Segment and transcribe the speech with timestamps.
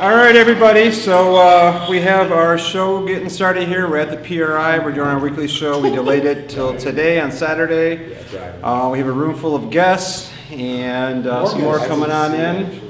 [0.00, 3.86] All right, everybody, so uh, we have our show getting started here.
[3.86, 5.78] We're at the PRI, we're doing our weekly show.
[5.78, 8.16] We delayed it till today on Saturday.
[8.62, 12.80] Uh, We have a room full of guests and uh, some more coming on in.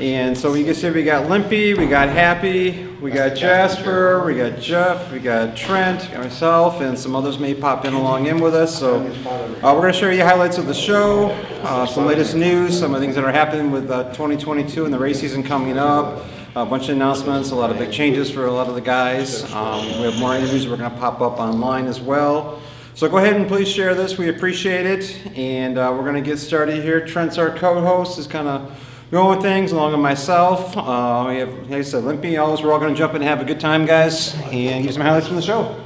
[0.00, 4.34] And so you can see we got Limpy, we got Happy, we got Jasper, we
[4.34, 8.56] got Jeff, we got Trent, myself, and some others may pop in along in with
[8.56, 8.76] us.
[8.76, 11.30] So uh, we're going to show you highlights of the show,
[11.62, 14.92] uh, some latest news, some of the things that are happening with uh, 2022 and
[14.92, 16.24] the race season coming up.
[16.56, 19.44] A bunch of announcements, a lot of big changes for a lot of the guys.
[19.52, 22.60] Um, we have more interviews we're going to pop up online as well.
[22.94, 24.18] So go ahead and please share this.
[24.18, 25.36] We appreciate it.
[25.36, 27.04] And uh, we're going to get started here.
[27.06, 28.76] Trent's our co-host, is kind of
[29.10, 30.76] going with things along with myself.
[30.76, 33.28] Uh, we have, like I said, Limpy, all we're all going to jump in and
[33.28, 35.78] have a good time, guys, and give some highlights from the show.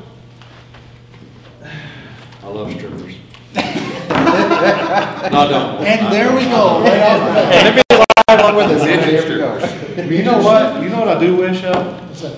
[2.43, 3.15] I love strippers.
[4.23, 5.87] No, I don't.
[5.87, 8.13] And there we go, right off the bat.
[8.29, 9.31] Along with us, Interesting.
[9.31, 10.02] here we go.
[10.13, 12.09] You know what, you know what I do wish of?
[12.09, 12.37] What's that?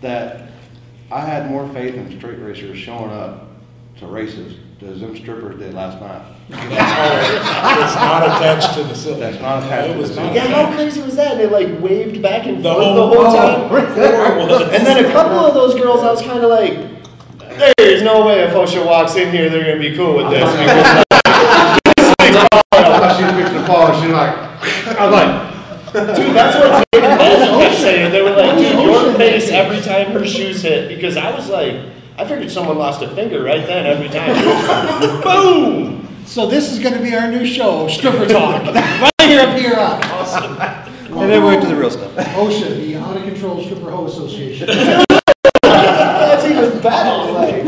[0.00, 0.50] That
[1.10, 3.46] I had more faith in straight racers showing up
[3.98, 6.22] to races as them strippers did last night.
[6.50, 9.30] It's not attached to the cylinder.
[9.30, 11.36] That's not attached It to was the not Yeah, how crazy was that?
[11.38, 14.72] They like waved back and The forth the whole- whole time.
[14.74, 16.78] And then a couple of those girls, I was kind of like,
[17.78, 21.04] there's no way if OSHA walks in here, they're gonna be cool with this.
[22.18, 24.36] Because oh, I thought she was fixing to fall, and she like,
[25.00, 25.48] I'm like,
[26.16, 27.08] dude, that's what made me
[27.64, 28.12] kept saying.
[28.12, 30.88] They were like, dude, your face every time her shoes hit.
[30.88, 31.76] Because I was like,
[32.16, 34.34] I figured someone lost a finger right then every time.
[35.22, 36.08] Boom!
[36.24, 40.08] So this is gonna be our new show, Stripper Talk, right here at PRI.
[40.10, 41.18] Awesome.
[41.18, 42.12] and then we went to the real stuff.
[42.14, 44.66] OSHA, the Out of Control Stripper Hoe Association.
[45.62, 47.32] That's even better.
[47.32, 47.64] Like,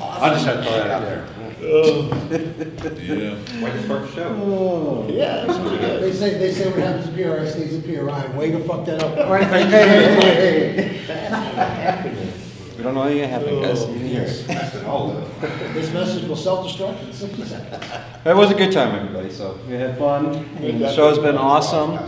[0.00, 1.28] I just had to throw that out there.
[1.72, 3.62] Yeah.
[3.64, 4.28] Way to start the show.
[4.44, 5.06] Oh.
[5.08, 6.02] yeah, it's pretty good.
[6.02, 8.36] They say, they say what happens at PRI stays at PRI.
[8.36, 9.16] Way to fuck that up.
[9.18, 11.14] All right, hey, hey, hey, hey,
[12.04, 12.32] hey.
[12.76, 13.80] We don't know anything happening, guys.
[13.80, 14.46] You can hear it.
[15.74, 17.84] This message will self-destruct in sixty seconds.
[18.24, 20.26] It was a good time, everybody, so we had fun.
[20.60, 21.98] and The show's been awesome.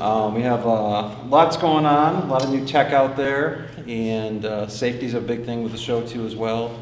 [0.00, 4.44] Um, we have, uh, lots going on, a lot of new tech out there, and,
[4.44, 6.78] uh, safety's a big thing with the show too as well.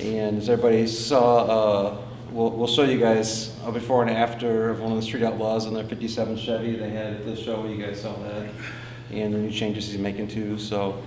[0.00, 1.96] And as everybody saw, uh,
[2.32, 5.66] we'll, we'll show you guys a before and after of one of the Street Outlaws
[5.66, 8.48] on their fifty-seven Chevy they had at the show, you guys saw that.
[9.12, 11.02] And the new changes he's making too, so.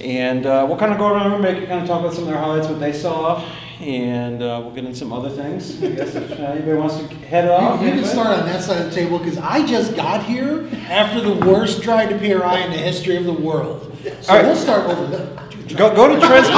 [0.00, 2.28] And uh, we'll kind of go around and make kind of talk about some of
[2.28, 3.48] their highlights, what they saw,
[3.80, 5.82] and uh, we'll get into some other things.
[5.82, 7.80] I guess if uh, anybody wants to head off.
[7.80, 11.20] You can start on that side of the table, because I just got here after
[11.20, 13.96] the worst drive to PRI in the history of the world.
[14.02, 14.44] So All right.
[14.44, 15.48] we'll start over there.
[15.76, 16.50] Go, go to Trent's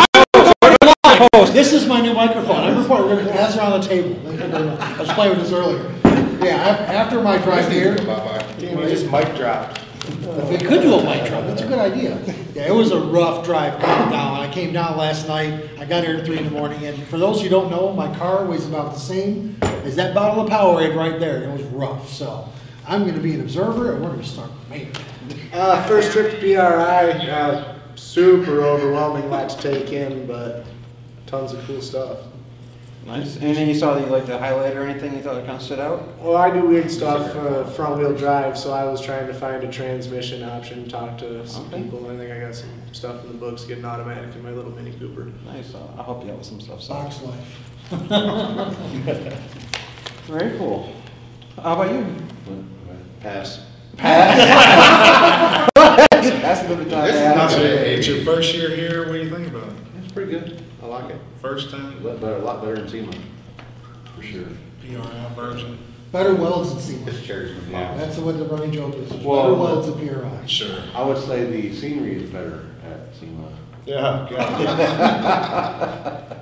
[1.45, 1.55] post.
[1.55, 2.57] This is my new microphone.
[2.57, 4.15] I'm reporting, we're gonna pass it around the table.
[4.25, 4.81] Thank you very much.
[4.81, 5.91] I was playing with this earlier.
[6.45, 9.81] Yeah, af- after my drive here, Dude, we just mic dropped.
[10.07, 12.21] if we could do a mic drop, that's a good idea.
[12.55, 14.41] Yeah, it was a rough drive coming down.
[14.41, 17.19] I came down last night, I got here at three in the morning, and for
[17.19, 20.95] those who don't know, my car weighs about the same as that bottle of Powerade
[20.97, 21.45] right there.
[21.45, 22.49] It was rough, so
[22.87, 24.89] I'm gonna be an observer, and we're gonna start, man.
[25.53, 30.65] Uh, first trip to PRI, uh, super overwhelming, lot to take in, but
[31.27, 32.19] tons of cool stuff.
[33.07, 33.37] Nice.
[33.43, 35.63] Anything you saw that you liked to highlight or anything you thought it kind of
[35.63, 36.17] stood out?
[36.21, 39.63] Well, I do weird stuff, uh, front wheel drive, so I was trying to find
[39.63, 41.83] a transmission option, talk to some Okay.
[41.83, 44.53] people, and I think I got some stuff in the books, getting automatic in my
[44.53, 45.31] little Mini Cooper.
[45.45, 45.75] Nice.
[45.75, 46.81] Uh, I'll help you out with some stuff.
[46.81, 46.95] So.
[46.95, 47.61] Box life.
[50.27, 50.91] Very cool.
[51.63, 52.07] How about you?
[53.21, 53.61] Pass.
[53.99, 55.69] Pass?
[56.11, 57.11] That's a little bit time.
[57.11, 59.75] It's your first year here, what do you think about it?
[60.03, 61.21] It's pretty good, I like it.
[61.41, 63.13] First time, A lot better, a lot better than SEMA,
[64.15, 64.45] for sure.
[64.83, 65.79] PRI version?
[66.13, 67.23] Better welds than SEMA.
[67.23, 67.95] cherries and Yeah.
[67.97, 69.09] That's what the running joke is.
[69.09, 70.47] There's Well- Better welds at PRI.
[70.47, 70.77] Sure.
[70.95, 73.49] I would say the scenery is better at SEMA.
[73.87, 74.29] Yeah,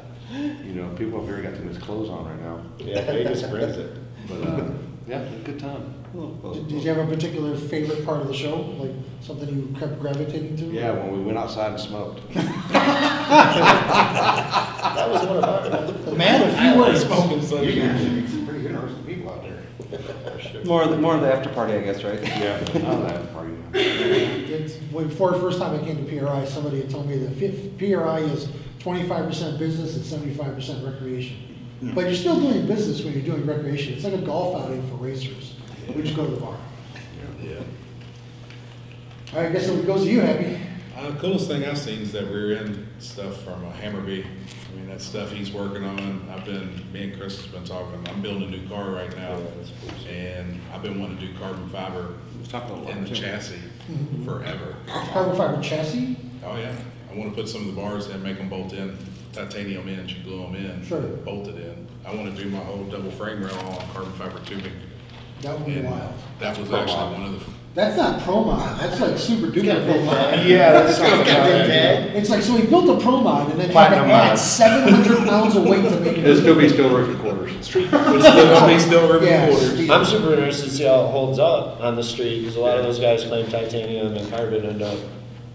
[0.65, 3.77] You know, people up here got too much clothes on right now, Yeah, Vegas brings
[3.77, 3.97] it.
[4.29, 4.65] but, uh,
[5.07, 5.95] yeah, it's a good time.
[6.13, 8.91] Did did you have a particular favorite part of the show, like
[9.23, 10.65] something you kept gravitating to?
[10.67, 12.21] Yeah, when we went outside and smoked.
[14.93, 16.15] That was one of our.
[16.17, 19.43] Man, if you were Smoking so You can actually meet some pretty interesting people out
[19.43, 19.63] there.
[20.65, 22.23] More of the, more of the after party, I guess, right?
[22.23, 22.59] Yeah.
[22.61, 23.53] I don't have a party.
[23.75, 27.79] It's, well, before the first time I came to PRI, somebody had told me that
[27.79, 28.49] PRI is
[28.79, 31.37] twenty-five percent business and seventy-five percent recreation.
[31.81, 31.95] Hmm.
[31.95, 33.95] But you're still doing business when you're doing recreation.
[33.95, 35.52] It's like a golf outing for racers.
[35.89, 36.57] We just go to the bar.
[37.43, 37.55] Yeah.
[39.33, 40.59] All right, I guess it goes to you, Happy.
[40.97, 44.25] Uh, coolest thing I've seen is that rear end stuff from uh, Hammerby.
[44.25, 48.07] I mean, that stuff he's working on, I've been, me and Chris has been talking,
[48.09, 49.39] I'm building a new car right now.
[50.09, 52.15] And I've been wanting to do carbon fiber
[52.91, 53.59] in the chassis
[54.25, 54.77] forever.
[54.87, 56.17] Carbon fiber chassis?
[56.45, 56.75] Oh, yeah.
[57.11, 58.97] I want to put some of the bars in, make them bolt in,
[59.33, 60.85] titanium in, you glue them in.
[60.85, 61.01] Sure.
[61.01, 61.87] Bolt it in.
[62.07, 64.73] I want to do my whole double frame rail on carbon fiber tubing.
[65.43, 66.13] That would be And wild.
[66.39, 67.45] that was actually one of the,
[67.75, 70.47] That's not pro mod, that's like super duper pro mod.
[70.47, 71.27] Yeah, that's kind of
[72.17, 74.39] It's like, so he built a pro mod and then had to Platinum add mod.
[74.39, 76.25] seven hundred pounds of weight to make it.
[76.25, 77.53] It'll still be still roof quarters.
[77.57, 79.73] it's still gonna be still river Yeah, quarters.
[79.75, 79.91] speed.
[79.91, 82.79] I'm super interested to see how it holds up on the street, because a lot
[82.79, 84.99] of those guys claim titanium and carbon end up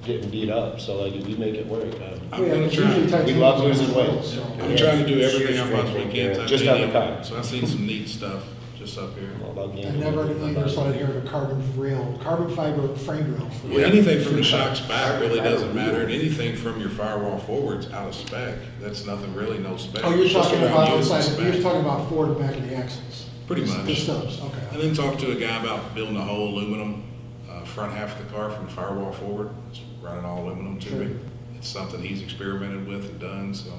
[0.04, 2.70] getting beat up, so like, if we make it work, uh, I'm Yeah, gonna
[3.10, 3.24] try.
[3.24, 4.24] We love losing weight.
[4.24, 6.92] So- I'm trying to do everything I possibly can Just on the titanium.
[6.92, 7.24] car.
[7.24, 8.44] So I've seen some neat stuff
[8.88, 9.30] just up here.
[9.44, 12.18] all about I never in a million years thought I'd hear of a carbon rail,
[12.24, 13.50] carbon fiber frame rail.
[13.50, 17.38] for- Well, anything from the shocks back really doesn't matter, and anything from your firewall
[17.40, 20.04] forwards out of spec, that's nothing really, no spec.
[20.06, 22.70] Oh, you're Just talking around about using outside, you're talking about forward and back of
[22.70, 23.26] the axles.
[23.46, 23.86] Pretty The- much.
[23.86, 24.88] The stubs, And okay.
[24.88, 27.04] then talked to a guy about building a whole aluminum,
[27.50, 31.20] uh, front half of the car from the firewall forward, It's running all aluminum tubing.
[31.58, 33.72] It's something he's experimented with and done, so.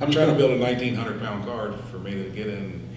[0.00, 2.88] I'm trying to build a nineteen hundred pound car for me to get in.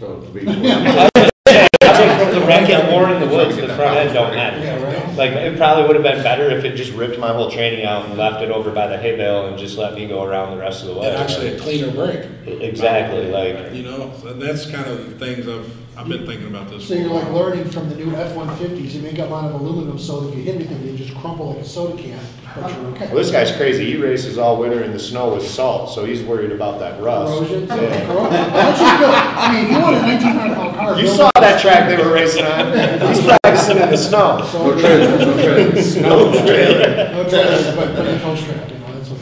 [0.00, 0.40] So to be.
[1.50, 4.82] I think from the wreck it more in the woods, the front end don't Yeah,
[4.82, 5.16] right?
[5.16, 8.06] Like, it probably would have been better if it just ripped my whole training out
[8.06, 10.56] and left it over by the hay bale and just let me go around the
[10.56, 11.08] rest of the way.
[11.08, 12.26] And actually a cleaner brake.
[12.46, 16.70] Exactly, like, You know, so that's kind of the things I've, I've been thinking about
[16.70, 17.34] this for So a you're like while.
[17.34, 20.54] learning from the new F-150s, you make a lot of aluminum, so if you hit
[20.54, 22.18] anything, they just crumple like a soda can,
[22.54, 23.06] but you're okay.
[23.06, 23.84] well, this guy's crazy.
[23.92, 27.36] He races all winter in the snow with salt, so he's worried about that rust.
[27.38, 27.66] Corrosion?
[27.66, 27.76] Yeah.
[28.06, 28.52] Corrosion.
[28.52, 30.96] Why don't you build- I mean, if you want a nineteen hundred pound car.
[30.96, 31.40] You build saw it.
[31.40, 32.72] that track they were racing on.
[33.08, 34.40] He's practicing in the snow.
[34.50, 35.70] So- No trailer, no trailer.
[36.00, 37.12] No trailer.
[37.12, 39.20] No trailer, but put a toe strap, you know, that's what.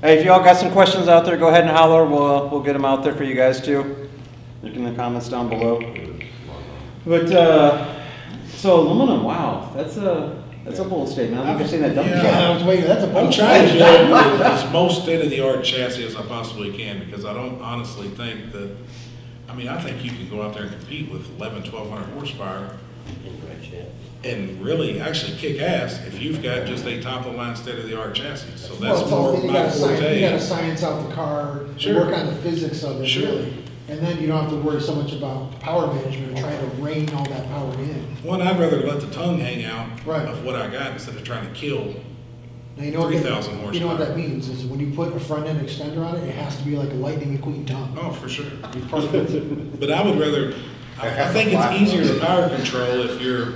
[0.00, 2.72] Hey, if y'all got some questions out there, go ahead and holler, we'll, we'll get
[2.72, 4.03] them out there for you guys too.
[4.64, 5.78] Look in the comments down below.
[7.06, 8.00] But, uh,
[8.48, 11.94] so aluminum, wow, that's a, that's a bold statement, I don't think I've seen that
[11.94, 12.22] done Yeah.
[12.22, 12.54] Yeah, I before.
[12.54, 13.18] was waiting, that's a.
[13.18, 14.08] I'm trying to statement.
[14.08, 18.74] build as most state-of-the-art chassis as I possibly can, because I don't honestly think that,
[19.50, 22.70] I mean, I think you can go out there and compete with 11, 1200 horsepower
[24.24, 28.56] and really actually kick ass if you've got just a top-of-the-line state-of-the-art chassis.
[28.56, 31.78] So that's it's all- more you my gotta You gotta science out the car, and
[31.78, 32.06] Sure.
[32.06, 33.26] work on the physics of it, Sure.
[33.28, 33.52] really.
[33.88, 36.66] And then you don't have to worry so much about power management and trying to
[36.82, 38.00] rein all that power in.
[38.22, 40.26] One, I'd rather let the tongue hang out Right.
[40.26, 41.94] of what I got instead of trying to kill.
[42.76, 44.06] Now, you know what that- 3,000 You know what horsepower.
[44.06, 46.64] that means, is when you put a front end extender on it, it has to
[46.64, 47.96] be like a lightning McQueen tongue.
[48.00, 48.46] Oh, for sure.
[48.72, 49.78] Be perfect.
[49.80, 50.54] But I would rather,
[51.00, 53.52] I, I think it's easier to power control if you're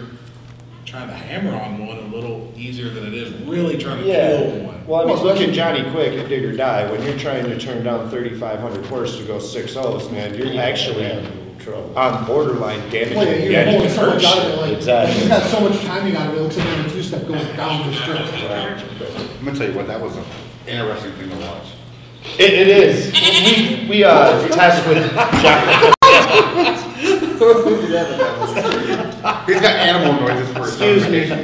[0.84, 4.28] trying to hammer on one a little easier than it is really trying to Yeah,
[4.36, 4.67] kill one.
[4.88, 7.44] Well, I mean, Well, look at Johnny Quick at Dig or Die, when you're trying
[7.44, 11.06] to turn down thirty-five hundred horse to go six O's, man, you're actually
[11.94, 13.90] on borderline damaging Well, yeah, you're pulling engine.
[13.90, 15.20] so much out of it, like, Exactly.
[15.20, 17.26] you've got so much timing out of it, it looks like you're in a two-step
[17.28, 18.20] going down the strip.
[18.20, 20.24] I'm gonna tell you what, that was an
[20.66, 21.66] interesting thing to watch.
[22.38, 25.10] It, it is, we, we, uh, test with
[25.42, 25.94] Johnny,
[27.38, 27.50] He's
[29.60, 30.72] got animal noises for his
[31.04, 31.36] excuse me,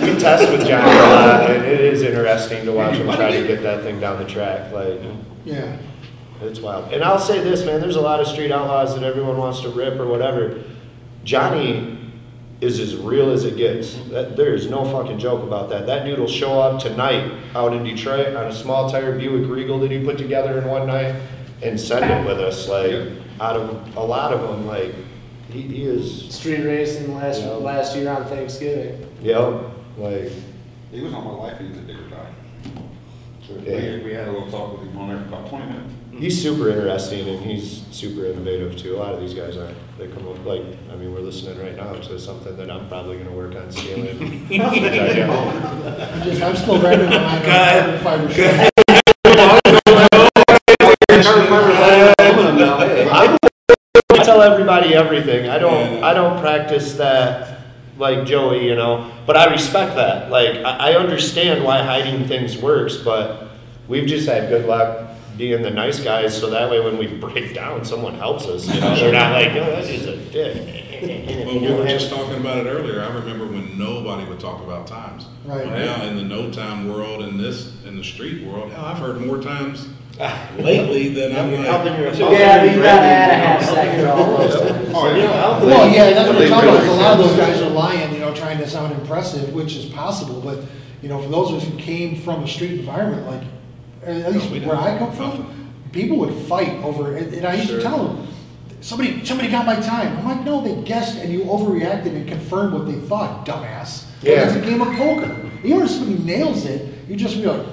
[0.00, 3.46] we test with Johnny a lot, and it is interesting to watch him try to
[3.46, 5.00] get that thing down the track, like,
[5.44, 5.76] Yeah.
[6.40, 6.92] It's wild.
[6.92, 9.68] And I'll say this, man, there's a lot of street outlaws that everyone wants to
[9.68, 10.60] rip or whatever.
[11.24, 11.98] Johnny
[12.60, 13.94] is as real as it gets.
[14.10, 15.86] That, there's no fucking joke about that.
[15.86, 19.78] That dude will show up tonight out in Detroit on a small tire Buick Regal
[19.80, 21.14] that he put together in one night
[21.62, 22.68] and send it with us.
[22.68, 23.08] Like,
[23.40, 24.94] out of a lot of them, like,
[25.50, 27.50] he, he is, Street racing last, Yeah.
[27.50, 29.06] last year on Thanksgiving.
[29.22, 29.60] yep,
[29.98, 30.30] like,
[30.90, 32.26] He was on my life, he was a digger guy.
[33.64, 33.96] yeah.
[33.96, 35.92] We, we had a little talk with him on there for about twenty minutes.
[36.12, 38.96] He's super interesting and he's super innovative too.
[38.96, 39.76] A lot of these guys aren't.
[39.98, 43.16] They come up like, I mean, we're listening right now to something that I'm probably
[43.18, 44.46] gonna work on stealing.
[44.60, 45.48] I get home.
[45.98, 48.72] I'm just, I'm still wrapping my mind around carbon fiber shit.
[54.10, 55.48] I tell everybody everything.
[55.48, 57.51] I don't, I don't practice that
[58.02, 60.30] like Joey, you know, but I respect that.
[60.30, 63.48] Like, I, I understand why hiding things works, but
[63.88, 67.54] we've just had good luck being the nice guys, so that way when we break
[67.54, 68.94] down, someone helps us, you know?
[68.94, 71.46] They're not like, oh, that is a dick.
[71.46, 73.00] Well, we were just talking about it earlier.
[73.00, 75.26] I remember when nobody would talk about times.
[75.44, 75.66] Right.
[75.66, 78.98] Well, Now, in the no time world, in this, in the street world, hell, I've
[78.98, 79.88] heard more times
[80.58, 81.66] lately, then I'm like,
[82.32, 84.58] Yeah, but you gotta add a half second almost.
[84.94, 85.64] Oh, yeah.
[85.64, 88.20] Well, yeah, that's what I'm talking about, a lot of those guys are lying, you
[88.20, 90.60] know, trying to sound impressive, which is possible, but,
[91.00, 93.42] you know, for those of us who came from a street environment, like,
[94.04, 97.70] at least we where I come from, people would fight over, and and I used
[97.70, 98.28] to tell them,
[98.80, 102.74] somebody, somebody got my time, I'm like, no, they guessed and you overreacted and confirmed
[102.74, 104.06] what they thought, dumbass.
[104.22, 104.44] Yeah.
[104.46, 107.64] It's a game of poker, even if somebody nails it, you just be like,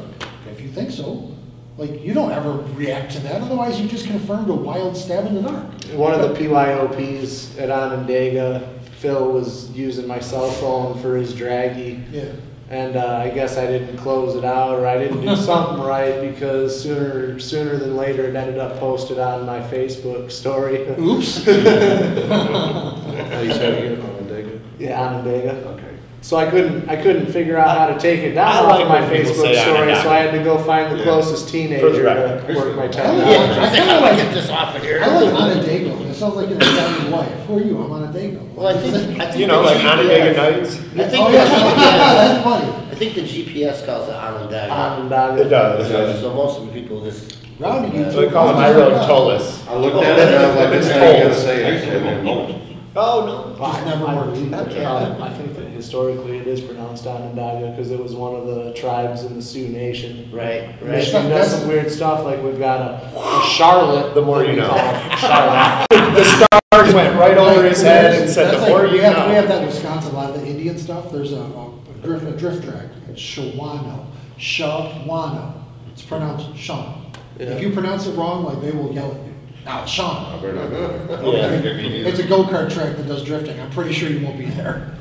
[0.51, 1.35] if you think so,
[1.79, 5.35] like, you don't ever react to that, otherwise you just confirmed a wild stab in
[5.35, 5.63] the dark.
[5.93, 8.67] One of the PYOPs at Onondaga,
[8.97, 12.03] Phil was using my cell phone for his draggy.
[12.11, 12.33] Yeah.
[12.69, 16.21] And uh, I guess I didn't close it out or I didn't do something right
[16.21, 20.85] because sooner sooner than later it ended up posted on my Facebook story.
[20.99, 21.47] Oops.
[23.31, 24.59] Oh, you said it again, Onondaga?
[24.79, 25.78] yeah, Onondaga.
[26.19, 26.27] Okay.
[26.27, 28.81] So I couldn't I couldn't figure out how to take it down I off like
[28.81, 30.01] of my when people Facebook say story, Onondaga.
[30.03, 31.03] so I had to go find the Yeah.
[31.03, 32.47] closest teenager the record.
[32.47, 33.17] to work my I time.
[33.17, 33.59] like- out.
[33.59, 34.99] I kinda like, this off of here.
[35.01, 38.39] I live like Onondaga, it sounds like an Italian wife, who are you, I'm Onondaga.
[38.55, 39.37] Well, I think, I think.
[39.39, 40.75] You know, the like GPS Onondaga Nights.
[40.75, 42.73] I think, Oh, the yeah, GPS that's funny.
[42.91, 44.71] I think the GPS calls it Onondaga.
[44.73, 45.41] Onondaga.
[45.41, 46.19] It does.
[46.21, 47.37] So most of the people just.
[47.59, 48.13] Rowdy gets.
[48.15, 49.67] So they call it my road Tullis.
[49.67, 51.83] I looked at it oh, and I was like, It's this ain't gonna say it.
[51.83, 52.55] I said, "No."
[53.01, 54.33] Oh, Well, Just never I, worked.
[54.33, 54.55] believe it.
[54.67, 54.85] Okay.
[54.85, 59.23] I think that historically it is pronounced Onondaga because it was one of the tribes
[59.23, 60.29] in the Sioux Nation.
[60.33, 60.83] Right, right.
[60.83, 64.13] Michigan does some weird stuff, like we've got a, a Charlotte.
[64.15, 64.69] The more you we know.
[65.17, 65.87] Charlotte.
[65.89, 66.23] the
[66.71, 69.27] stars went right over his head and said, That's the like- more we you have-
[69.29, 71.71] We have that in Wisconsin, a lot of the Indian stuff, there's a, a
[72.03, 74.05] drift, a drift track, it's Shawano,
[74.37, 75.53] Shawano,
[75.91, 77.11] it's pronounced Shawn.
[77.37, 79.28] If you pronounce it wrong, like, they will yell at you,
[79.65, 80.75] now it's I better not do
[81.33, 81.33] it.
[81.35, 82.07] Yeah.
[82.09, 84.95] It's a go-kart track that does drifting, I'm pretty sure you won't be there.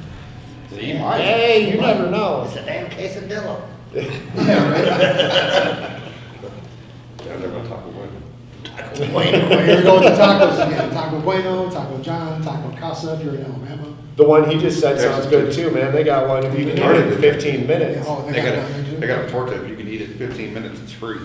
[0.70, 1.20] See, you might.
[1.20, 2.42] Hey, you never know.
[2.46, 3.62] It's a damn quesadilla.
[3.94, 4.84] Yeah, right?
[7.24, 8.12] Down there by Taco Bueno.
[8.94, 13.34] Here we go with the tacos again, Taco Bueno, Taco John, Taco Casa, if you're
[13.36, 13.94] in Alabama.
[14.16, 15.92] The one he just said sounds good too, man.
[15.92, 18.04] They got one, if you can eat it in fifteen minutes.
[18.08, 18.96] Oh, They got one there, a, too?
[18.96, 21.18] they got a torta, if you can eat it in fifteen minutes, it's free.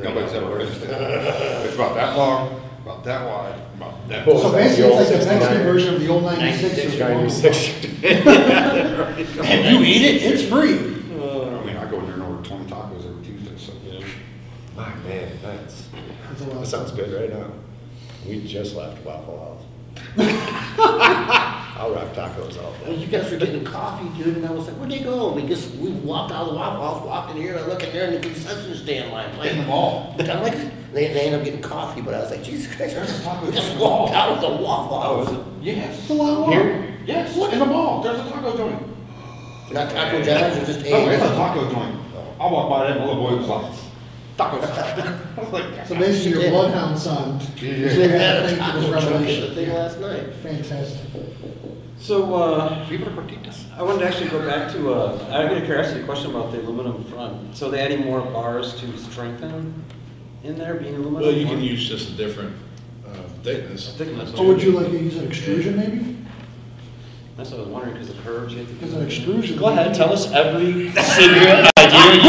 [0.00, 0.90] Nobody's ever finished it.
[0.90, 4.24] It's about that long, about that wide, about that.
[4.24, 4.38] Cool.
[4.38, 6.78] So basically, it's like the Mexican version of the old ninety-six.
[6.78, 7.18] or the normal.
[7.18, 7.68] Ninety-six.
[8.02, 10.78] If you eat it, it's free.
[10.78, 13.72] I mean, I go in there and order twenty tacos every Tuesday, so.
[13.84, 14.06] Yeah.
[14.76, 15.88] My man, that's,
[16.30, 17.50] It's a lot that of sounds good right now.
[18.24, 19.62] We just left Waffle House.
[21.78, 24.76] I'll rock tacos all Well, you guys were getting coffee, dude, and I was like,
[24.76, 25.32] where'd they go?
[25.32, 27.82] We just, we walked out of the Waffle House, walked in here, and I look
[27.82, 30.14] in there and the concession stand line, playing the ball.
[30.18, 30.58] I'm like,
[30.96, 33.52] they, they ended up getting coffee, but I was like, Jesus Christ, we just, we
[33.52, 35.46] just walked out of the Waffle House.
[35.60, 36.00] Yes.
[36.00, 36.52] It's a long walk.
[36.52, 38.82] Here, Yes, look in the mall, there's a taco joint.
[39.72, 41.36] Not Taco John's, or just No, it's a A.
[41.36, 42.00] taco joint.
[42.40, 43.72] I walked by that, and the little boy was like,
[44.38, 45.36] tacos.
[45.38, 48.90] I was like, So basically, your bloodhound son is living that thing for this Taco
[48.90, 49.54] truck at the revelation.
[49.54, 50.32] thing last night.
[50.42, 51.10] Fantastic.
[51.98, 53.22] So, uh, Viva la
[53.76, 56.60] I wanted to actually go back to, uh, I got a curiosity question about the
[56.60, 57.54] aluminum front.
[57.54, 59.84] So they adding more bars to strengthen
[60.46, 61.22] in there, being aluminum?
[61.22, 62.54] well, you can use just a different
[63.06, 63.94] uh, thickness.
[63.96, 64.34] Thickness.
[64.34, 66.16] Or would you like to use an extrusion maybe?
[67.36, 68.74] That's what I was wondering, because the curves, you have to.
[68.74, 69.58] Because an extrusion.
[69.58, 72.28] go ahead, tell us every single idea.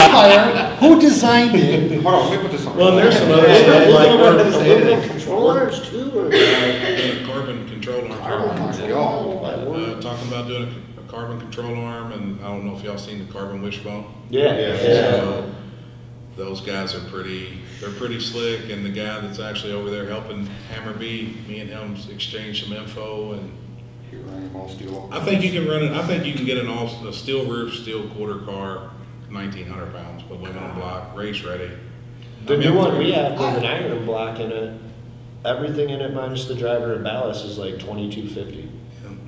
[0.00, 2.00] Fire, who designed it?
[2.02, 2.76] Hold on, let me put this on.
[2.76, 6.30] Well, and there's some other stuff like Aluminum we're, control arms too, or?
[6.30, 8.42] doing a carbon control arm.
[8.42, 9.68] Oh, my God.
[9.68, 12.96] Uh, talking about doing a, a carbon control arm, and I don't know if y'all
[12.96, 14.06] seen the carbon wishbone.
[14.30, 14.76] Yeah.
[14.78, 15.54] So,
[16.38, 20.46] those guys are pretty, they're pretty slick, and the guy that's actually over there helping
[20.72, 23.52] Hammer B, me and him exchange some info, and
[24.10, 25.10] Here, I am all steel.
[25.12, 27.44] I think you can run it, I think you can get an all, a steel
[27.44, 28.92] roof, steel quarter car,
[29.30, 31.70] nineteen hundred pounds, aluminum block, race ready.
[32.46, 34.80] The I mean, new one we have with an iron block in it,
[35.44, 38.70] everything in it minus the driver and ballast is like twenty-two fifty.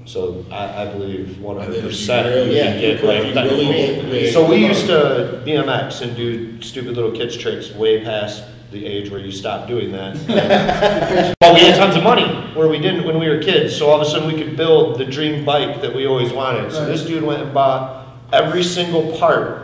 [0.06, 4.30] So I, I believe hundred if you percent you get like that.
[4.32, 9.10] So we used to BMX and do stupid little kids tricks way past the age
[9.10, 11.36] where you stop doing that.
[11.40, 14.00] But we had tons of money where we didn't when we were kids, so all
[14.00, 16.70] of a sudden we could build the dream bike that we always wanted.
[16.70, 19.59] So this dude went and bought every single part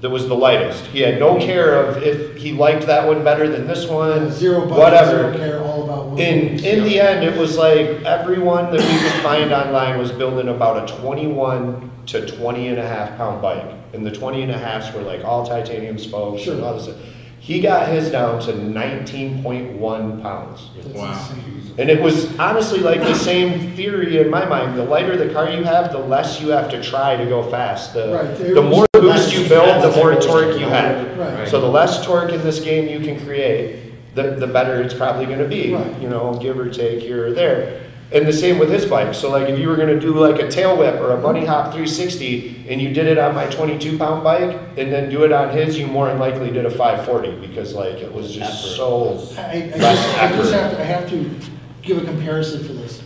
[0.00, 0.84] that was the lightest.
[0.86, 4.60] He had no care of if he liked that one better than this one, Zero
[4.60, 5.32] budget, whatever.
[5.32, 6.18] zero care, all about one.
[6.20, 10.48] In in the end, it was like everyone that we could find online was building
[10.48, 13.74] about a 21 to 20 and a half pound bike.
[13.92, 16.64] And the 20 and a halfs were like all titanium spokes and Sure.
[16.66, 16.84] all this.
[16.84, 16.96] stuff.
[17.40, 20.70] He got his down to 19.1 pounds.
[20.76, 21.10] That's Wow.
[21.12, 21.74] insane.
[21.78, 24.76] And it was honestly like the same theory in my mind.
[24.76, 27.94] The lighter the car you have, the less you have to try to go fast.
[27.94, 31.18] The, Right, the was- more boost you build, the more torque you have.
[31.18, 31.48] Right.
[31.48, 35.26] So the less torque in this game you can create, the, the better it's probably
[35.26, 36.00] gonna be, Right.
[36.00, 37.82] you know, give or take here or there.
[38.10, 40.48] And the same with his bike, so like if you were gonna do like a
[40.48, 43.98] tail whip or a bunny hop three sixty, and you did it on my twenty-two
[43.98, 47.04] pound bike, and then do it on his, you more than likely did a five
[47.04, 49.18] forty, because like it was just so.
[49.36, 51.30] I, I Less just, I just have to, I have to
[51.82, 53.02] give a comparison for this.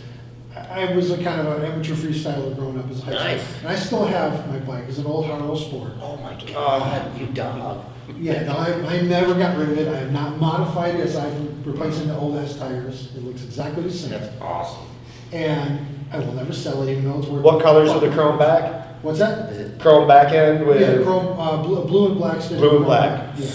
[0.73, 3.43] I was a kind of an amateur freestyler growing up as a high Nice.
[3.43, 3.57] school.
[3.59, 5.91] And I still have my bike, it's an old Haro Sport.
[6.01, 7.85] Oh my God, you dog.
[8.19, 11.31] Yeah, no, I, I never got rid of it, I have not modified it, aside
[11.33, 14.09] from replacing the old S tires, it looks exactly the same.
[14.11, 14.85] That's awesome.
[15.31, 15.79] And
[16.11, 17.43] I will never sell it, even though it's worth.
[17.43, 19.03] What colors are the chrome back?
[19.03, 19.51] What's that?
[19.51, 20.79] Is it, Chrome back end with?
[20.81, 22.39] Yeah, chrome, uh, blue, blue and black.
[22.49, 23.33] Blue and black.
[23.37, 23.47] Yeah.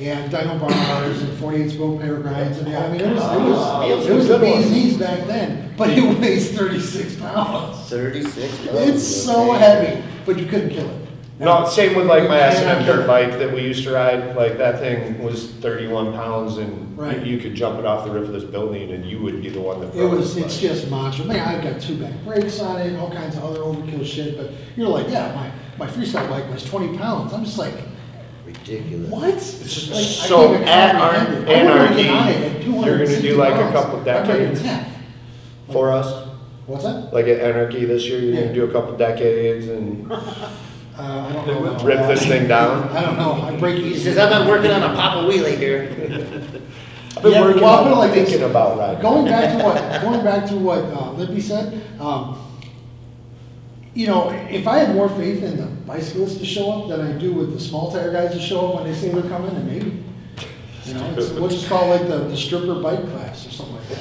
[0.00, 3.22] And dyno bar bars and forty-eight spoke pair grinds, and yeah, I mean, it was,
[3.22, 4.62] it was, it was the good one.
[4.62, 7.76] bee's knees back then, but it weighs thirty-six pounds.
[7.90, 8.56] thirty-six?
[8.66, 8.78] pounds.
[8.88, 11.08] It's so heavy, but you couldn't kill it.
[11.38, 14.56] no, same with like my You S&M dirt bike that we used to ride, like
[14.56, 17.24] that thing was thirty-one pounds and Right.
[17.24, 19.60] you could jump it off the roof of this building and you would be the
[19.60, 20.44] one that It broke was, it.
[20.44, 21.24] it's just monster.
[21.24, 24.50] Man, I've got two back brakes on it, all kinds of other overkill shit, but
[24.76, 25.34] you're like, yeah,
[25.78, 27.32] my, my freestyle bike was twenty pounds.
[27.32, 27.74] I'm just like,
[28.58, 29.10] Ridiculous.
[29.10, 29.34] what?
[29.34, 31.18] It's just Like, so at our it.
[31.18, 34.40] I wouldn't anarchy, get on it at you're gonna do like a couple I'd break
[34.40, 34.96] it in decades.
[35.72, 36.28] For us,
[36.66, 37.12] What's that?
[37.12, 38.40] like at Anarchy this year, you're Yeah.
[38.42, 40.10] gonna do a couple decades and
[40.98, 41.84] Uh, I don't know.
[41.84, 42.08] rip that.
[42.08, 42.88] this thing down.
[42.90, 44.04] I don't know, I break He easy.
[44.04, 45.88] says, I'm not working on a Papa Wheelie here.
[47.16, 48.28] I've been Yeah, working well, I'll on like this.
[48.28, 49.00] thinking about riding.
[49.00, 52.36] Going back to what, going back to what uh, Limpy said, um,
[53.94, 57.12] you know, if I had more faith in the bicyclists to show up than I
[57.18, 59.66] do with the small tire guys to show up when they say they're coming, then
[59.66, 60.04] maybe.
[60.84, 63.76] You know, it's, we'll just call it like the, the stripper bike class or something
[63.76, 63.98] like that.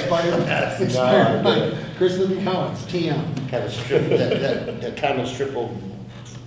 [0.00, 3.38] Inspired, inspired by Chris Limpy Collins, TM.
[3.50, 5.54] Have a strip, that, that, that kind of strip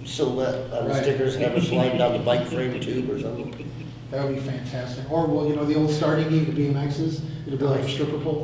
[0.05, 1.03] silhouette on the Right.
[1.03, 3.69] stickers, have it slide down the bike frame tube or something.
[4.09, 5.09] That would be fantastic.
[5.09, 8.17] Or, well, you know, the old starting gate of BMXs, it'll be like a stripper
[8.19, 8.43] pole.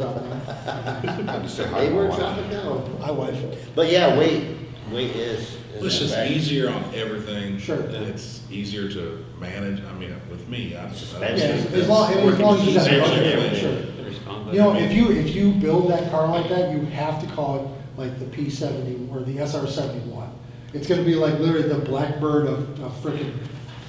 [0.00, 2.18] I just say hi They to were my wife.
[2.18, 3.00] dropping down.
[3.00, 3.74] My wife.
[3.74, 4.56] But yeah, weight,
[4.90, 5.40] weight is.
[5.74, 6.30] is It's a just fact.
[6.30, 7.58] easier on everything.
[7.58, 7.80] Sure.
[7.80, 11.14] It's easier to manage, I mean, with me, I just.
[11.16, 14.04] I Yeah, just- as long, as long as you got a budget, sure.
[14.04, 17.34] Respond You know, if you, if you build that car like that, you have to
[17.34, 17.68] call it
[18.00, 20.30] like the P seventy or the SR seventy-one.
[20.72, 23.32] It's gonna be like literally the Blackbird of, of frickin'.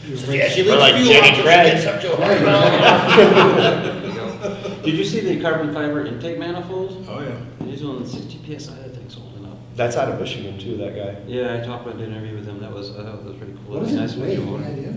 [0.08, 1.74] you Yeah, she Or leaves like fuel Jenny out till Craig.
[1.74, 3.95] gets up to a hundred miles.
[4.86, 7.06] Did you see the carbon fiber intake manifold?
[7.10, 7.66] Oh, yeah.
[7.66, 9.58] He's doing sixty PSI, that thing's holding up.
[9.76, 11.18] That's out of Michigan too, that guy.
[11.28, 13.74] Yeah, I talked about an interview with him, that was, uh, that was pretty cool.
[13.76, 14.94] What That is was it nice weigh, with any idea?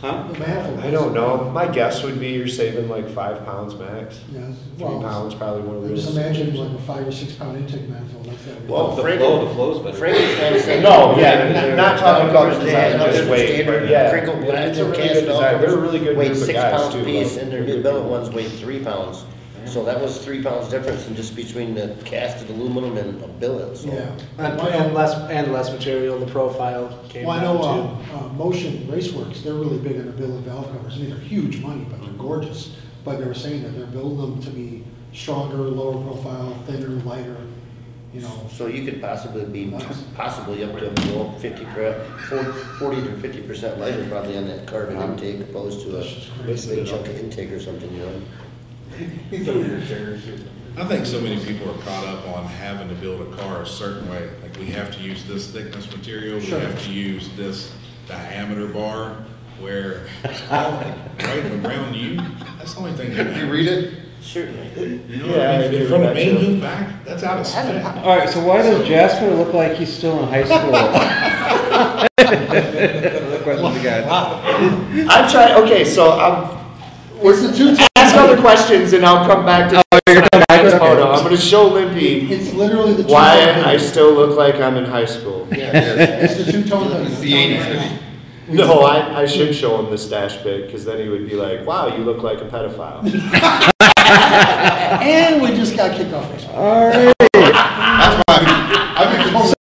[0.00, 0.28] Huh?
[0.30, 0.80] The manifold.
[0.80, 1.50] I don't know.
[1.50, 4.20] My guess would be you're saving like five pounds max.
[4.30, 6.04] Yeah, Three well, pounds, probably one of those.
[6.04, 8.62] Just imagine like a five or six pound intake manifold like that.
[8.68, 9.96] Well, The Frank- flow, the flow's better.
[9.96, 10.82] Frankenstein said.
[10.82, 14.10] No, yeah, not- not talking about Down the design, Thursday, just weight, standard but yeah.
[14.10, 15.60] Crinkle black It's a and really cast good design.
[15.62, 17.40] They're a really good Weighed group of six guys, pounds too, apiece, though.
[17.42, 19.24] and their Really new good billet ones weigh three pounds.
[19.66, 23.76] So that was three pounds difference in just between the casted aluminum and a billet,
[23.76, 23.88] so.
[23.88, 24.16] Yeah.
[24.38, 28.12] And, and less, and less material, the profile came Well, I know, down too.
[28.12, 30.94] uh, uh, Motion Raceworks, they're really big on their billet valve covers.
[30.94, 32.76] I mean, they're huge money, but they're gorgeous.
[33.04, 37.36] But they were saying that they're building them to be stronger, lower profile, thinner, lighter,
[38.12, 38.46] you know.
[38.52, 39.72] So you could possibly be,
[40.14, 44.66] possibly up to, you fifty, cra- for- forty to fifty percent lighter probably on that
[44.66, 46.02] carbon intake opposed to a
[46.44, 48.22] big chunk of intake or something, you know?
[50.78, 53.66] I think so many people are caught up on having to build a car a
[53.66, 54.30] certain way.
[54.42, 57.72] Like, we have to use this thickness material, we have to use this
[58.08, 59.16] diameter bar,
[59.60, 60.06] where,
[60.50, 60.72] all
[61.20, 62.16] right around you,
[62.58, 63.94] that's the only thing that You read it?
[64.22, 65.02] Certainly.
[65.08, 65.66] You know what Yeah, I I mean?
[65.66, 67.96] agree In front of with main that, hoop back, that's out of spec.
[68.04, 70.74] All right, so why does Jasper look like he's still in high school?
[72.26, 74.42] Other questions you got?
[75.10, 76.64] I'm trying, okay, so I'm,
[77.22, 80.62] It's the two, ask other questions and I'll come back to you're gonna come back?
[80.62, 80.78] next Okay.
[80.78, 81.10] photo.
[81.12, 83.12] I'm gonna show Limpy it's literally the two.
[83.12, 85.46] why I still look like I'm in high school.
[85.50, 86.84] It's the two-tone.
[86.88, 87.06] hood.
[87.08, 87.98] It's the eighties, hoodie.
[88.48, 91.66] No, I, I should show him the stash pic, because then he would be like,
[91.66, 93.02] wow, you look like a pedophile.
[94.06, 96.54] And we just got kicked off Facebook.
[96.54, 99.54] All right, That's why I've been told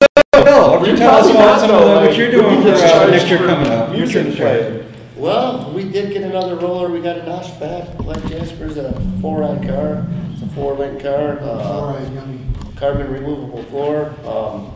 [0.43, 3.07] Bill, why don't you tell us about some of the- what you're doing for, uh,
[3.09, 3.89] next year coming up.
[3.89, 4.69] Your Music turn to share.
[4.71, 4.93] playing.
[5.23, 9.65] Well, we did get another roller, we got a notch back, like Jasper's, a four-on
[9.65, 14.13] car, it's a four-link car, uh, right, carbon removable floor.
[14.27, 14.73] Um,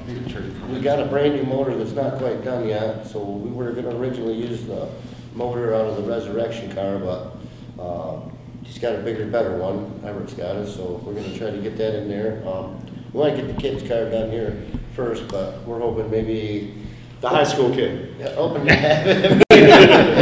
[0.73, 3.93] we got a brand new motor that's not quite done yet, so we were gonna
[3.97, 4.87] originally use the
[5.35, 7.35] motor out of the Resurrection car, but,
[7.77, 8.21] uh,
[8.63, 11.75] he's got a bigger, better one, Everett's got it, so we're gonna try to get
[11.75, 12.41] that in there.
[12.47, 12.79] Um,
[13.11, 14.55] we wanna get the kid's car done here
[14.95, 16.73] first, but we're hoping maybe
[17.19, 18.15] The high school kid.
[18.17, 19.43] Yeah, Open to have it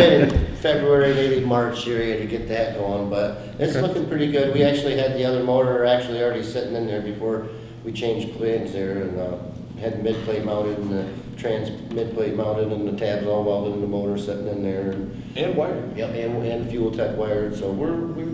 [0.06, 4.54] in February, maybe March area to get that going, but it's looking pretty good.
[4.54, 7.48] We actually had the other motor actually already sitting in there before
[7.84, 9.38] we changed plates there and, uh,
[9.80, 11.06] had the mid plate mounted and the
[11.40, 14.92] trans mid plate mounted and the tabs all welded in the motor sitting in there
[14.92, 15.96] and, And wired.
[15.98, 18.32] yep, and, and fuel tech wired, so we're, we're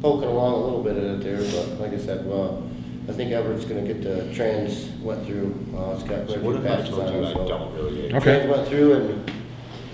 [0.00, 2.66] poking along a little bit at it there, but like I said, well,
[3.08, 6.56] I think Everett's gonna get the trans went through, uh, it's got quite a What
[6.56, 7.48] few patches on you it, I so.
[7.48, 8.06] don't really?
[8.14, 8.18] Okay.
[8.20, 9.30] Trans went through and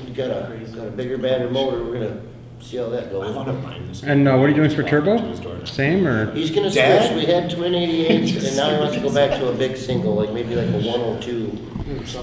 [0.07, 2.21] we got a, got a bigger, badder motor, we're gonna
[2.61, 3.35] see how that I goes.
[3.35, 4.03] want to this.
[4.03, 5.65] And uh, what are you doing for To turbo?
[5.65, 6.33] Same or?
[6.35, 7.11] He's gonna Dad?
[7.12, 9.77] switch, we had twin eighty-eights, and now he wants to go back to a big
[9.77, 11.51] single, like maybe like a one oh two.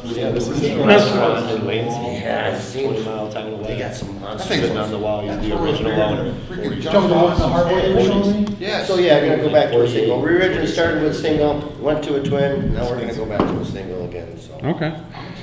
[0.03, 2.03] Yeah, this is the restaurant in Lansing.
[2.21, 3.63] Yeah, I've seen, Twenty mile town away.
[3.67, 4.59] they got some monsters.
[4.59, 6.33] Sitting on the wall, he's the original owner.
[6.81, 8.57] Talking about the hardware originally?
[8.59, 8.87] Yes.
[8.89, 10.21] So yeah, we're gonna go back to a single.
[10.21, 13.59] We originally started with single, went to a twin, now we're gonna go back to
[13.59, 14.53] a single again, so.
[14.63, 14.99] Okay.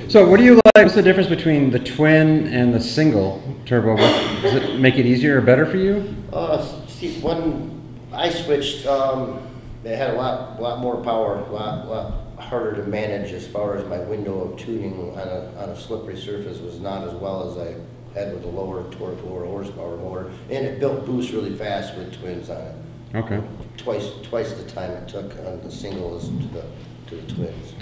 [0.07, 3.93] So what do you like, what's the difference between the twin and the single turbo?
[3.95, 6.13] What- Does it make it easier or better for you?
[6.33, 7.71] Uh, see, when
[8.11, 9.39] I switched, um,
[9.83, 13.77] it had a lot, lot more power, a lot, lot harder to manage as far
[13.77, 17.49] as my window of tuning on a, on a slippery surface was not as well
[17.49, 17.75] as I
[18.19, 20.31] had with the lower torque, lower horsepower motor.
[20.49, 22.75] And it built boost really fast with twins on it.
[23.15, 23.41] Okay.
[23.77, 26.63] Twice, twice the time it took on the singles to the,
[27.07, 27.73] to the twins.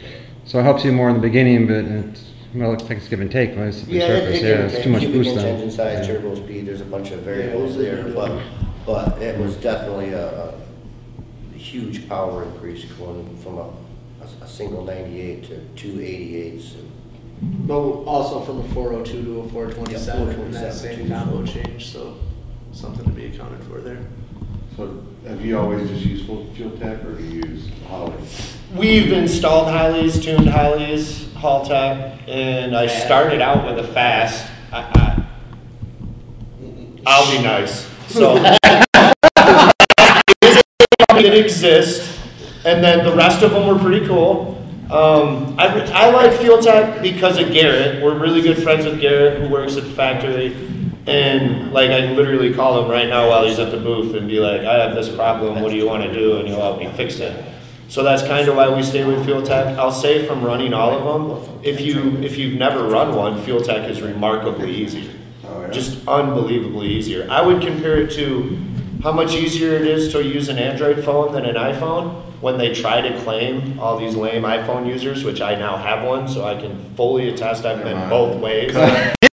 [0.50, 2.24] So it helps you more in the beginning, but it's,
[2.56, 3.68] well, it takes give and take, right?
[3.68, 5.46] It's Yeah, surface, it yeah, can it's take too much boost inch on.
[5.46, 6.14] engine size, Yeah.
[6.16, 8.42] turbo speed, there's a bunch of variables there, but,
[8.84, 10.56] but it was definitely a,
[11.54, 16.74] a huge power increase going from a, a, a single ninety-eight to two eighty-eights.
[17.42, 21.10] But also from a four oh two to a four twenty-seven, and that 427 same
[21.10, 22.18] combo oh change, so
[22.72, 24.00] something to be accounted for there.
[24.80, 28.14] So have you always just used fuel tech or do you use Holley?
[28.74, 34.50] We've installed Holleys, tuned Holleys, Haltech, and I started out with a fast.
[34.72, 35.22] I, I,
[37.06, 37.90] I'll be nice.
[38.08, 38.38] So
[41.18, 42.18] it exists,
[42.64, 44.66] and then the rest of them were pretty cool.
[44.90, 48.02] Um, I, I like Fuel Tech because of Garrett.
[48.02, 50.56] We're really good friends with Garrett, who works at the factory.
[51.10, 54.40] And like, I literally call him right now while he's at the booth and be
[54.40, 56.38] like, I have this problem, what do you want to do?
[56.38, 57.46] And he'll help me fix it.
[57.88, 59.78] So that's kind of why we stay with Fuel Tech.
[59.80, 63.62] I'll say from running all of them, if you, if you've never run one, Fuel
[63.62, 65.10] Tech is remarkably easy.
[65.44, 65.72] Oh, yeah?
[65.72, 67.28] Just unbelievably easier.
[67.32, 68.58] I would compare it to
[69.02, 72.74] how much easier it is to use an Android phone than an iPhone when they
[72.74, 76.62] try to claim all these lame iPhone users, which I now have one, so I
[76.62, 78.76] can fully attest I've been both ways.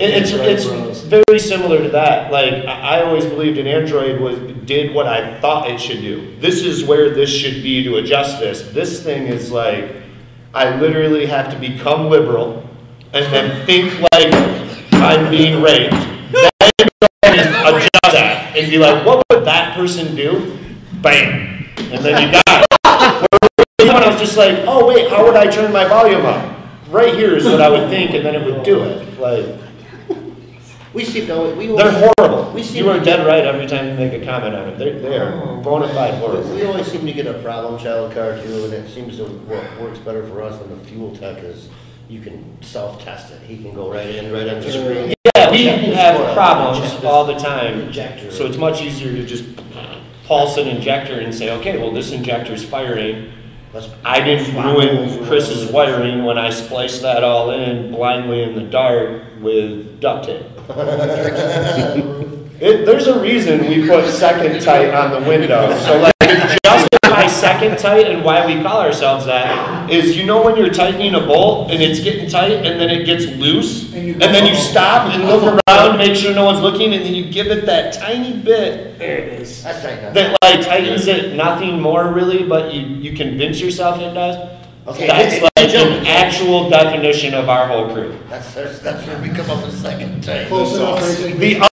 [0.00, 2.32] It's, it's very similar to that.
[2.32, 6.36] Like, I, always believed an Android was, did what I thought it should do.
[6.40, 8.62] This is where this should be to adjust this.
[8.72, 9.94] This thing is like,
[10.52, 12.68] I literally have to become liberal
[13.12, 14.32] and then think like
[14.92, 15.94] I'm being raped.
[16.32, 20.58] Then adjust that and be like, what would that person do?
[21.02, 21.68] Bam.
[21.92, 22.83] And then you got it.
[23.88, 26.56] Where I was just like, oh wait, how would I turn my volume up?
[26.88, 29.18] Right here is what I would think, and then it would do it.
[29.18, 29.60] Like,
[30.92, 31.66] We see, no, we.
[31.66, 32.52] they're horrible.
[32.52, 34.78] We seem You are dead right every time you make a comment on it.
[34.78, 36.54] They're, they are bona fide horrible.
[36.54, 39.80] We always seem to get a problem child car too, and it seems to, what
[39.80, 41.68] works better for us than the fuel tech is
[42.08, 43.42] you can self-test it.
[43.42, 45.14] He can go right in, right on the screen.
[45.34, 47.80] Yeah, we have problems all the time.
[47.80, 48.30] Injector.
[48.30, 49.44] So it's much easier to just
[50.26, 53.32] pulse an injector and say, okay, well, this injector's firing.
[54.04, 59.22] I didn't ruin Chris's wiring when I spliced that all in blindly in the dark
[59.40, 60.46] with duct tape.
[62.60, 65.76] It, there's a reason we put second tight on the window.
[65.80, 66.13] So like
[67.28, 70.72] to justify second tight and why we call ourselves that is you know when you're
[70.72, 74.22] tightening a bolt and it's getting tight and then it gets loose And you and
[74.34, 77.48] then you stop and look around, make sure no one's looking, and then you give
[77.48, 79.62] it that tiny bit There it is.
[79.62, 80.12] That's right now.
[80.12, 84.36] that like tightens it nothing more really, but you, you convince yourself it does.
[84.86, 88.18] Okay, That's it- like an actual definition of our whole crew.
[88.28, 90.48] That's, that's, that's where we come up with second tight.
[90.48, 91.38] Close enough.
[91.38, 91.68] The other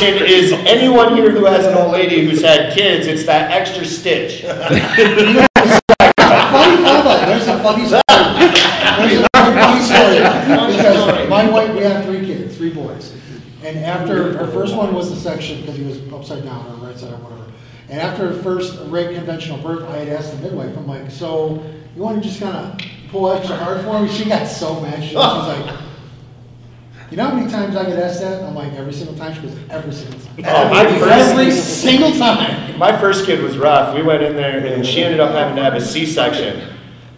[0.00, 3.84] option is anyone here who has an old lady who's had kids, it's that extra
[3.84, 4.42] stitch.
[6.50, 8.02] Funny, hold there's a funny story.
[8.08, 10.16] There's a funny story.
[10.76, 13.14] Because my wife, we have three kids, three boys.
[13.62, 16.98] And after, our first one was a section, because he was upside down or right
[16.98, 17.52] side or whatever.
[17.88, 21.62] And after her first rate conventional birth, I had asked the midwife, I'm like, so
[21.94, 24.08] you want to just kind of pull extra hard for me?
[24.08, 25.89] She got so mad, she was like,
[27.10, 28.42] You know how many times I get asked that?
[28.44, 30.44] I'm like, every single time, she goes, every single time.
[30.46, 32.78] Oh, my first- Every single time.
[32.78, 33.94] My first kid was rough.
[33.96, 36.62] We went in there and she ended up having to have a C-section.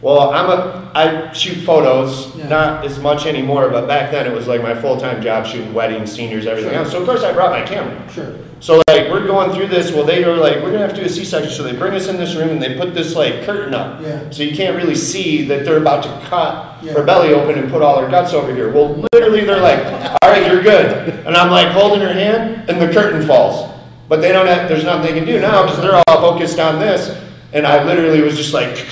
[0.02, 2.48] Well, I'm a, I shoot photos, Yeah.
[2.48, 6.10] not as much anymore, but back then it was like my full-time job shooting weddings,
[6.12, 6.90] seniors, everything else.
[6.90, 7.96] So of course I brought my camera.
[8.12, 8.34] Sure.
[8.58, 11.06] So like we're going through this, well they were like, we're gonna have to do
[11.06, 13.74] a C-section, so they bring us in this room and they put this like curtain
[13.74, 14.02] up.
[14.02, 14.28] Yeah.
[14.30, 16.94] So you can't really see that they're about to cut Yeah.
[16.94, 18.72] her belly open and put all her guts over here.
[18.72, 19.84] Well, literally they're like,
[20.20, 21.10] all right, you're good.
[21.26, 23.70] And I'm like holding her hand and the curtain falls.
[24.08, 26.80] But they don't have, there's nothing they can do now because they're all focused on
[26.80, 27.16] this.
[27.52, 28.84] And I literally was just like,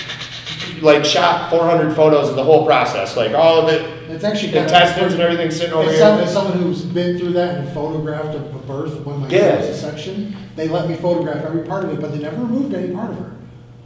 [0.82, 4.64] like shot 400 photos of the whole process, like all of it, It's actually kind
[4.66, 4.72] of.
[4.72, 6.04] intestines and everything sitting over As here.
[6.04, 9.56] as someone who's been through that and photographed a, a birth when my Yeah.
[9.58, 12.74] was a section, they let me photograph every part of it, but they never removed
[12.74, 13.32] any part of her.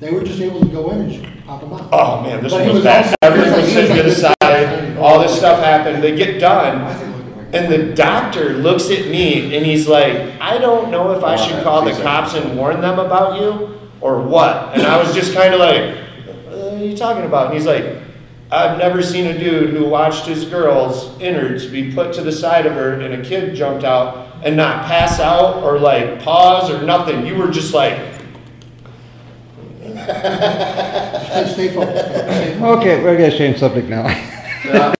[0.01, 1.89] They were just able to go in and just pop them out.
[1.93, 3.05] Oh man, this But one he was was bad.
[3.05, 4.99] also- Everything he was sitting to the side.
[4.99, 6.03] All this stuff happened.
[6.03, 7.11] They get I done, think
[7.55, 11.37] and the doctor looks at me and he's like, "I don't know if I oh,
[11.37, 15.33] should call the cops and warn them about you or what." And I was just
[15.35, 16.04] kind of like, "What
[16.85, 17.85] are you talking about?" And he's like,
[18.51, 22.67] "I've never seen a dude who watched his girl's innards be put to the side
[22.67, 26.83] of her and a kid jumped out and not pass out or like pause or
[26.83, 27.27] nothing.
[27.27, 27.99] You were just like."
[29.85, 32.05] Stay stay focused.
[32.61, 34.07] Okay, we're gonna change subject now.
[34.65, 34.95] So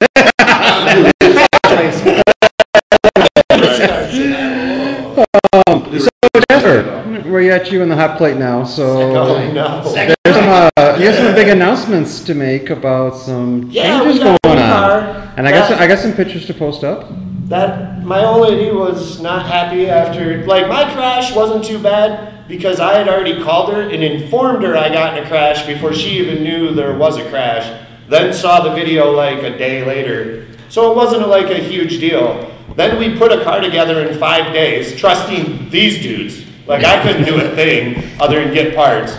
[6.51, 9.93] Jasper, we're at you in the hot plate now, Oh so no.
[9.93, 14.39] there's some, uh, you have some big announcements to make about some Yeah, changes going
[14.45, 14.57] on.
[14.59, 15.33] car.
[15.37, 17.09] And I got some, I got some pictures to post up.
[17.49, 22.81] That my old lady was not happy after like my crash wasn't too bad because
[22.81, 26.19] I had already called her and informed her I got in a crash before she
[26.21, 27.67] even knew there was a crash.
[28.09, 30.47] Then saw the video like a day later.
[30.69, 32.51] So it wasn't like a huge deal.
[32.77, 36.45] Then we put a car together in five days, trusting these dudes.
[36.67, 39.17] Like I couldn't do a thing other than get parts.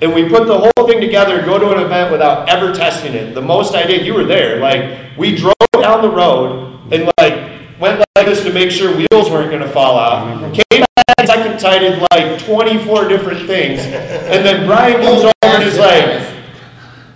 [0.00, 3.34] And we put the whole thing together, go to an event without ever testing it.
[3.34, 4.60] The most I did, you were there.
[4.60, 9.30] Like we drove down the road and like went like this to make sure wheels
[9.30, 10.54] weren't going to fall off.
[10.54, 13.80] Came back second sighted like 24 different things.
[13.80, 16.34] And then Brian comes over and is like,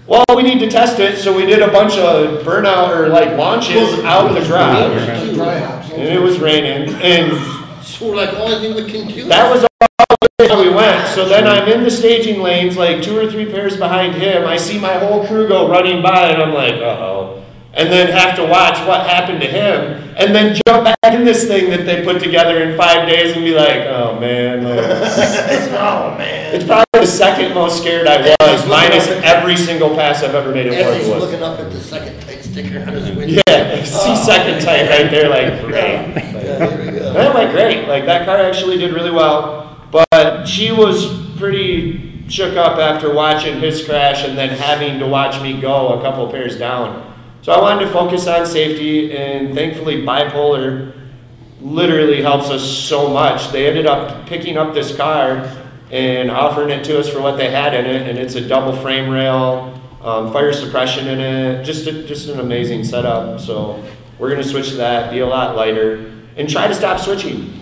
[0.06, 1.18] well, we need to test it.
[1.18, 5.90] So we did a bunch of burnout or like launches out of the garage.
[5.92, 6.94] And it was raining.
[6.96, 7.32] And
[7.98, 9.24] So we're like, only thing we can do.
[9.24, 9.88] that was all
[10.48, 11.06] how we went.
[11.08, 14.46] So then I'm in the staging lanes, like two or three pairs behind him.
[14.46, 17.44] I see my whole crew go running by, and I'm like, uh oh.
[17.74, 21.46] And then have to watch what happened to him, and then jump back in this
[21.46, 24.62] thing that they put together in five days and be like, oh man.
[24.64, 24.78] like,
[25.72, 26.54] Oh, man.
[26.54, 30.66] it's probably the second most scared I was, minus every single pass I've ever made
[30.66, 33.40] in As he's Fort looking up at the second tight sticker on his window.
[33.48, 35.72] Yeah, see second tight right there, like, great.
[35.82, 36.31] Yeah, there we go.
[36.66, 37.88] That went great.
[37.88, 39.76] Like that car actually did really well.
[39.90, 45.42] But she was pretty shook up after watching his crash and then having to watch
[45.42, 47.14] me go a couple pairs down.
[47.42, 50.94] So I wanted to focus on safety and thankfully bipolar
[51.60, 53.52] literally helps us so much.
[53.52, 55.50] They ended up picking up this car
[55.90, 58.74] and offering it to us for what they had in it and it's a double
[58.76, 63.40] frame rail, um, fire suppression in it, just a, just an amazing setup.
[63.40, 63.84] So
[64.18, 67.52] we're gonna switch to that, be a lot lighter, and try to stop switching.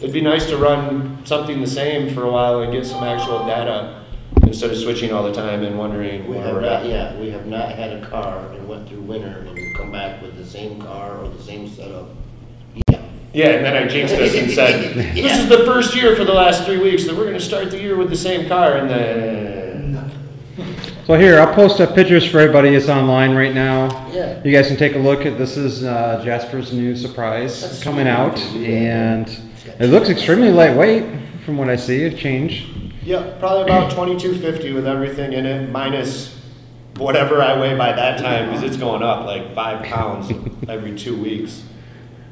[0.00, 3.46] It'd be nice to run something the same for a while and get some actual
[3.46, 4.02] data
[4.42, 6.86] instead of switching all the time and wondering We where have we're not, at.
[6.86, 10.36] yeah, we have not had a car and went through winter and come back with
[10.36, 12.08] the same car or the same setup.
[12.90, 13.02] Yeah.
[13.32, 16.34] Yeah, and then I jinxed us and said, this is the first year for the
[16.34, 19.71] last three weeks that we're gonna start the year with the same car, and then,
[21.06, 22.70] So here, I'll post up pictures for everybody.
[22.70, 24.08] that's online right now.
[24.12, 24.40] Yeah.
[24.44, 28.04] You guys can take a look at, this is uh, Jasper's new surprise That's coming
[28.06, 28.12] sweet.
[28.12, 28.38] out.
[28.38, 29.28] And
[29.80, 31.04] it looks extremely lightweight
[31.44, 32.68] from what I see, a change.
[33.02, 36.38] yeah, probably about twenty-two fifty with everything in it, minus
[36.98, 40.30] whatever I weigh by that time, because it's going up like five pounds
[40.68, 41.64] every two weeks.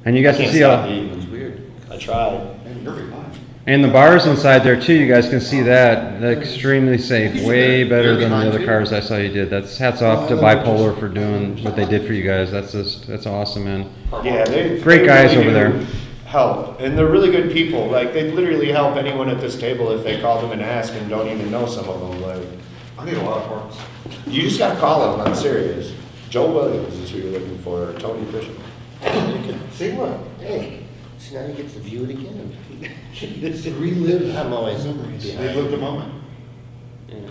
[0.05, 1.61] And you guys can see, stop all- It's weird.
[1.91, 2.35] I tried.
[2.67, 3.37] And you're behind.
[3.71, 6.21] And the bars inside there too, you guys can see that.
[6.21, 9.49] They're extremely safe, way better than the other cars I saw you did.
[9.49, 12.51] That's hats off to Bipolar for doing what they did for you guys.
[12.51, 13.89] That's just, that's awesome, man.
[14.25, 14.81] Yeah, they.
[14.81, 15.87] Great they guys really over there.
[16.25, 17.87] Help, and they're really good people.
[17.87, 21.09] Like they literally help anyone at this table if they call them and ask and
[21.09, 22.23] don't even know some of them.
[22.23, 22.49] Like
[22.99, 23.79] I need a lot of parts.
[24.27, 25.29] you just gotta call them.
[25.29, 25.95] I'm serious.
[26.29, 27.91] Joe Williams is who you're looking for.
[27.91, 28.59] or Tony Bishop.
[29.73, 30.19] See what?
[30.41, 30.83] Hey,
[31.21, 32.57] see now you get to view it again.
[33.81, 35.25] Relive I'm always memories.
[35.25, 35.57] They behind.
[35.57, 36.15] lived a moment.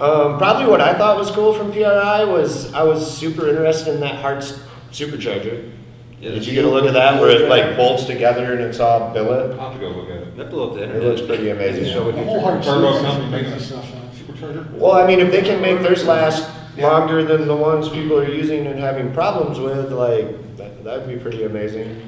[0.01, 4.01] Um, probably what I thought was cool from PRI was I was super interested in
[4.01, 4.59] that Hearts
[4.91, 5.71] supercharger.
[6.19, 8.79] Yeah, Did you get a look at that where it like bolts together and it's
[8.81, 9.57] all billet?
[9.57, 10.35] I'll have to go look at it.
[10.37, 11.85] That blew up the It looks pretty amazing.
[11.85, 12.25] Show it The you.
[12.25, 14.69] whole hard Turbo company makes that stuff, uh, supercharger.
[14.71, 18.29] Well, I mean, if they can make theirs last longer than the ones people are
[18.29, 22.01] using and having problems with, like, that, that'd be pretty amazing.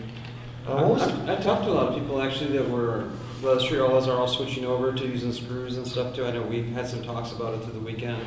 [0.67, 3.09] Uh, I've, I've talked to a lot of people actually that were,
[3.41, 6.25] well, street all are all switching over to using screws and stuff too.
[6.25, 8.21] I know we've had some talks about it through the weekend.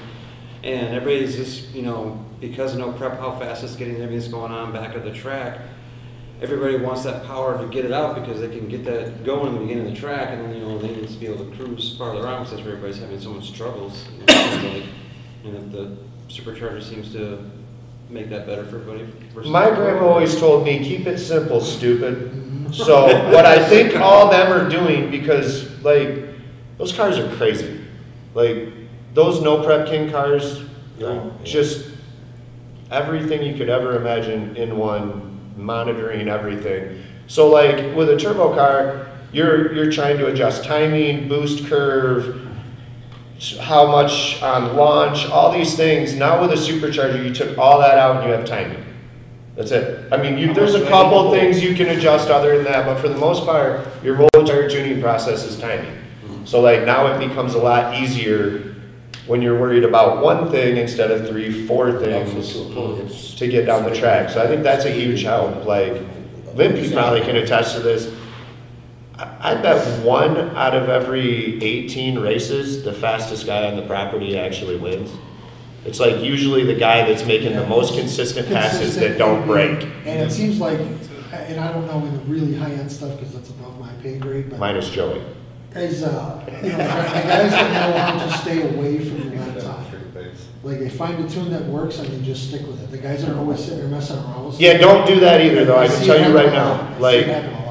[0.64, 4.50] And everybody's just, you know, because of no prep, how fast it's getting, everything's going
[4.50, 5.60] on back of the track.
[6.40, 9.54] Everybody wants that power to get it out because they can get that going in
[9.54, 11.56] the beginning of the track and then, you know, they need to be able to
[11.56, 14.06] cruise farther on because everybody's having so much struggles.
[14.26, 14.74] It seems
[15.44, 15.96] like, the
[16.28, 17.50] supercharger seems to
[18.08, 19.48] make that better for everybody.
[19.48, 22.14] My grandma always told me, keep it simple, stupid.
[22.16, 22.72] Mm-hmm.
[22.72, 26.24] So what I think all them are doing, because like,
[26.78, 27.80] those cars are crazy.
[28.34, 28.68] Like,
[29.14, 30.62] those no prep king cars,
[31.02, 31.90] are just
[32.90, 37.02] everything you could ever imagine in one, monitoring everything.
[37.26, 42.43] So like, with a turbo car, you're, you're trying to adjust timing, boost curve,
[43.58, 46.14] how much on launch, all these things.
[46.14, 48.84] Now with a supercharger, you took all that out and you have timing.
[49.56, 50.12] That's it.
[50.12, 53.08] I mean, you, there's a couple things you can adjust other than that, but for
[53.08, 55.96] the most part, your whole entire tuning process is timing.
[56.44, 58.74] So like now it becomes a lot easier
[59.26, 63.94] when you're worried about one thing instead of three, four things to get down the
[63.94, 64.28] track.
[64.28, 65.64] So I think that's a huge help.
[65.64, 65.92] Like
[66.54, 68.14] Limpy probably can attest to this.
[69.18, 74.38] I I bet one out of every 18 races, the fastest guy on the property
[74.38, 75.10] actually wins.
[75.84, 79.82] It's like usually the guy that's making the most consistent passes that don't break.
[80.06, 80.80] And it seems like,
[81.32, 84.48] and I don't know in the really high-end stuff, because that's above my pay grade,
[84.50, 85.22] but Minus Joey.
[85.74, 89.80] guys, uh, you know, the guys that know how to stay away from the laptop.
[90.62, 92.90] Like, they find a tune that works and they just stick with it.
[92.90, 94.54] The guys that are always sitting there messing around.
[94.58, 96.72] Yeah, don't do that either though, I can tell you right now.
[96.80, 97.63] I see Like, happen a lot.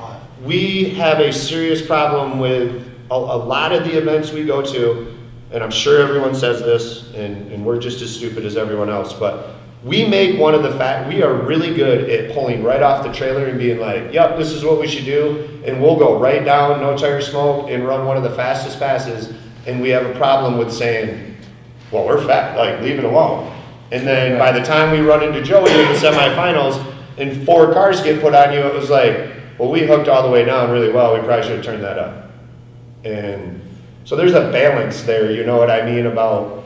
[0.43, 5.15] We have a serious problem with a, a lot of the events we go to,
[5.51, 9.13] and I'm sure everyone says this, and, and we're just as stupid as everyone else,
[9.13, 9.51] but
[9.83, 13.11] we make one of the fact, we are really good at pulling right off the
[13.13, 16.43] trailer and being like, yep, this is what we should do, and we'll go right
[16.43, 19.33] down, no tire smoke, and run one of the fastest passes,
[19.65, 21.37] and we have a problem with saying,
[21.91, 23.49] well, we're fat, like, leave it alone.
[23.91, 26.83] And then by the time we run into Joey in the semifinals,
[27.17, 29.31] and four cars get put on you, it was like,
[29.63, 31.97] well, we hooked all the way down really well, we probably should have turned that
[31.97, 32.29] up.
[33.05, 33.61] And
[34.03, 36.65] so there's a balance there, you know what I mean, about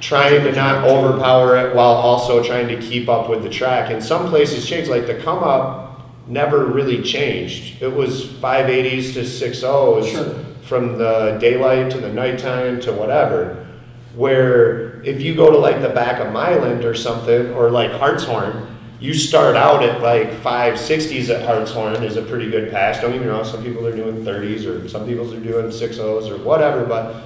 [0.00, 3.90] trying to not overpower it while also trying to keep up with the track.
[3.90, 7.82] And some places change, like the come up never really changed.
[7.82, 10.34] It was 580s to 60s Sure.
[10.62, 13.66] from the daylight to the nighttime to whatever.
[14.14, 18.71] Where if you go to like the back of Milan or something, or like Hartshorn,
[19.02, 23.00] you start out at like 560s at Hartshorn is a pretty good pass.
[23.00, 26.36] Don't even know, some people are doing 30s or some people are doing 60s or
[26.38, 27.24] whatever, but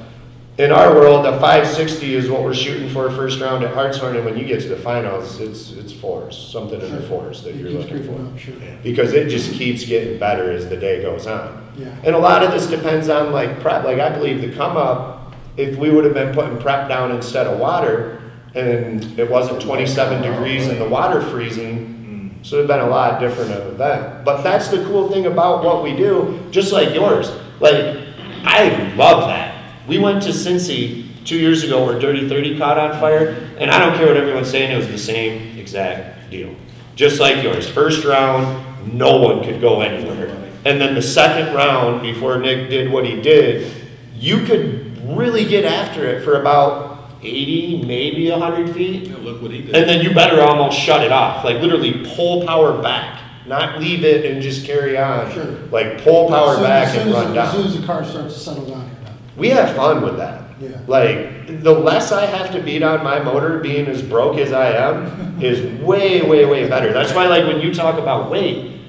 [0.58, 4.24] in our world, a 560 is what we're shooting for first round at Hartshorn, and
[4.24, 7.56] when you get to the finals, it's it's fours, something in the fours that It
[7.56, 8.18] you're looking for.
[8.26, 8.54] up, sure.
[8.82, 11.62] Because it just keeps getting better as the day goes on.
[11.76, 11.94] Yeah.
[12.04, 13.84] And a lot of this depends on like prep.
[13.84, 17.46] Like I believe the come up, if we would have been putting prep down instead
[17.46, 18.22] of water,
[18.56, 23.50] and it wasn't 27 degrees and the water freezing, so it'd been a lot different
[23.52, 24.24] of event.
[24.24, 27.30] But that's the cool thing about what we do, just like yours.
[27.60, 27.96] Like
[28.44, 29.54] I love that.
[29.86, 33.78] We went to Cincy two years ago where Dirty 30 caught on fire, and I
[33.78, 36.54] don't care what everyone's saying, it was the same exact deal.
[36.94, 37.68] Just like yours.
[37.68, 40.28] First round, no one could go anywhere.
[40.64, 43.72] And then the second round, before Nick did what he did,
[44.14, 49.08] you could really get after it for about 80, maybe 100 feet.
[49.08, 49.74] Yeah, Look what he did.
[49.74, 54.04] And then you better almost shut it off, like literally pull power back, not leave
[54.04, 55.32] it and just carry on.
[55.32, 55.44] Sure.
[55.70, 57.46] Like pull power soon- back as soon and as- run down.
[57.46, 58.90] As soon as the car starts to settle down.
[59.36, 60.42] We have fun with that.
[60.58, 60.78] Yeah.
[60.86, 64.70] Like the less I have to beat on my motor, being as broke as I
[64.70, 66.92] am, is way, way, way better.
[66.94, 68.80] That's why, like when you talk about weight,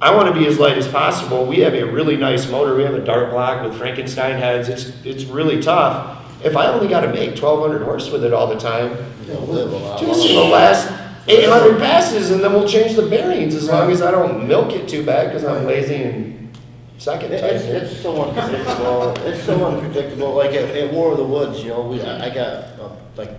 [0.00, 1.44] I want to be as light as possible.
[1.44, 2.74] We have a really nice motor.
[2.74, 4.70] We have a dart block with Frankenstein heads.
[4.70, 6.18] It's it's really tough.
[6.44, 9.72] If I only got to make 1,200 horse with it all the time, They'll live
[9.72, 10.90] a lot just the last
[11.28, 14.88] 800 passes, and then we'll change the bearings as long as I don't milk it
[14.88, 16.58] too bad because I'm lazy and
[16.98, 17.52] second It- type.
[17.52, 21.68] It's, it's so unpredictable, it's so unpredictable, like at, at War of the Woods, you
[21.70, 23.30] know, we, I I got uh, like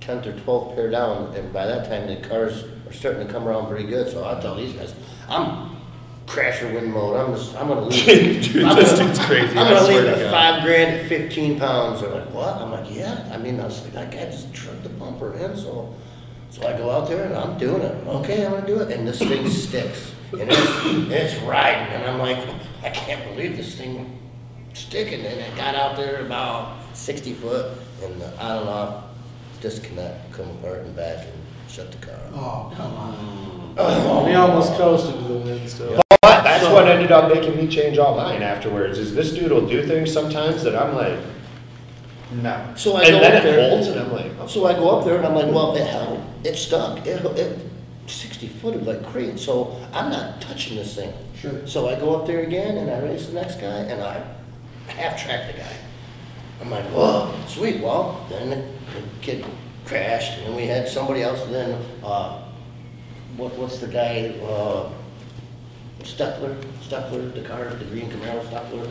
[0.00, 3.46] tenth or twelfth pair down, and by that time, the cars are starting to come
[3.48, 4.94] around pretty good, so I tell these guys,
[5.28, 5.76] I'm
[6.30, 8.42] crasher wind mode, I'm just, I'm gonna leave.
[8.52, 10.30] Dude, I'm this gonna- dude's crazy, I'm gonna leave to at God.
[10.30, 12.56] five grand at fifteen pounds, they're like, what?
[12.56, 15.56] I'm like, yeah, I mean, I was like, that guy just tripped the bumper in,
[15.56, 15.94] so.
[16.52, 17.94] So I go out there and I'm doing it.
[18.08, 18.90] Okay, I'm gonna do it.
[18.90, 20.12] And this thing sticks.
[20.32, 20.60] And it's,
[21.34, 21.94] it's riding.
[21.94, 22.38] And I'm like,
[22.82, 24.18] I can't believe this thing
[24.74, 25.24] sticking.
[25.24, 29.04] And it got out there about 60 foot and the on and off
[29.60, 32.72] disconnect, come apart and back and shut the car off.
[32.72, 33.74] Oh, come on.
[33.78, 34.24] Oh.
[34.26, 36.00] We almost coasted to the wind still.
[36.22, 39.66] But that's what ended up making me change all mine afterwards, is this dude will
[39.66, 41.18] do things sometimes that I'm like,
[42.30, 42.72] No.
[42.76, 43.70] So I and go then up it there.
[43.70, 44.46] holds and I'm like, oh.
[44.46, 47.58] So I go up there and I'm like, well, it held, it stuck, it, it,
[48.06, 51.12] sixty foot of like crate, so I'm not touching this thing.
[51.38, 51.66] Sure.
[51.66, 54.22] So I go up there again and I race the next guy and I
[54.88, 55.72] half track the guy.
[56.60, 58.56] I'm like, whoa, sweet, well, then the
[59.00, 59.44] the kid
[59.86, 62.42] crashed and we had somebody else then, uh,
[63.36, 64.90] what, what's the guy, uh,
[66.02, 68.88] Stuckler, Stuckler, the car, the green Camaro Stuckler?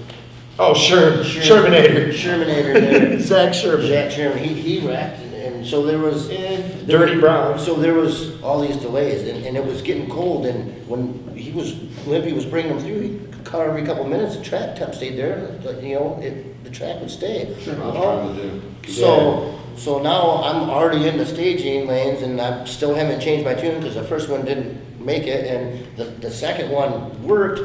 [0.60, 2.10] oh, sure, Shermanator.
[2.10, 3.20] Shermanator there.
[3.22, 3.88] Zach Sherman.
[3.88, 6.30] Jack Sherman, he, he wrecked, and, and so there was.
[6.30, 7.58] Eh, Dirty Brown.
[7.58, 11.52] So there was all these delays, and, and it was getting cold, and when he
[11.52, 15.18] was, Limpy was bringing them through, he car every couple minutes, the track temp stayed
[15.18, 17.56] there, like, you know, it, the track would stay.
[17.62, 18.92] Sure, I was trying to do.
[18.92, 23.56] So, so now I'm already in the staging lanes, and I still haven't changed my
[23.56, 27.62] tune, because the first one didn't make it, and the, the second one worked.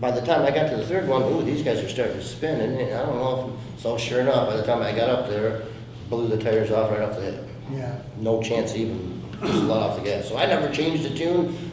[0.00, 2.22] By the time I got to the third one, ooh, these guys are starting to
[2.24, 5.28] spin, and I don't know if, so sure enough, by the time I got up
[5.28, 5.62] there,
[6.08, 7.98] blew the tires off right off the hip Yeah.
[8.16, 10.28] no chance even just let off the gas.
[10.28, 11.72] So I never changed the tune,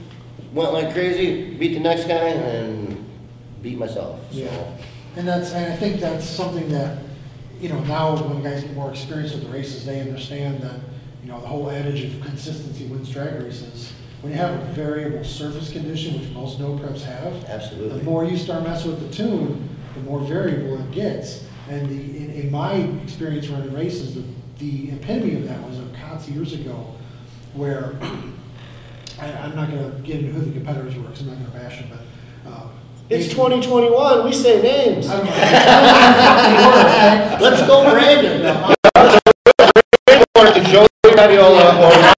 [0.53, 3.07] went like crazy, beat the next guy, and
[3.61, 4.19] beat myself.
[4.31, 4.49] Yeah.
[4.49, 4.73] So
[5.17, 6.97] And that's, and I think that's something that,
[7.61, 10.79] you know, now when guys get more experience with the races, they understand that,
[11.23, 13.93] you know, the whole adage of consistency wins drag races.
[14.25, 17.99] When you have a variable surface condition, which most no preps have, absolutely.
[17.99, 21.43] the more you start messing with the tune, the more variable it gets.
[21.69, 22.73] And the, in, in my
[23.03, 24.23] experience running races, the,
[24.57, 26.95] the epitome of that was a COTS years ago,
[27.53, 27.95] where,
[29.21, 31.81] I, I'm not gonna get into who the competitors were, because I'm not gonna bash
[31.81, 31.99] them, but,
[32.51, 32.71] um.
[33.11, 35.07] It's 2021, we say names.
[35.07, 35.25] I don't
[37.39, 37.47] know.
[37.47, 38.73] Let's go Brandon.
[40.35, 42.14] Or Joey Radiola or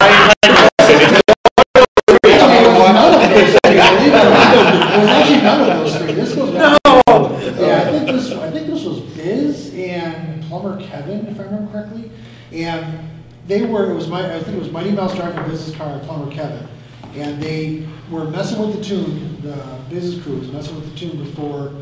[11.07, 12.11] Kevin, if I remember correctly.
[12.51, 13.09] And
[13.47, 15.99] they were, it was my, I think it was Mighty Mouse driving a business car
[15.99, 16.67] Plumber Kevin.
[17.15, 21.17] And they were messing with the tune, the business crew was messing with the tune
[21.23, 21.73] before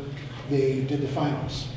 [0.48, 1.68] they did the finals.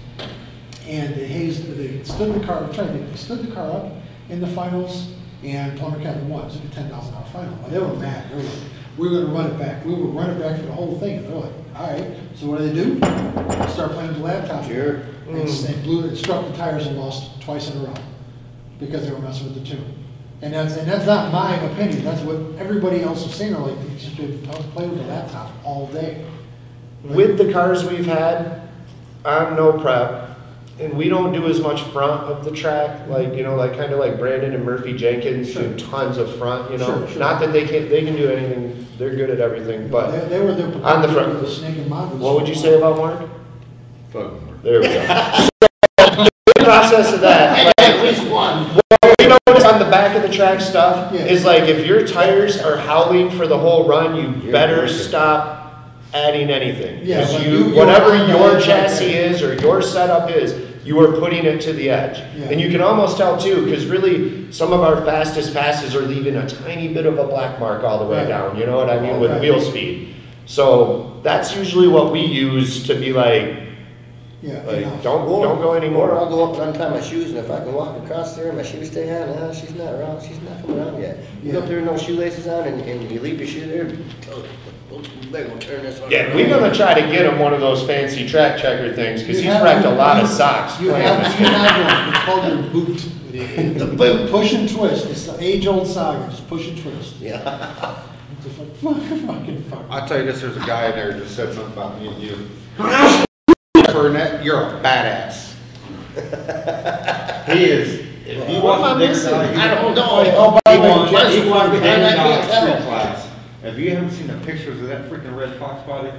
[0.87, 3.91] And they hazed, they stood the car, I'm to think, they stood the car up
[4.29, 5.11] in the finals,
[5.43, 6.41] and Plumber Kevin won.
[6.41, 7.53] It was like a ten thousand dollar final.
[7.65, 8.29] And they were mad.
[8.31, 8.59] They were like,
[8.99, 9.85] we were gonna run it back.
[9.85, 11.19] We would run it back for the whole thing.
[11.19, 12.11] And they're like, all right.
[12.35, 12.97] So what do they do?
[13.69, 14.65] Start playing with the laptop.
[14.65, 14.95] Sure.
[15.29, 15.83] And s- they mm.
[15.83, 17.93] blew it, struck the tires and lost twice in a row
[18.79, 19.93] because they were messing with the tune.
[20.41, 22.03] And that's, and that's not my opinion.
[22.03, 23.53] That's what everybody else was saying.
[23.53, 26.25] They're like, you just should play with the laptop all day.
[27.03, 28.61] With the cars we've had,
[29.23, 30.28] I'm no prep,
[30.79, 33.95] and we don't do as much front of the track, like, you know, like, kinda
[33.97, 36.85] like Brandon and Murphy Jenkins do tons of front, you know?
[36.85, 37.19] Sure, sure.
[37.19, 40.53] Not that they can, they can do anything, they're good at everything, but, they were
[40.53, 40.81] the.
[40.83, 41.41] On the front.
[41.41, 42.21] The snake and mongoose.
[42.21, 43.19] what would you say about Mark?
[44.13, 44.33] Fuck.
[44.63, 45.05] There we go.
[45.05, 45.49] So,
[46.55, 48.65] the process of that, At least one.
[48.75, 51.25] What we notice on the back of the track stuff Yeah.
[51.25, 54.97] is like if your tires are howling for the whole run, you You're better breaking.
[54.97, 55.58] stop
[56.13, 57.01] adding anything.
[57.03, 59.31] Yeah, 'Cause like you, you- whatever your chassis right there.
[59.31, 62.17] is or your setup is, you are putting it to the edge.
[62.37, 62.47] Yeah.
[62.49, 66.35] And you can almost tell too, because really some of our fastest passes are leaving
[66.35, 68.27] a tiny bit of a black mark all the way Right.
[68.27, 68.57] down.
[68.57, 69.41] You know what I mean with Right.
[69.41, 70.15] wheel speed.
[70.47, 73.53] So that's usually what we use to be like,
[74.41, 74.61] Yeah.
[74.65, 75.03] like enough.
[75.03, 76.17] don't Or- don't go anymore.
[76.17, 78.57] I'll go up and untie my shoes, and if I can walk across there and
[78.57, 81.17] my shoes stay on, no, she's not around, she's not coming around yet.
[81.43, 83.85] You go up there with no shoelaces on, and, and you leave your shoe there,
[84.91, 86.35] oh, we better go turn this one Yeah, around.
[86.35, 89.43] we're gonna try to get him one of those fancy track checker things because You
[89.45, 91.53] he's have- wrecked a lot of socks You playing have, you game.
[91.53, 93.05] have one, it's called your boot.
[93.29, 94.31] The boot.
[94.31, 97.17] Push and twist, it's the age-old saga, just push and twist.
[97.19, 98.01] Yeah.
[98.37, 98.97] It's just like, fuck,
[99.37, 99.85] fucking fuck.
[99.89, 102.21] I'll tell you this, there's a guy in there that said something about me and
[102.23, 102.47] you.
[103.93, 105.53] Burnett, you're a badass.
[107.53, 109.31] He is, if he What am I wasn't missing?
[109.31, 110.05] there, I don't know.
[110.09, 111.83] Oh, He by the way, won, Jess- he won I David
[112.15, 112.81] can't Dog tell.
[112.87, 113.28] class.
[113.69, 116.11] If you haven't seen the pictures of that freaking red fox body,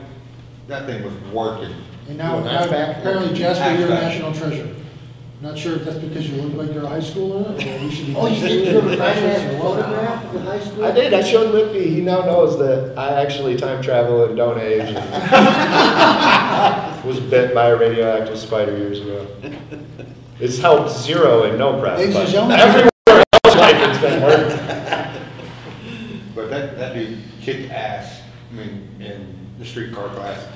[0.68, 1.74] that thing was working.
[2.08, 2.98] And now, Well, that's back.
[2.98, 4.02] apparently Jasper, you're a Hatchback.
[4.02, 4.68] national treasure.
[5.42, 7.52] Not sure if that's because you look like you're a high schooler, or
[7.84, 8.14] we should be.
[8.16, 9.62] Oh, you did, you ever find that Or what.
[9.80, 10.84] photograph of the high school?
[10.88, 11.14] I did.
[11.14, 11.88] I showed Limpy.
[11.94, 14.94] He now knows that I actually time travel and don't age.
[17.04, 19.26] was bit by a radioactive spider years ago.
[20.40, 21.96] It's helped zero and no prep.
[21.98, 22.90] Ladies and but gentlemen- Everywhere
[23.44, 24.58] else, life it's been working.
[27.40, 28.20] Kicked ass,
[28.50, 30.46] I mean, in the streetcar class.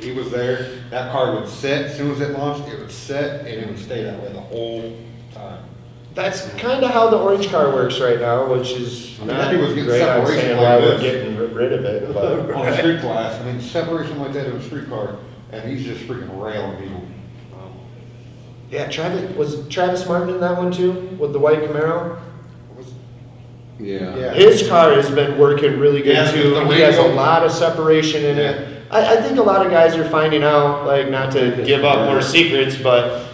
[0.00, 3.40] He was there, that car would set, as soon as it launched, it would set,
[3.40, 4.96] and it would stay that way the whole
[5.34, 5.64] time.
[6.14, 9.50] That's kind of how the orange car works right now, which is I mean, not
[9.52, 10.02] that was getting great.
[10.02, 13.44] I'm separation saying like why we're getting rid of it, but On street class, I
[13.44, 15.16] mean, separation like that in a street car,
[15.52, 17.02] and he's just freaking railing people.
[18.70, 22.20] yeah, Travis was Travis Martin in that one too with the white Camaro.
[23.80, 24.32] Yeah.
[24.34, 26.50] His car has been working really good Yeah, too.
[26.54, 28.82] the He has a lot of separation in it.
[28.90, 32.10] I, I think a lot of guys are finding out, like, not to give up
[32.10, 33.28] more secrets, but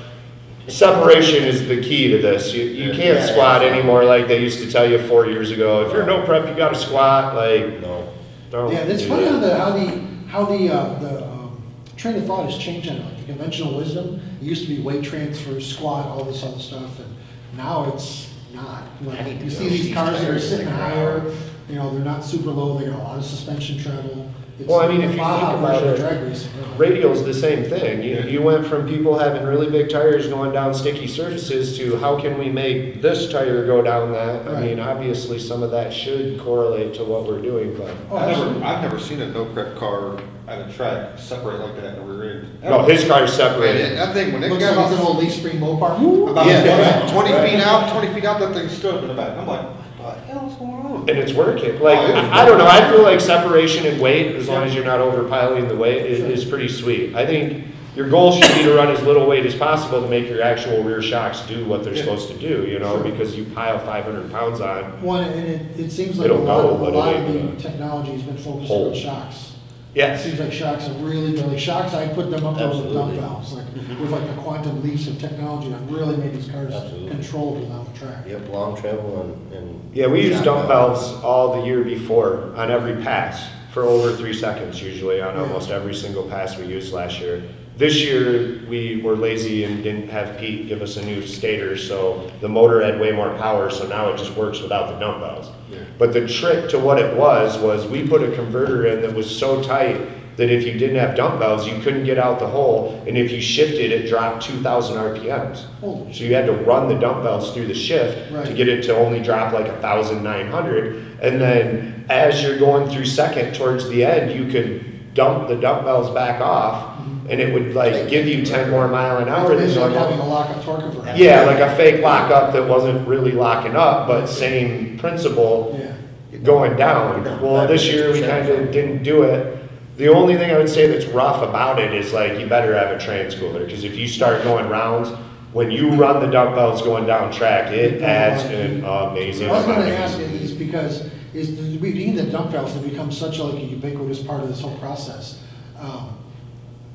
[0.68, 2.52] separation is the key to this.
[2.52, 3.26] You, you can't Yeah.
[3.26, 5.86] squat anymore like they used to tell you four years ago.
[5.86, 7.34] If you're no prep, you got to squat.
[7.34, 8.08] Like, No.
[8.50, 8.72] don't.
[8.72, 9.86] Yeah, it's funny how the, how the,
[10.28, 11.62] how the, uh, the, um,
[11.96, 14.20] train of thought has changed on like the conventional wisdom.
[14.40, 17.08] It used to be weight transfer, squat, all this other stuff, and
[17.56, 18.84] now it's not.
[19.02, 21.24] Like, I need to You see these cars that are sitting higher,
[21.68, 24.30] you know, they're not super low, they got a lot of suspension treble.
[24.58, 26.78] It's Well, I mean, if you Baja think about version of it, drag.
[26.78, 28.02] Radial's the same thing.
[28.02, 32.20] You, you went from people having really big tires going down sticky surfaces to how
[32.20, 34.46] can we make this tire go down that?
[34.48, 37.94] I mean, obviously, some of that should correlate to what we're doing, but.
[38.10, 41.74] Oh, I've never, I've never seen a no prep car at a track separate like
[41.76, 42.62] that in the rear end.
[42.62, 43.96] No, his car's Man, separated.
[43.96, 46.30] That thing, when it Looks got like it's an about, old leaf spring Mopar.
[46.30, 47.10] About Yeah.
[47.10, 49.36] twenty feet out, twenty feet out, that thing stood up in the back.
[49.38, 49.62] I'm like,
[49.98, 50.93] what the hell's going on?
[51.08, 51.78] And it's working.
[51.80, 54.74] Like, oh, I I don't know, I feel like separation and weight, as long as
[54.74, 57.14] you're not overpiling the weight, is, is pretty sweet.
[57.14, 60.28] I think your goal should be to run as little weight as possible to make
[60.28, 63.78] your actual rear shocks do what they're supposed to do, you know, because you pile
[63.78, 65.00] five hundred pounds on.
[65.02, 67.14] One, and it, it seems like a It'll lot, go, of- a but it lot
[67.16, 68.94] of the technology has been focused hold.
[68.94, 69.53] on shocks.
[69.94, 73.16] It seems like shocks are really, really, shocks, I put them up there with Absolutely.
[73.16, 74.02] dumbbells, like, mm-hmm.
[74.02, 77.10] with like the quantum leaps of technology that really made these cars Absolutely.
[77.10, 78.26] controllable down the track.
[78.26, 79.94] Yep, long travel and, and.
[79.94, 84.16] Yeah, we use shot dump valves all the year before on every pass for over
[84.16, 87.42] three seconds usually on almost every single pass we used last year.
[87.76, 92.30] This year, we were lazy and didn't have Pete give us a new stator, so
[92.40, 95.48] the motor had way more power, so now it just works without the dumbbells.
[95.70, 95.88] valves.
[95.98, 99.28] But the trick to what it was, was we put a converter in that was
[99.28, 100.00] so tight
[100.36, 103.40] that if you didn't have dumbbells, you couldn't get out the hole, and if you
[103.40, 105.64] shifted, it dropped two thousand RPMs.
[105.80, 108.96] Holy So you had to run the dumbbells through the shift to get it to
[108.96, 111.18] only drop like thousand nine hundred.
[111.20, 116.10] And then as you're going through second towards the end, you could dump the dumbbells
[116.10, 116.93] back off
[117.28, 120.28] and it would like give you ten more mile an hour than having a normal.
[120.28, 121.16] lock-up torque converter.
[121.16, 126.38] Yeah, like a fake lockup that wasn't really locking up, but same principle Yeah.
[126.38, 127.24] going down.
[127.40, 129.58] Well, this year we kind of didn't do it.
[129.96, 132.90] The only thing I would say that's rough about it is like you better have
[132.90, 135.08] a trans cooler because if you start going rounds,
[135.52, 139.82] when you run the dumbbells going down track, it adds an amazing I was gonna
[139.82, 141.50] of ask you, is because, is,
[141.80, 144.60] we need the dump valves have become such a, like a ubiquitous part of this
[144.60, 145.38] whole process.
[145.78, 146.18] Um,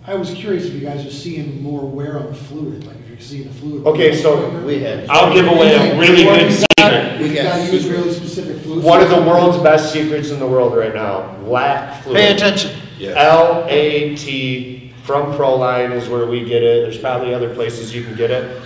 [0.06, 3.10] I was curious if you guys are seeing more wear on the fluid, like if
[3.10, 3.86] you're seeing the fluid.
[3.86, 5.08] Okay, so We had.
[5.10, 7.20] I'll give away a really good secret.
[7.22, 8.84] You gotta use really specific fluids.
[8.86, 12.18] One of the world's best secrets in the world right now, lat fluid.
[12.18, 12.80] Pay attention.
[13.00, 16.84] L A T from Proline is where we get it.
[16.84, 18.62] There's probably other places you can get it.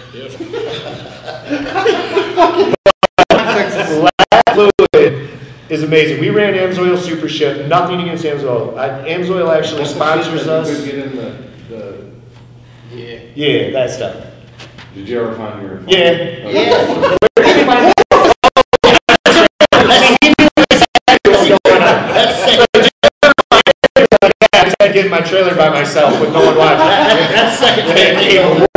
[5.73, 6.19] Lat fluid is amazing.
[6.19, 7.67] We ran Amsoil Super Shift.
[7.67, 8.77] Nothing against Amsoil.
[8.77, 10.69] I- Amsoil actually sponsors the us.
[10.69, 11.37] you could get in the,
[11.69, 12.95] the,
[13.35, 14.25] Yeah, that stuff.
[14.93, 15.81] did you ever find your?
[15.87, 16.49] Yeah.
[16.49, 17.93] Yeah.
[24.55, 26.77] I just get in my trailer by myself with no one watching.
[27.33, 28.67] That's second Yeah, type cable.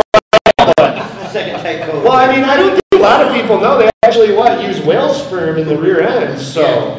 [0.59, 1.31] code.
[1.31, 2.03] Second type code.
[2.03, 4.79] Well, I mean, I don't think a lot of people know they actually what use
[4.81, 6.39] whale sperm in the rear end.
[6.39, 6.95] So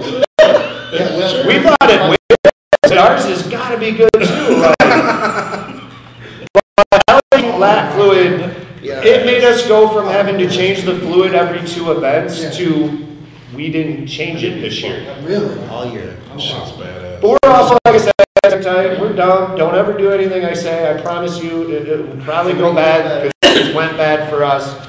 [1.47, 2.01] we thought it.
[2.01, 4.57] Whale, ours has got to be good too.
[4.57, 4.77] Like,
[6.93, 7.03] but
[7.33, 9.03] LA lat fluid, Yeah.
[9.05, 13.07] it made us go from having to change the fluid every two events to
[13.55, 15.17] we didn't change it this year.
[15.23, 15.67] Really?
[15.69, 16.17] All year.
[16.39, 17.21] Shit's badass.
[17.21, 19.57] But we're also, like I said, time, we're dumb.
[19.57, 20.95] Don't ever do anything I say.
[20.95, 24.89] I promise you, it, it will probably go bad because it went bad for us.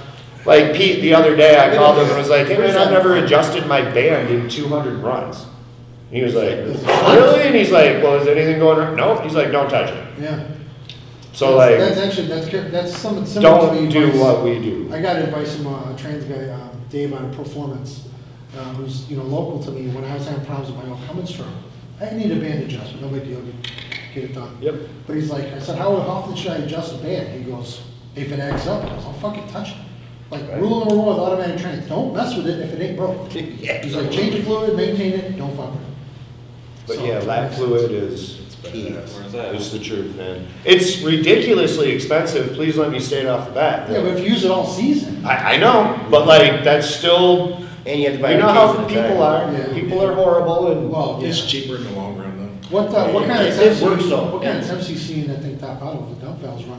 [0.50, 3.18] Like Pete, the other day, I called him and was like, hey man, I've never
[3.18, 5.46] adjusted my band in 200 runs.
[6.10, 7.42] He was like, really?
[7.44, 8.96] And he's like, well, is anything going wrong?
[8.96, 9.22] No.
[9.22, 10.20] He's like, don't touch it.
[10.20, 10.48] Yeah.
[11.34, 14.60] So That's like, actually, that's, that's some, similar to the don't do advice- what we
[14.60, 14.92] do.
[14.92, 18.10] I got advice from uh, a trans guy, um, Dave on Performance,
[18.58, 21.32] uh, who's, you know, local to me, when I was having problems with my Cummins
[21.32, 21.48] truck.
[22.02, 23.40] I need a band adjustment, no big deal,
[24.16, 24.58] get it done.
[24.62, 24.76] Yep.
[25.06, 27.38] But he's like, I said, how often should I adjust the band?
[27.38, 27.84] He goes,
[28.16, 29.78] if it acts up, I'll fucking touch it.
[30.32, 33.32] Like, rule number one with automatic trains, don't mess with it if it ain't broke.
[33.32, 35.88] He's like, change the fluid, maintain it, don't fuck with it.
[36.88, 39.56] But yeah, lat fluid is, Where's that?
[39.56, 40.46] is the truth, man.
[40.66, 43.90] It's ridiculously expensive, please let me state off the bat.
[43.90, 47.64] Yeah, but if you use it all season, I, I know, but like, that's still,
[47.88, 49.22] And you have to buy you know how at people time.
[49.22, 49.74] are, Yeah.
[49.74, 50.92] people are horrible and.
[50.92, 52.68] well, It's cheaper in the long run though.
[52.78, 54.32] What, uh, what kind of It- it temps, works though.
[54.34, 56.79] what kind of temps you seeing that thing top out of, the dump valve's running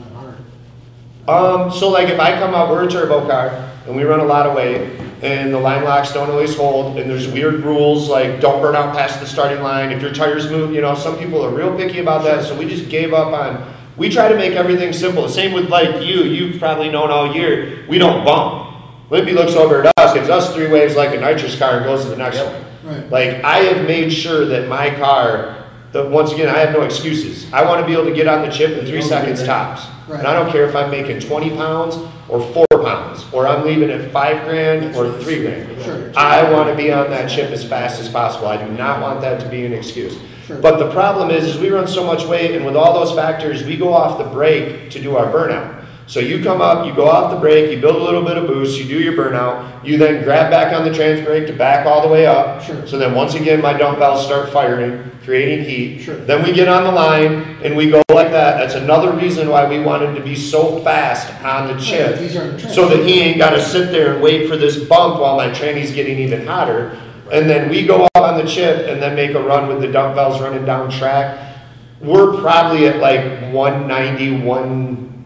[1.31, 3.49] Um, so like if I come out, we're a turbo car
[3.87, 7.09] and we run a lot of weight and the line locks don't always hold and
[7.09, 9.91] there's weird rules like don't burn out past the starting line.
[9.91, 12.43] If your tires move, you know, some people are real picky about that.
[12.43, 15.23] So we just gave up on, we try to make everything simple.
[15.23, 18.69] The same with like you, you've probably known all year, we don't bump.
[19.09, 22.03] Limpy looks over at us, gives us three waves like a nitrous car and goes
[22.03, 22.65] to the next one.
[22.83, 23.09] Right.
[23.09, 25.63] Like I have made sure that my car,
[25.93, 27.51] that once again, I have no excuses.
[27.53, 29.85] I want to be able to get on the chip in three seconds tops.
[30.17, 31.97] And I don't care if I'm making twenty pounds
[32.27, 35.81] or four pounds, or I'm leaving at five grand or three grand.
[35.83, 36.11] Sure.
[36.15, 38.47] I want to be on that chip as fast as possible.
[38.47, 40.17] I do not want that to be an excuse.
[40.45, 40.57] Sure.
[40.59, 43.63] But the problem is, is we run so much weight, and with all those factors,
[43.63, 45.85] we go off the brake to do our burnout.
[46.07, 48.45] So you come up, you go off the brake, you build a little bit of
[48.45, 51.85] boost, you do your burnout, you then grab back on the trans brake to back
[51.85, 52.61] all the way up.
[52.61, 52.85] Sure.
[52.85, 56.01] So then once again, my dump valves start firing, creating heat.
[56.01, 56.15] Sure.
[56.17, 58.00] Then we get on the line and we go
[58.31, 58.57] like that.
[58.57, 62.13] That's another reason why we wanted to be so fast on the chip.
[62.13, 62.73] it's easier on the train.
[62.73, 65.91] So that he ain't gotta sit there and wait for this bump while my tranny's
[65.91, 66.97] getting even hotter.
[67.31, 69.91] And then we go up on the chip and then make a run with the
[69.91, 71.57] dump valves running down track.
[72.01, 75.25] We're probably at like 190, 1,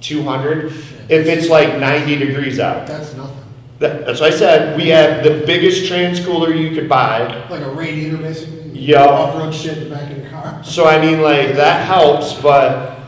[0.00, 2.86] 200, if it's like 90 degrees out.
[2.86, 3.39] That's nothing.
[3.80, 7.48] That- That's I said, we have the biggest trans cooler you could buy.
[7.48, 8.78] Like a radiator, basically?
[8.78, 9.04] Yeah.
[9.04, 10.62] Off-road shit in the back of the car.
[10.62, 12.98] So I mean, like, that helps, but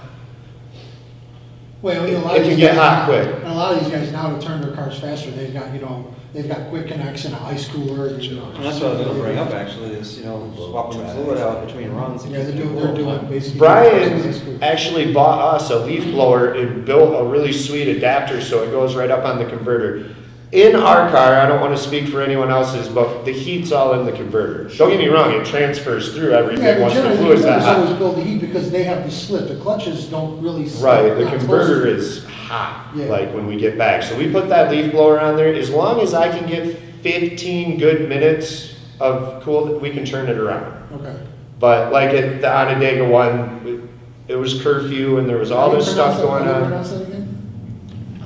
[1.82, 3.34] Well, you know, a lot It of can these get guys hot now- quick.
[3.42, 5.80] and A lot of these guys now to turn their cars faster, they've got, you
[5.80, 8.06] know, they've got quick connects and an ice cooler.
[8.06, 10.50] and, you know, And that's what I was gonna bring up actually, is, you know,
[10.56, 12.24] swapping the fluid out between runs.
[12.26, 13.58] Yeah, they're doing, they're doing basically.
[13.58, 18.70] Brian actually bought us a leaf blower and built a really sweet adapter so it
[18.70, 20.06] goes right up on the converter.
[20.52, 24.04] In our car, I don't wanna speak for anyone else's, but the heat's all in
[24.04, 24.64] the converter.
[24.76, 27.74] Don't get me wrong, it transfers through everything but once the the fluid's that converters
[27.74, 27.98] always hot.
[27.98, 30.68] build the heat because they have the slip, the clutches don't really.
[30.68, 30.84] slip.
[30.84, 31.90] Right, the Not converter to.
[31.96, 33.06] is hot, Yeah.
[33.06, 34.02] like when we get back.
[34.02, 37.78] So we put that leaf blower on there, as long as I can get fifteen
[37.78, 40.70] good minutes of cool, we can turn it around.
[40.96, 41.14] Okay.
[41.60, 43.88] But like at the Onondaga one,
[44.28, 46.44] it was curfew and there was all How do you this stuff pronounce going?
[46.44, 46.68] How do you on.
[46.68, 47.28] pronounce that again?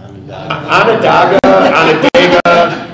[0.03, 2.09] Onondaga, Onondaga,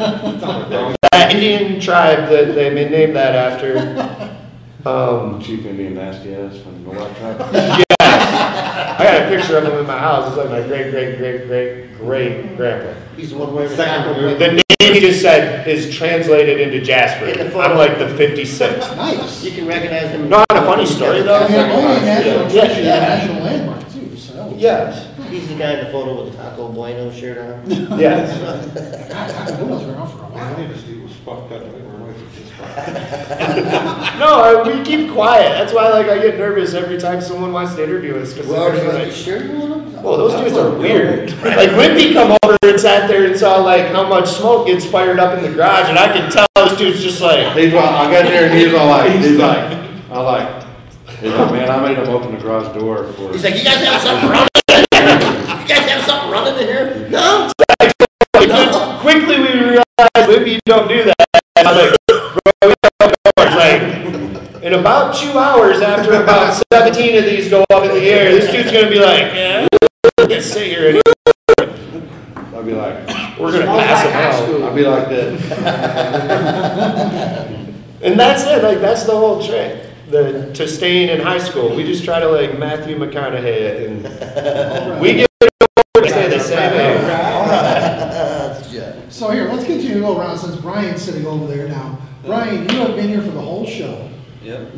[0.03, 4.39] that Indian tribe that they named that after.
[4.85, 7.85] Um, Chief Indian Nasty Ass from the White Tribe.
[8.01, 10.29] I got a picture of him in my house.
[10.29, 13.01] It's like my great, great, great, great, great grandpa.
[13.17, 14.39] He's the one wearing the Second taco.
[14.39, 17.27] The name he just said is translated into Jasper.
[17.27, 17.55] In.
[17.61, 18.79] I'm like the 56.
[18.97, 19.45] Nice.
[19.45, 20.29] You can recognize him.
[20.29, 21.47] Not a funny story though.
[21.47, 22.79] And only national Yeah.
[22.79, 22.99] Yeah.
[23.01, 24.33] national landmark too, so.
[24.35, 27.71] that Yes, He's the guy in the photo with the Taco Bueno shirt on.
[27.99, 28.39] yes.
[29.09, 30.59] God, Taco around for a I while.
[30.59, 34.19] need to see what's fucked up, we're away from this spot.
[34.19, 35.51] No, I- we keep quiet.
[35.59, 38.35] That's why like I get nervous every time someone wants to interview us.
[38.35, 40.03] 'cause Well, they're are like, you sure you want him?
[40.03, 41.31] Well, those dudes are weird.
[41.43, 45.19] Like Wimpy come over and sat there and saw like how much smoke gets fired
[45.19, 48.11] up in the garage, and I can tell this dude's just like, He's like, I
[48.11, 49.79] got there and he's all like, he's like,
[50.11, 50.65] I like,
[51.21, 53.33] he's like, man, I made him open the garage door for.
[53.33, 55.61] He's like, you guys have something running in here?
[55.63, 55.87] You guys
[56.45, 57.09] have something running in here?
[57.11, 57.53] No?
[59.01, 59.85] quickly we realized
[60.17, 61.27] Wimpy don't do that.
[61.59, 62.19] I'm like, bro,
[62.63, 63.31] we don't know.
[63.39, 63.83] It's like,
[64.63, 68.51] in about two hours after about 17 of these go up in the air, this
[68.51, 69.67] dude's gonna be like, yeah,
[70.19, 71.03] I can't sit here anymore.
[72.57, 74.63] I'd be like, We're gonna pass him out.
[74.63, 75.41] I'll be like this.
[78.03, 79.81] And that's it, like, that's the whole trick,
[80.13, 81.75] the, to staying in high school.
[81.75, 85.49] We just try to like Matthew McConaughey it and we get to
[86.09, 88.09] stay the same age.
[89.09, 91.99] So here, let's continue to go around since Brian's sitting over there now.
[92.25, 94.11] Brian, you have been here for the whole show.
[94.43, 94.73] Yep,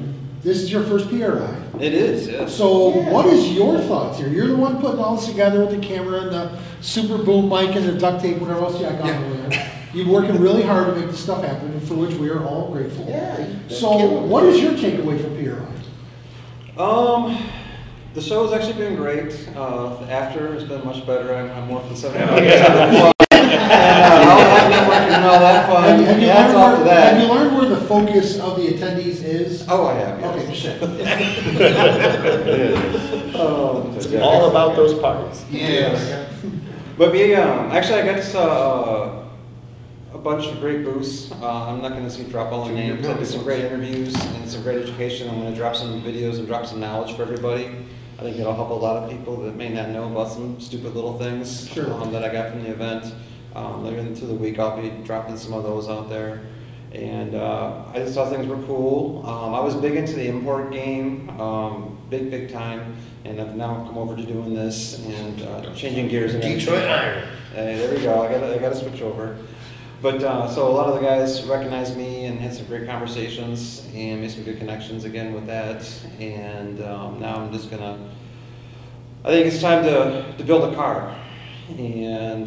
[0.45, 1.80] This is your first PRI.
[1.80, 2.55] it is, yes.
[2.55, 4.28] So what is your thoughts here?
[4.28, 7.74] You're the one putting all this together with the camera and the super boom mic
[7.74, 9.72] and the duct tape, whatever else you got going over there.
[9.95, 12.70] You're working really hard to make this stuff happen, and for which we are all
[12.70, 13.07] grateful.
[13.09, 13.49] Yeah.
[13.68, 16.82] So what is your takeaway from PRI?
[16.82, 17.42] Um,
[18.12, 19.49] the show has actually been great.
[19.57, 21.34] Uh, the after has been much better.
[21.34, 23.14] I'm, I'm more than seven years
[23.45, 23.51] of.
[23.53, 25.84] And, uh, all that networking and all that fun.
[25.84, 28.38] Have you, have Yeah, it's learned off to where, have you learned where the focus
[28.40, 29.64] of the attendees is?
[29.68, 30.57] Oh, I have, Okay, yes.
[30.57, 30.82] shit.
[33.36, 35.45] Um, It's all about those parties.
[35.51, 36.28] Yes.
[36.99, 39.24] But me, um, actually, I got to saw uh,
[40.14, 41.30] a bunch of great booths.
[41.32, 43.05] Uh, I'm not gonna see drop all the names.
[43.07, 45.28] I did some great interviews and some great education.
[45.28, 47.70] I'm gonna drop some videos and drop some knowledge for everybody.
[48.18, 50.95] I think it'll help a lot of people that may not know about some stupid
[50.95, 51.92] little things Sure.
[51.95, 53.12] um, that I got from the event.
[53.55, 56.42] Um, later into the week, I'll be dropping some of those out there.
[56.92, 59.24] And uh, I just thought things were cool.
[59.26, 62.96] Um, I was big into the import game, um, big, big time.
[63.24, 66.66] And I've now come over to doing this and uh, changing gears and everything.
[66.66, 67.28] Detroit Iron.
[67.52, 68.22] Hey, there we go.
[68.22, 69.38] I got I got to switch over.
[70.02, 73.88] But uh, so a lot of the guys recognized me and had some great conversations
[73.94, 75.88] and made some good connections again with that.
[76.20, 77.98] And um, now I'm just gonna.
[79.24, 81.16] I think it's time to to build a car.
[81.78, 82.46] And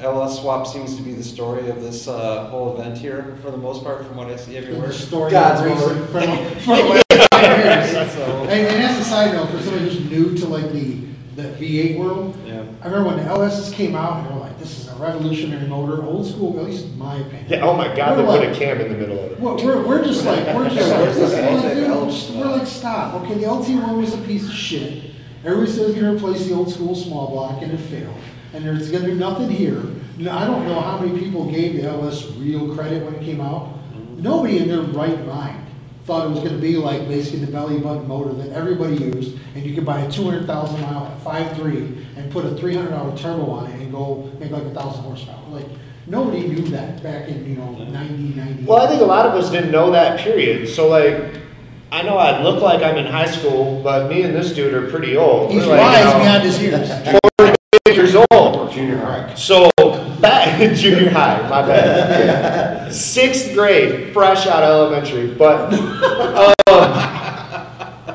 [0.00, 3.56] LS Swap seems to be the story of this uh, whole event here for the
[3.56, 4.88] most part, from what I see everywhere.
[4.88, 6.08] The story God's of racing word.
[6.10, 8.12] from, from the last years.
[8.12, 11.00] So- And, and as a side note, for somebody who's new to like the,
[11.36, 12.64] the V8 world, Yeah.
[12.82, 15.66] I remember when the LSs came out and they were like, this is a revolutionary
[15.66, 17.46] motor, old school, at least in my opinion.
[17.48, 19.40] Yeah, oh my God, they We're put a cam in the middle of it.
[19.40, 22.30] We're, we're, we're just like, we're just like, Where's this we're like, epic dude, elf
[22.30, 25.10] we're like, stop, okay, the LT1 was a piece of shit.
[25.44, 28.14] Everybody says you're gonna replace the old school small block and it failed.
[28.54, 29.82] And there's gonna be nothing here.
[30.20, 33.74] I don't know how many people gave the LS real credit when it came out.
[33.92, 34.22] Mm-hmm.
[34.22, 35.64] Nobody in their right mind
[36.04, 39.36] thought it was gonna be like basically the belly button motor that everybody used.
[39.54, 42.74] And you could buy a two hundred thousand mile five three and put a three
[42.74, 45.44] hundred dollar turbo on it and go make like a thousand horsepower.
[45.50, 45.66] Like,
[46.06, 47.92] nobody knew that back in, you know, mm-hmm.
[47.92, 48.64] ninety, ninety.
[48.64, 50.68] Well, I think a lot of us didn't know that period.
[50.68, 51.34] So like,
[51.92, 54.90] I know I look like I'm in high school, but me and this dude are
[54.90, 55.52] pretty old.
[55.52, 57.18] He's We're like, wise you know, beyond his years.
[58.18, 58.72] 48 years old.
[58.72, 59.34] Junior high.
[59.34, 59.70] So
[60.20, 62.92] back junior high, my bad.
[62.92, 65.70] Sixth grade, fresh out of elementary, but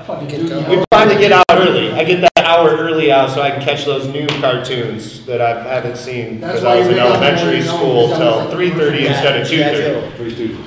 [0.05, 1.93] Fucking dude, we plan to get out early.
[1.93, 5.63] I get that hour early out so I can catch those new cartoons that I
[5.63, 9.39] haven't seen because I was in make up the elementary school till three thirty instead
[9.39, 10.33] of two thirty.
[10.33, 10.57] Three.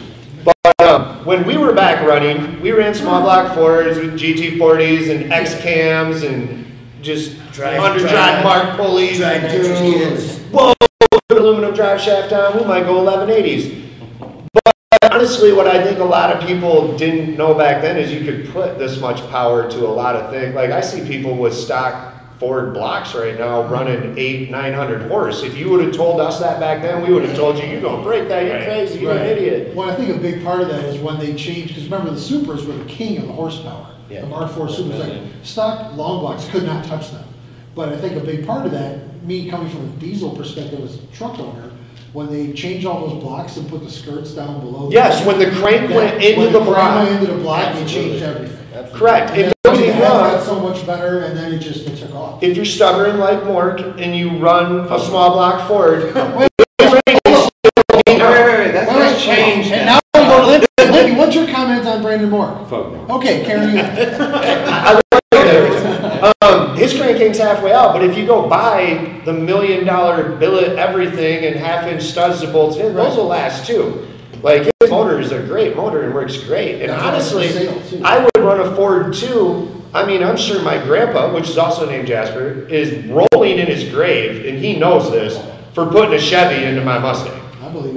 [0.43, 5.31] But um, when we were back running, we ran small block fours with GT40s and
[5.31, 6.66] X cams and
[7.03, 9.19] just Drive- under drive- drive mark pulleys.
[9.19, 10.39] Drive and nitrous dude, kids.
[10.51, 10.75] Whoa,
[11.29, 13.83] put aluminum drive shaft on, we might go 1180s.
[14.53, 14.73] But
[15.13, 18.51] honestly, what I think a lot of people didn't know back then is you could
[18.53, 20.55] put this much power to a lot of things.
[20.55, 25.43] Like I see people with stock Ford blocks right now running eight, nine hundred horse.
[25.43, 27.81] If you would have told us that back then, we would have told you, you're
[27.81, 29.27] gonna break that, you're crazy, you're an Right.
[29.39, 29.75] idiot.
[29.75, 32.21] Well, I think a big part of that is when they changed, because remember, the
[32.21, 33.87] Supers were the king of the horsepower.
[34.11, 34.21] Yeah.
[34.23, 37.25] The Mark IV Supers, like, stock long blocks could not touch them.
[37.75, 40.95] But I think a big part of that, me coming from a diesel perspective as
[40.97, 41.71] a truck owner,
[42.13, 44.89] when they changed all those blocks and put the skirts down below.
[44.89, 47.09] the- Yes, when the crank went into the crank block.
[47.09, 48.57] went into the block, they changed everything.
[48.95, 49.31] Correct.
[49.33, 52.15] And If then it was got so much better, and then it just, it took
[52.15, 52.43] off.
[52.43, 56.49] if you're stubborn like Mork and you run a small block Ford, Wait,
[56.81, 57.21] Wait, wait, wait,
[58.07, 58.73] wait.
[58.73, 59.73] That's, Wait, that's wait, changed.
[59.73, 60.67] And now we go to Lindy.
[60.79, 62.55] Lindy, what's your comment on Brandon Moore?
[62.71, 63.07] Fuck no.
[63.17, 65.03] Okay, carry on.
[66.43, 67.93] um, his crank king's halfway out.
[67.93, 72.53] But if you go buy the million dollar billet everything and half inch studs to
[72.53, 74.07] bolt in, those will last too.
[74.43, 76.83] Like his motor is a great motor and works great.
[76.83, 78.03] And That's why it's for honestly.
[78.03, 79.73] I would run a Ford too.
[79.93, 83.89] I mean, I'm sure my grandpa, which is also named Jasper, is rolling in his
[83.89, 85.43] grave, and he knows this
[85.75, 87.46] for putting a Chevy into my Mustang.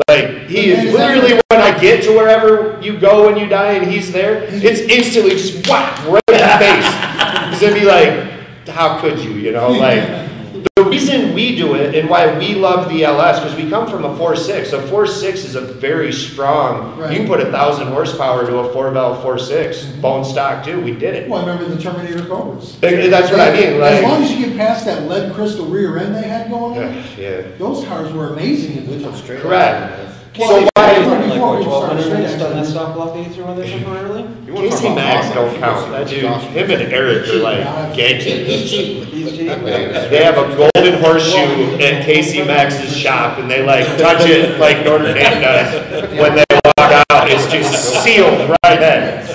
[0.08, 3.90] Like he is literally when I get to wherever you go and you die and
[3.90, 6.86] he's there, it's instantly just whack right in the face.
[7.50, 9.32] He's gonna be like, how could you?
[9.32, 10.30] You know, like
[10.76, 14.06] the reason we do it and why we love the LS because we come from
[14.06, 14.74] a 4.6.
[14.74, 16.98] A 4.6 is a very strong.
[16.98, 17.12] Right.
[17.12, 20.02] You can put a thousand horsepower to a four valve 4.6 mm-hmm.
[20.02, 20.82] bone stock too.
[20.82, 21.30] We did it.
[21.30, 22.80] Well, I remember the Terminator Cobras.
[22.80, 23.82] That's what I mean.
[23.82, 26.94] As long as you get past that lead crystal rear end they had going on,
[27.18, 27.42] yeah.
[27.58, 29.16] those cars were amazing at the time.
[29.16, 30.16] Straight Correct.
[30.34, 32.72] Casey So why- running like Before what, we twelve hundred started minutes on that straight
[32.74, 34.22] stop block that you threw in there temporarily?
[34.46, 35.82] You wanna talk Casey about Max Honda, don't you count.
[35.82, 39.09] wanna That dude, talk him and Eric are like gangsters.
[39.20, 39.50] He's cheap.
[39.50, 40.10] He's cheap.
[40.10, 44.86] They have a golden horseshoe in Casey Max's shop, and they like touch it like
[44.86, 45.74] Notre Dame does
[46.18, 47.30] when they walk out.
[47.30, 49.26] It's just sealed right then.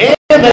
[0.00, 0.52] And then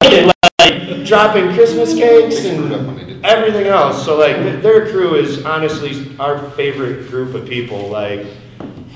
[0.00, 4.04] they like dropping Christmas cakes and everything else.
[4.04, 7.88] So like their crew is honestly our favorite group of people.
[7.88, 8.26] Like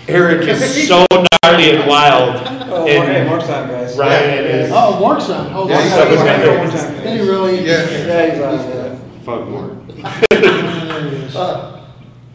[0.09, 1.07] Eric is so
[1.42, 3.96] gnarly and wild, Oh, hey, and Mark's on, guys.
[3.98, 4.70] Ryan is.
[4.72, 5.53] Oh, Mark's on.
[5.53, 6.00] Oh, Yeah, Mark's he's on.
[6.00, 6.09] on.
[6.09, 7.07] He's got Did it one time.
[7.18, 7.66] he really?
[7.66, 7.90] Yeah.
[7.90, 8.98] Yeah, he's on, yeah.
[9.24, 9.76] Fuck more.
[10.30, 11.32] There he.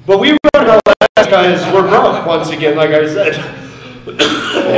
[0.05, 3.35] But we run our last because we're broke once again, like I said.
[4.07, 4.21] And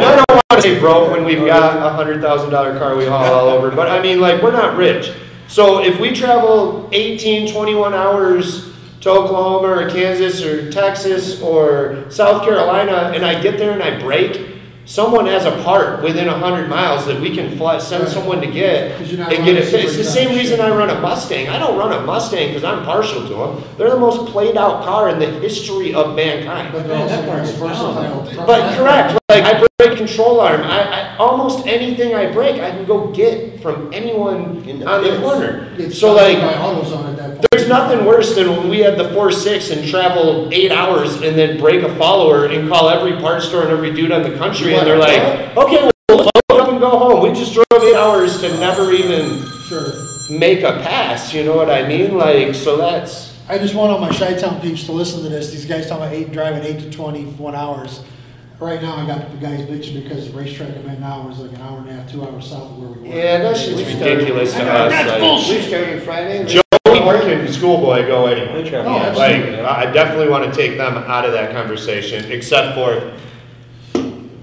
[0.05, 3.05] I don't want to say broke when we've got a hundred thousand dollar car we
[3.05, 5.11] haul all over, but I mean like we're not rich.
[5.47, 12.43] So if we travel 18, 21 hours to Oklahoma or Kansas or Texas or South
[12.43, 14.45] Carolina, and I get there and I break,
[14.85, 18.11] someone has a part within hundred miles that we can fly, send Right.
[18.11, 19.89] someone to get 'Cause and get it fixed.
[19.89, 21.47] It's the same reason I run a Mustang.
[21.47, 23.63] I don't run a Mustang because I'm partial to them.
[23.77, 26.69] They're the most played out car in the history of mankind.
[26.73, 28.27] But they're also very versatile.
[28.45, 29.68] But correct, like I break
[29.99, 30.61] control arm.
[30.61, 30.79] I,
[31.13, 35.19] I almost anything I break, I can go get from anyone In the on the
[35.19, 35.71] corner.
[35.77, 37.47] It's So like, by at that point.
[37.51, 41.37] there's nothing worse than when we had the four six and travel eight hours and
[41.37, 44.73] then break a follower and call every part store and every dude on the country
[44.73, 47.21] and they're like, okay, well, load up and go home.
[47.23, 49.93] We just drove eight hours to never even Sure.
[50.31, 51.31] make a pass.
[51.33, 52.17] You know what I mean?
[52.17, 53.29] Like, so that's.
[53.47, 55.51] I just want all my Chi-Town peeps to listen to this.
[55.51, 58.01] These guys talking about eight, driving eight to twenty-one hours.
[58.59, 61.53] Right now, I got the guys bitching because the racetrack I'm at now is like
[61.53, 63.15] an hour and a half, two hours south of where we were.
[63.15, 64.91] Yeah, that's just ridiculous to us.
[64.91, 66.45] Like, We started Friday.
[66.45, 66.63] Joey
[67.33, 68.61] and Schoolboy go anywhere.
[68.61, 68.91] They travel.
[68.91, 69.61] Oh, Like, absolutely.
[69.61, 73.13] I I definitely want to take them out of that conversation, except for,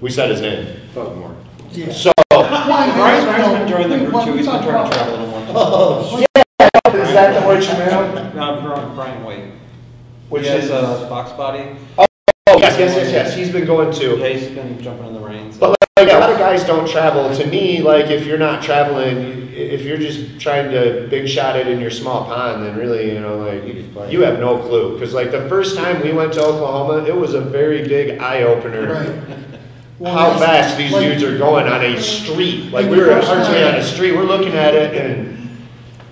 [0.01, 0.65] we said his name.
[0.95, 1.35] Fugmore.
[1.71, 1.91] Yeah.
[1.91, 5.13] So, Brian, Brian's, you Brian's been joining the group too, he's been trying to travel
[5.13, 6.19] a little more.
[6.19, 8.33] is that the what you meant?
[8.35, 9.51] No, Brian, Brian White.
[10.29, 11.75] Which He has is, a Fox body.
[11.99, 12.06] oh,
[12.59, 14.17] yes, yes, yes, yes, he's been going too.
[14.17, 15.57] Yeah, he's been jumping on the reins.
[15.57, 17.33] But like, a lot of guys don't travel.
[17.35, 21.67] To me, like, if you're not traveling, if you're just trying to big shot it
[21.67, 24.93] in your small pond, then really, you know, like, you have no clue.
[24.93, 28.43] Because like the first time we went to Oklahoma, it was a very big eye
[28.43, 28.93] opener.
[28.93, 29.39] Right.
[29.99, 32.71] Well, how fast these like- dudes are going on a street.
[32.71, 35.35] Like we were at first Hartsway time- on a street, we're looking at it and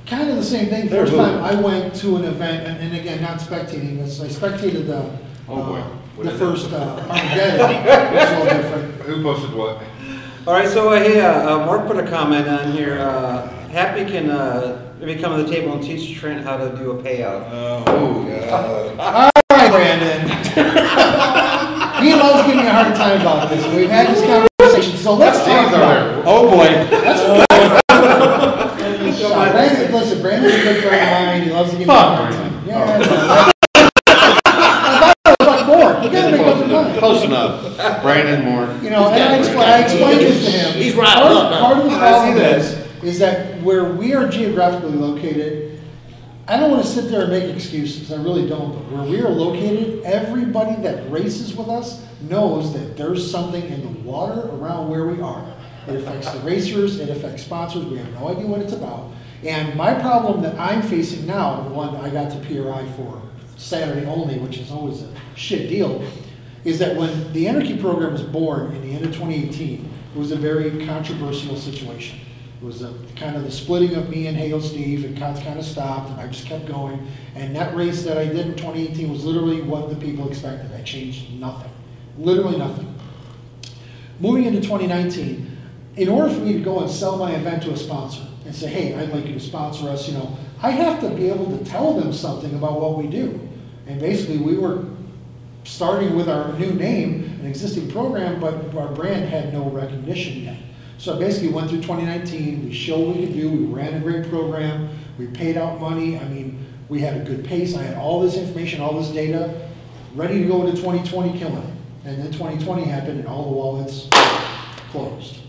[0.07, 1.43] Kind of the same thing, first time.
[1.43, 5.09] I went to an event, and, and again, not spectating, this, I spectated the,
[5.49, 5.77] Oh, boy.
[5.79, 5.87] uh,
[6.17, 8.93] the first, uh, Armageddon, which a little different.
[9.03, 9.81] Who posted what?
[10.47, 12.99] All right, so uh, hey, uh, uh, Mark put a comment on here.
[12.99, 16.91] Uh, Happy can uh, maybe come to the table and teach Trent how to do
[16.91, 17.43] a payout.
[17.87, 18.99] Oh, God.
[18.99, 20.29] All right, Brandon.
[21.95, 25.37] He loves giving me a hard time about this, we've had this conversation, so let's
[25.39, 26.13] talk Steve's about over it.
[26.13, 26.23] there.
[26.27, 26.67] Oh, boy.
[29.55, 32.33] Brandon, listen, Brandon's a good friend of mine, he loves to give me a hard
[32.33, 32.53] time.
[32.67, 32.99] Yeah.
[34.45, 34.47] I
[34.99, 36.84] thought it was like more, you gotta make up your mind.
[36.99, 38.01] Close enough.
[38.01, 38.73] Brandon Moore.
[38.81, 40.81] You know, and I explained, I explained this to him.
[40.81, 41.59] He's Part riled of- up.
[41.59, 42.73] Part of the I see problem this.
[43.03, 45.79] is, is that where we are geographically located,
[46.47, 49.29] I don't wanna sit there and make excuses, I really don't, but where we are
[49.29, 55.05] located, everybody that races with us knows that there's something in the water around where
[55.07, 55.43] we are.
[55.87, 59.11] It affects the racers, it affects sponsors, we have no idea what it's about.
[59.43, 63.21] And my problem that I'm facing now, the one I got to PRI for
[63.57, 66.03] Saturday only, which is always a shit deal,
[66.65, 70.31] is that when the Anarchy program was born in the end of 2018, it was
[70.31, 72.19] a very controversial situation.
[72.59, 75.59] It was a, kind of the splitting of me and Hale Steve, and kind kind
[75.59, 77.07] of stopped, and I just kept going.
[77.35, 80.73] And that race that I did in 2018 was literally what the people expected.
[80.73, 81.71] I changed nothing,
[82.17, 82.95] literally nothing.
[84.19, 85.57] Moving into 2019,
[85.97, 88.67] in order for me to go and sell my event to a sponsor and say,
[88.67, 91.63] hey, I'd like you to sponsor us, you know, I have to be able to
[91.63, 93.39] tell them something about what we do.
[93.85, 94.85] And basically, we were
[95.65, 100.57] starting with our new name, an existing program, but our brand had no recognition yet.
[100.97, 103.99] So I basically went through 2019, we showed what we could do, we ran a
[103.99, 107.97] great program, we paid out money, I mean, we had a good pace, I had
[107.97, 109.69] all this information, all this data,
[110.13, 111.75] ready to go into 2020 killing it.
[112.05, 114.07] And then 2020 happened and all the wallets
[114.91, 115.39] closed.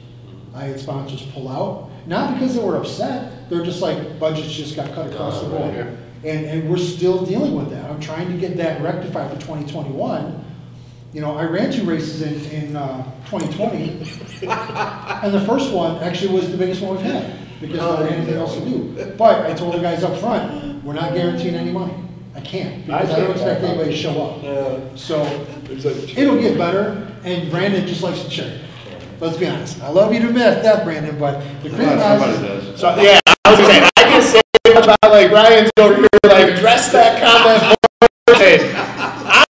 [0.55, 4.75] I had sponsors pull out, not because they were upset, they're just like, budgets just
[4.75, 5.99] got cut across the board.
[6.25, 7.89] And, and we're still dealing with that.
[7.91, 10.45] I'm trying to get that rectified for 2021.
[11.13, 14.03] You know, I ran two races in, in, uh, 2020.
[15.23, 18.35] And the first one actually was the biggest one we've had, because there wasn't anything
[18.35, 19.15] else to do.
[19.17, 21.95] But I told the guys up front, we're not guaranteeing any money.
[22.35, 24.45] I can't, because I don't expect anybody to show up.
[24.45, 25.23] Uh, So,
[25.71, 28.53] it'll get better, and Brandon just likes to check.
[29.21, 29.81] Let's be honest.
[29.83, 32.79] I love you to death, that Brandon, but the thing Somebody does.
[32.79, 37.23] so yeah, I was gonna say I about like Ryan's over here like address that
[37.23, 37.79] comment.
[38.29, 39.45] I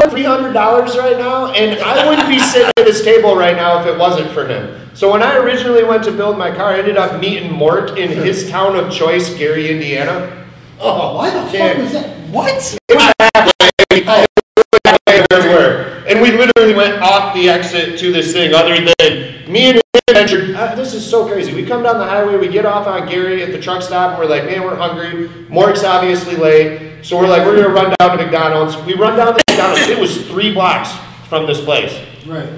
[0.00, 3.56] have three hundred dollars right now, and I wouldn't be sitting at this table right
[3.56, 4.88] now if it wasn't for him.
[4.94, 8.10] So when I originally went to build my car, I ended up meeting Mort in
[8.10, 10.46] his town of choice, Gary, Indiana.
[10.80, 12.16] Oh, why the fuck was that?
[12.28, 12.78] What?
[13.90, 14.31] And
[16.32, 20.54] we literally went off the exit to this thing, other than me and him ventured.
[20.54, 21.54] Uh, this is so crazy.
[21.54, 24.18] We come down the highway, we get off on Gary at the truck stop, and
[24.18, 25.28] we're like, man, we're hungry.
[25.48, 27.04] Mork's obviously late.
[27.04, 28.76] So we're like, we're gonna run down to McDonald's.
[28.86, 29.88] We run down to McDonald's.
[29.88, 30.92] It was three blocks
[31.28, 31.92] from this place.
[32.26, 32.48] Right.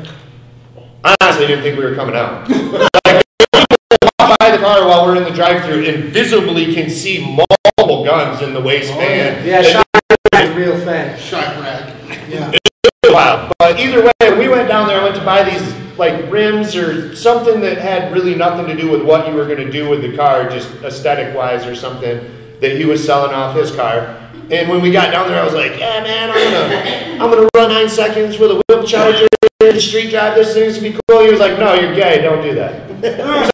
[1.02, 2.48] I honestly didn't think we were coming out.
[3.06, 8.40] Like, by the car while we're in the drive-through and visibly can see multiple guns
[8.42, 9.46] in the waistband.
[9.46, 9.86] Yeah, shot
[10.32, 11.18] is a real thing.
[11.18, 11.94] Shot rack.
[12.28, 12.52] Yeah.
[13.06, 13.53] Wow.
[13.78, 17.60] Either way, we went down there, I went to buy these like rims or something
[17.60, 20.16] that had really nothing to do with what you were going to do with the
[20.16, 22.18] car, just aesthetic wise or something
[22.60, 24.20] that he was selling off his car.
[24.50, 27.48] And when we got down there, I was like, "Yeah, man, I'm gonna, I'm gonna
[27.56, 29.26] run nine seconds with a whip charger,
[29.80, 30.34] street drive.
[30.34, 32.20] This thing's gonna be cool." He was like, "No, you're gay.
[32.20, 32.90] Don't do that."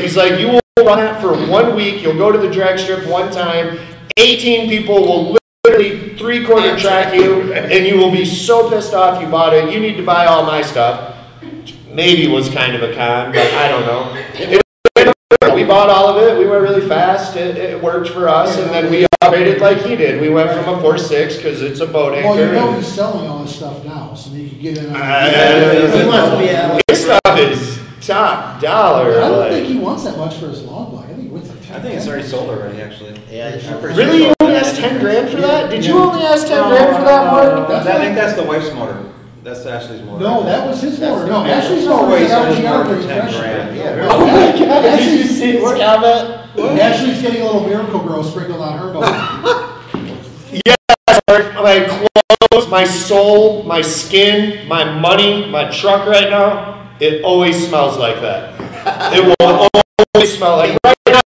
[0.00, 2.02] He's like, "You will run that for one week.
[2.02, 3.78] You'll go to the drag strip one time.
[4.16, 5.38] 18 people will
[5.72, 9.72] literally three quarter track you, and you will be so pissed off you bought it.
[9.72, 11.16] You need to buy all my stuff.
[11.88, 14.14] Maybe was kind of a con, but I don't know.
[14.34, 14.62] It-
[15.54, 16.38] we bought all of it.
[16.38, 17.36] We went really fast.
[17.36, 20.20] It, it worked for us, and then we upgraded like he did.
[20.20, 22.28] We went from a four six because it's a boat anchor.
[22.28, 24.96] Well, you know he's selling all this stuff now, so you can get in on.
[24.96, 29.10] Uh, He wants be a- His stuff is top dollar.
[29.20, 31.04] I don't like- think he wants that much for his long block.
[31.74, 31.80] I think he wants like ten.
[31.80, 33.20] I think it's already sold already, actually.
[33.30, 35.70] Yeah, it's- I'm pretty sure Really, you it's only asked ten grand for that?
[35.70, 37.70] Did you only ask ten grand for that, Mark?
[37.70, 38.98] I think that's the wife's motor.
[39.42, 40.22] That's Ashley's motor.
[40.22, 41.22] No, that was his That's motor.
[41.22, 41.50] his No, motor.
[41.52, 43.36] Ashley's No motor way, is sold his RGR motor for pretty 10 fresh.
[43.40, 43.76] grand.
[43.76, 46.78] Yeah, very- Oh, yeah, Did you Ashley's, see his comment?
[46.80, 49.68] Ashley's getting a little Miracle-Gro sprinkled on her motor.
[51.62, 51.80] My
[52.50, 58.20] clothes, my soul, my skin, my money, my truck right now, it always smells like
[58.20, 58.52] that.
[59.14, 59.68] It will
[60.14, 61.20] always smell like, right now,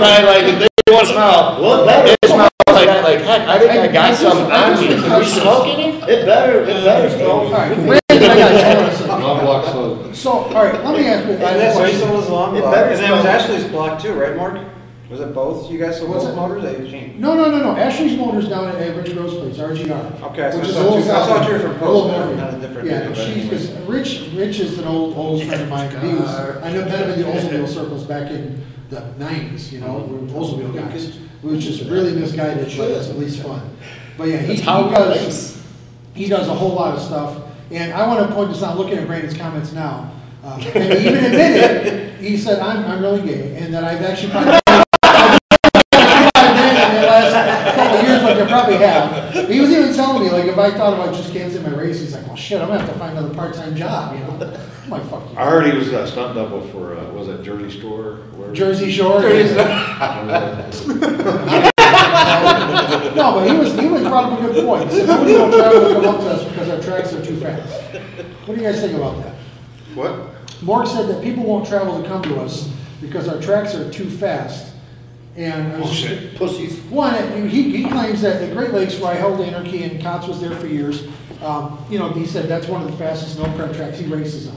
[0.00, 3.70] these like, if they want to smell, it smells like that, like, heck, I think
[3.72, 4.86] I got some on me.
[4.88, 5.96] Can we smoke any?
[6.10, 7.52] It better, it better All smell.
[7.52, 9.06] right, Brandon, I got you.
[9.06, 10.12] Long block slow.
[10.12, 11.32] So, all right, let me ask you.
[11.32, 12.74] And that's why he sold his long It block.
[12.74, 13.24] better And that was.
[13.26, 14.58] Ashley's block too, right, Mark?
[15.10, 15.68] Was it both?
[15.70, 16.36] You guys sold What's both it?
[16.36, 16.62] motors?
[16.62, 17.18] They changed.
[17.18, 17.76] No, no, no, no.
[17.76, 20.22] Ashley's motor's down at at Rich Gross Place, RGR.
[20.22, 22.06] Okay, so which I is thought a little I south thought you were from Post,
[22.16, 25.62] north of not a different Yeah, she's, because Rich, Rich is an old, old friend
[25.62, 25.90] of mine.
[26.00, 29.80] He was, I know, met him in the Oldsmobile circles back in the nineties, you
[29.80, 31.18] know, we were Oldsmobile guys.
[31.42, 33.76] We was just really misguided, but it's at least fun.
[34.18, 35.62] But yeah, he, he does,
[36.14, 37.40] he does a whole lot of stuff.
[37.70, 40.12] And I want to point this out, looking at Brandon's comments now.
[40.42, 44.32] Uh, and he even admitted, he said, I'm, I'm really gay, and that I've actually
[44.32, 44.54] probably
[45.94, 49.48] in the last couple of years, like I probably have.
[49.48, 49.69] He was
[50.10, 52.60] telling me, like, if I thought about just canceling my race, he's like, well, shit,
[52.60, 54.60] I'm gonna have to find another part-time job, you know?
[54.84, 55.50] I'm like, fuck I you.
[55.50, 58.00] heard he was a stunt double for, uh, was it Jersey Store?
[58.00, 58.54] or wherever?
[58.54, 59.22] Jersey Shore.
[63.14, 64.90] No, but he was, he was brought up a good point.
[64.90, 67.36] He said, nobody will travel to come up to us because our tracks are too
[67.36, 67.80] fast.
[68.46, 69.34] What do you guys think about that?
[69.94, 70.34] What?
[70.62, 74.08] Morg said that people won't travel to come to us because our tracks are too
[74.10, 74.69] fast.
[75.36, 76.78] And I was just- Pussies.
[76.90, 80.40] One, he, he claims that the Great Lakes, where I held Anarchy and Cots was
[80.40, 81.06] there for years,
[81.42, 84.48] um, you know, he said that's one of the fastest no prep tracks he races
[84.48, 84.56] on.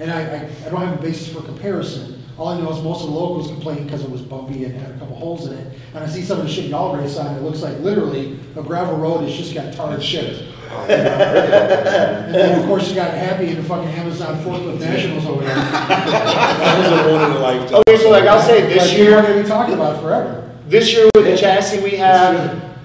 [0.00, 2.22] And I, I, I don't have a basis for comparison.
[2.36, 4.90] All I know is most of the locals complained because it was bumpy and had
[4.92, 5.78] a couple holes in it.
[5.94, 8.62] And I see some of the shit y'all race on, it looks like literally a
[8.62, 10.44] gravel road has just got tarred shit.
[10.70, 15.54] And then, of course, you got Happy in the fucking Amazon forklift nationals over there.
[15.54, 17.82] That was a one in a lifetime.
[17.88, 20.50] Okay, so like I'll say Like, this you're year, gonna be talking about it forever.
[20.68, 22.36] this year with the chassis we have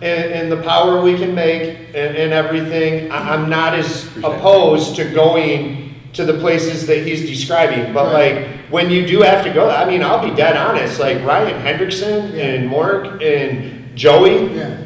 [0.01, 4.95] and, and the power we can make and, and everything, I, I'm not as opposed
[4.97, 7.93] to going to the places that he's describing.
[7.93, 8.35] But Right.
[8.35, 11.61] like, when you do have to go, I mean, I'll be dead honest, like Ryan
[11.61, 14.77] Hendrickson and Mork and Joey, Yeah.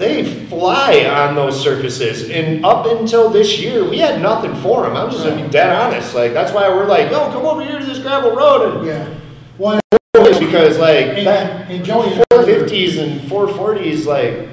[0.00, 2.30] They fly on those surfaces.
[2.30, 4.96] And up until this year, we had nothing for them.
[4.96, 6.14] I'm just gonna be dead honest.
[6.14, 9.14] Like, that's why we're like, yo, come over here to this gravel road and Yeah.
[9.58, 9.80] Well,
[10.12, 12.22] because like and, that and Joey.
[12.30, 14.48] four fifties and four forties, like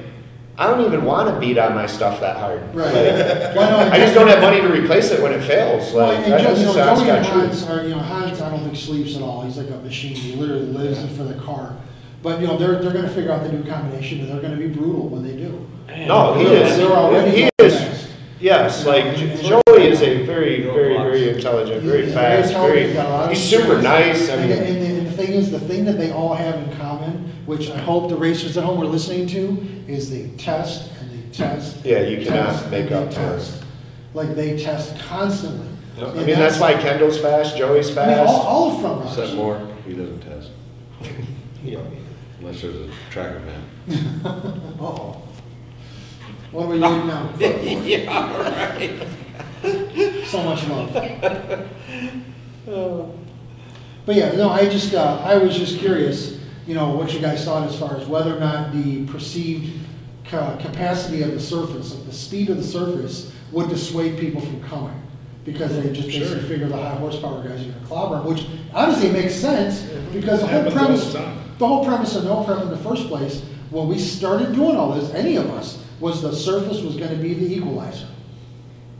[0.58, 2.62] I don't even want to beat on my stuff that hard.
[2.76, 2.94] Right.
[2.94, 5.94] Like, Well, no, I just don't have money to replace it when it fails.
[5.94, 7.26] Well, Like and that Joe, you just know, Joey and.
[7.26, 9.44] Hans are, you know, Hans, I don't think sleeps at all.
[9.44, 10.16] He's like a machine.
[10.16, 11.78] He literally lives for the car.
[12.28, 14.68] But, you know, they're, they're gonna figure out the new combination and they're gonna be
[14.68, 15.66] brutal when they do.
[16.08, 17.50] No, he They're- they're already is.
[17.58, 17.74] He is.
[17.80, 18.08] fast.
[18.42, 22.88] Yes, like Jo- Joey is a very, very, very intelligent, very He's fast, talented, very.
[22.88, 23.84] he's got a lot of He's super experience.
[23.86, 24.30] nice.
[24.30, 26.70] I And, mean, and, and the thing is, the thing that they all have in
[26.78, 31.10] common, which I hope the racers at home are listening to, is they test and
[31.10, 31.78] they test.
[31.86, 33.26] Yeah, you and cannot test, make and up they for it.
[33.38, 33.64] test.
[34.14, 35.66] Like, they test constantly.
[35.98, 38.46] I And mean, that's why Kendall's fast, Joey's I mean, all, fast.
[38.48, 40.50] all of front Except more, he doesn't test.
[42.48, 44.26] Unless there's a track event.
[44.26, 45.22] Uh-oh.
[46.52, 47.30] What are we doing now?
[47.40, 49.08] Yeah, right.
[50.28, 50.94] So much love.
[54.06, 57.44] But yeah, no, I just, uh, I was just curious, you know, what you guys
[57.44, 59.78] thought as far as whether or not the perceived
[60.26, 64.62] ca- capacity of the surface, of the speed of the surface would dissuade people from
[64.64, 65.02] coming.
[65.44, 69.10] because they just basically figure the high horsepower guys are gonna clobber them, which honestly
[69.12, 69.82] makes sense,
[70.14, 71.38] because the whole Happens all premise, the time.
[71.60, 74.92] The whole premise of no prep in the first place, when we started doing all
[74.94, 78.06] this, any of us, was the surface was gonna be the equalizer.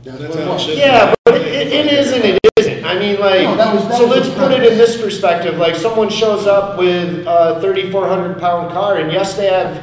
[0.04, 0.68] That's That's what it was.
[0.68, 2.84] Yeah, but it, it is and it isn't.
[2.84, 5.58] I mean, like, No, that was- that so was let's put it in this perspective.
[5.58, 9.82] Like, someone shows up with a 3,400 pound car, and yes, they have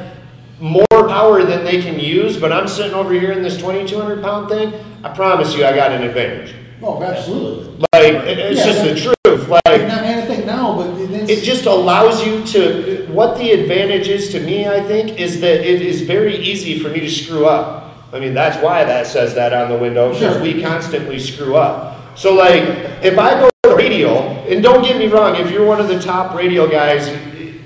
[0.60, 4.48] more power than they can use, but I'm sitting over here in this 2,200 pound
[4.48, 4.72] thing.
[5.04, 6.54] I promise you, I got an advantage.
[6.82, 7.84] Oh, absolutely.
[7.92, 9.15] Like, it's Yeah, just the that-
[9.48, 10.88] Like, And I and I think now, but
[11.30, 15.60] it just allows you to, what the advantage is to me, I think, is that
[15.60, 17.94] it is very easy for me to screw up.
[18.12, 20.42] I mean, that's why that says that on the window, because Sure.
[20.42, 22.16] we constantly screw up.
[22.18, 22.62] So like,
[23.02, 24.18] if I go to radio,
[24.48, 27.06] and don't get me wrong, if you're one of the top radio guys,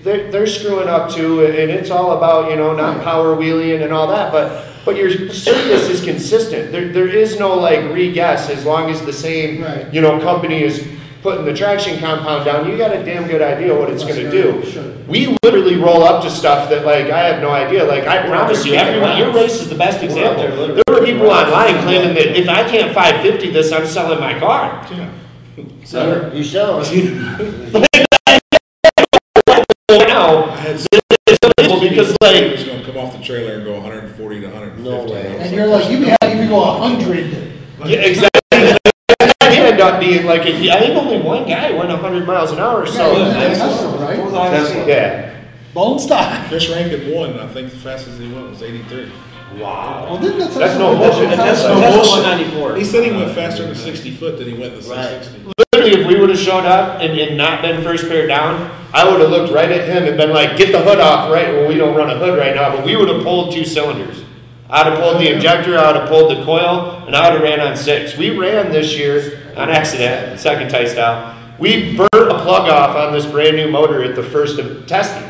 [0.03, 3.93] they're, they're screwing up too, and it's all about, you know, not power wheeling and
[3.93, 6.73] all that, but, but your service is consistent.
[6.73, 9.93] There, there is no like re-guess as long as the same, Right.
[9.93, 10.87] you know, company is
[11.23, 14.65] putting the traction compound down, you got a damn good idea what it's gonna do.
[14.65, 14.91] Sure.
[15.07, 18.65] We literally roll up to stuff that like, I have no idea, like, I promise
[18.65, 20.75] you, everyone, your race is the best example.
[20.75, 24.39] there were people online claiming that if I can't five fifty this, I'm selling my
[24.39, 24.87] car.
[24.91, 25.11] Yeah.
[25.85, 27.87] So, you sell it.
[29.91, 33.65] Now, I had it's illegal because He like, was gonna come off the trailer and
[33.65, 35.37] go hundred and forty to hundred and No way.
[35.39, 37.33] And you're like, you can, you can go a hundred.
[37.87, 38.40] yeah, exactly.
[40.01, 42.85] It ended being like, a- I think only one guy went hundred miles an hour,
[42.87, 44.19] Yeah, so, that's Tesla, right?
[44.19, 44.87] What Tesla.
[44.87, 45.37] yeah.
[45.75, 46.49] Bone stock.
[46.49, 49.13] Chris Rankin won, I think the fastest he went was eighty-three.
[49.59, 51.29] Well, didn't that That's no bullshit.
[51.31, 52.23] That's That's no no bullshit.
[52.25, 52.77] 194.
[52.77, 55.09] He said he went faster than sixty foot than he went the Right.
[55.11, 55.53] six sixty.
[55.75, 59.31] Literally, if we would've showed up and, and not been first pair down, I would've
[59.31, 61.53] looked right at him and been like, get the hood off, right?
[61.55, 64.23] Well, we don't run a hood right now, but we would've pulled two cylinders.
[64.71, 67.77] I'd have pulled the injector, I would've pulled the coil, and I would've ran on
[67.77, 68.17] six.
[68.17, 71.37] We ran this year on accident, second tie style.
[71.59, 75.29] We burnt a plug off on this brand new motor at the first of testing,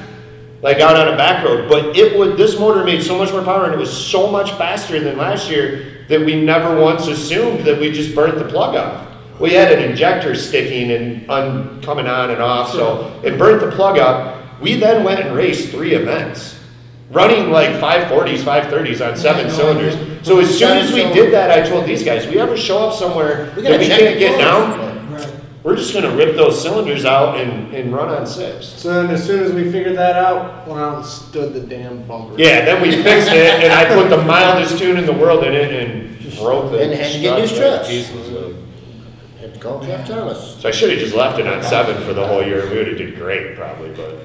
[0.60, 1.70] like out on a back road.
[1.70, 4.52] But it would, this motor made so much more power and it was so much
[4.52, 8.76] faster than last year that we never once assumed that we just burnt the plug
[8.76, 9.08] off.
[9.40, 13.74] We had an injector sticking and un, coming on and off, so it burnt the
[13.74, 14.60] plug up.
[14.60, 16.59] We then went and raced three events,
[17.10, 19.96] running like 540s, 530s on seven cylinders.
[20.26, 22.94] So as soon as we did that, I told these guys, we ever show up
[22.94, 24.44] somewhere We that we can't get plugs.
[24.44, 25.28] down, Right.
[25.64, 28.66] we're just gonna rip those cylinders out and, and run on six.
[28.66, 32.02] So then as soon as we figured that out, went out and stood the damn
[32.04, 32.34] bumper.
[32.38, 35.52] Yeah, then we fixed it, and I put the mildest tune in the world in
[35.54, 37.88] it and broke the And had to get new struts like struts.
[37.88, 38.56] pieces.
[39.40, 40.56] Had to call Jeff Thomas.
[40.60, 42.76] So I should have just left it on seven for the whole year, and we
[42.78, 44.16] would have did great probably, but.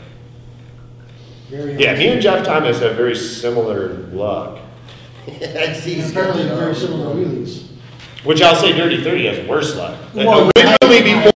[1.50, 4.60] Very Yeah, me and Jeff Thomas have very similar luck.
[5.39, 6.12] That's easy.
[6.12, 7.68] Apparently very similar wheelies.
[8.24, 9.98] Which I'll say Dirty Thirty has worse luck.
[10.16, 11.32] Well, Originally, before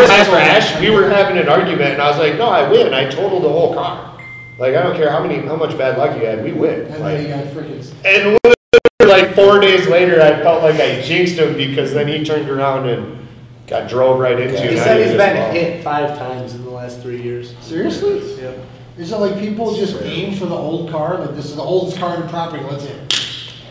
[0.00, 3.08] my crash, we were having an argument, and I was like, no, I win, I
[3.08, 4.18] totaled the whole car.
[4.58, 6.82] Like, I don't care how many, how much bad luck you had, we win.
[6.82, 11.00] And then Like, got freaking, And literally, like four days later, I felt like I
[11.00, 13.26] jinxed him because then he turned around and
[13.66, 14.60] got drove right into.
[14.60, 15.52] He and I said he's just been lost.
[15.56, 17.54] hit five times in the last three years.
[17.60, 18.40] seriously?
[18.42, 18.58] Yep.
[18.96, 21.98] Is it like people just aim for the old car, like this is the oldest
[21.98, 23.14] car in the property, let's hit?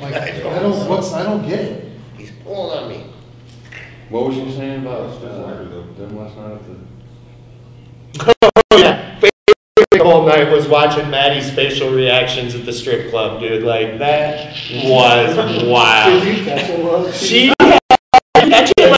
[0.02, 1.92] Like, I don't, what's, I don't get it.
[2.18, 3.06] He's pulling on me.
[4.10, 6.78] What was you saying about them last night at the?
[8.76, 9.20] Yeah,
[9.92, 13.64] the whole night was watching Maddie's facial reactions at the strip club, dude.
[13.64, 14.54] Like that
[14.84, 16.24] was wild.
[16.46, 17.22] That's what it was.
[17.22, 18.98] She had she had,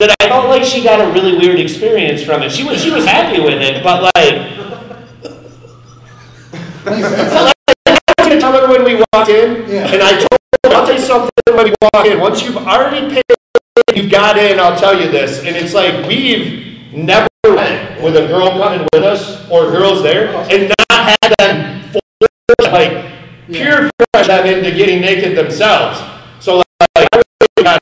[0.00, 2.50] that I felt like she got a really weird experience from it.
[2.52, 4.52] She was she was happy with it, but like
[6.86, 7.54] Like,
[8.18, 9.86] I tell her when we walked in, Yeah.
[9.92, 12.20] and I told her, I'll tell you something when we walk in.
[12.20, 13.24] Once you've already paid,
[13.94, 15.40] you've got in, I'll tell you this.
[15.40, 20.28] And it's like, we've never went with a girl coming with us, or girls there,
[20.50, 23.06] and not had them, force, like,
[23.50, 26.00] pure pressure them into getting naked themselves.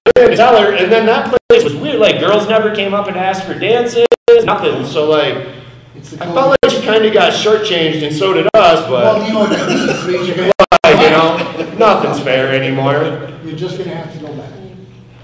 [0.06, 1.98] So like, I really got in to tell her, and then that place was weird,
[1.98, 4.06] like, girls never came up and asked for dances,
[4.44, 5.34] nothing, so like,
[6.20, 9.32] I felt like she kind of got shortchanged, and so did us, Well, but you
[9.32, 10.52] know what that means, you're gonna,
[10.84, 13.30] like, you know, nothing's fair anymore.
[13.44, 14.50] you're just gonna have to go back.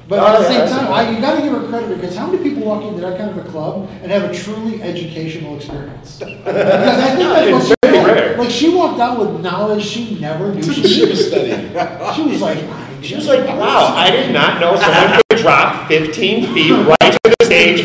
[0.09, 0.94] But Oh, at the yeah, same time, okay.
[0.94, 3.36] I, you gotta give her credit, because how many people walk into that kind of
[3.47, 6.20] a club and have a truly educational experience?
[6.20, 8.07] Because I think that's what she did.
[8.07, 8.36] rare.
[8.39, 11.73] Like, she walked out with knowledge she never knew she She was needed.
[11.73, 12.15] studying.
[12.15, 12.59] She was like.
[13.02, 17.18] She was like, wow, I did not know someone could drop 15 feet right to
[17.24, 17.81] the stage.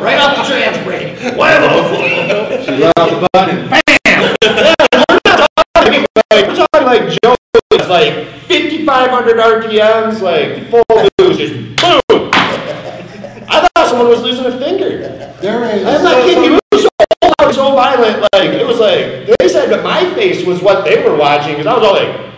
[0.00, 1.16] Right off the trans brake.
[1.36, 1.68] Whatever.
[2.64, 3.70] She let off the button.
[3.70, 3.82] Like,
[6.48, 7.34] we're talking like Joe
[7.72, 10.84] is like 5,500 RPMs, like full
[11.16, 12.30] boost, just boom.
[13.48, 14.98] I thought someone was losing a finger.
[15.40, 15.86] There is.
[15.86, 16.58] I'm not kidding you.
[17.76, 18.22] Violent.
[18.32, 21.66] Like it was like they said that my face was what they were watching because
[21.66, 22.32] I was all like,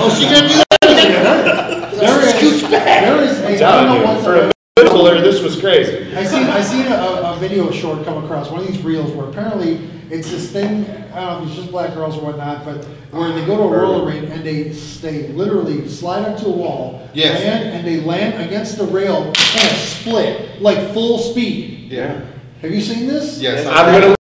[0.00, 1.98] Oh, she gonna do that again?
[1.98, 3.02] There is, Scooch back.
[3.04, 4.24] there is, a- I don't telling know you, what's.
[4.24, 6.14] for a middle schooler, this was crazy.
[6.16, 6.96] I seen, I seen a,
[7.34, 11.20] a video short come across, one of these reels where apparently it's this thing, I
[11.24, 13.68] don't know if it's just black girls or whatnot, but where they go to a
[13.82, 14.64] roller rink and they,
[15.02, 17.08] they literally slide up to a wall.
[17.14, 17.42] Yes.
[17.42, 19.34] Land, and they land against the rail and
[19.78, 21.90] split, like full speed.
[21.92, 22.24] Yeah.
[22.62, 23.40] Have you seen this?
[23.40, 23.66] Yes.
[23.66, 24.17] I'm gonna.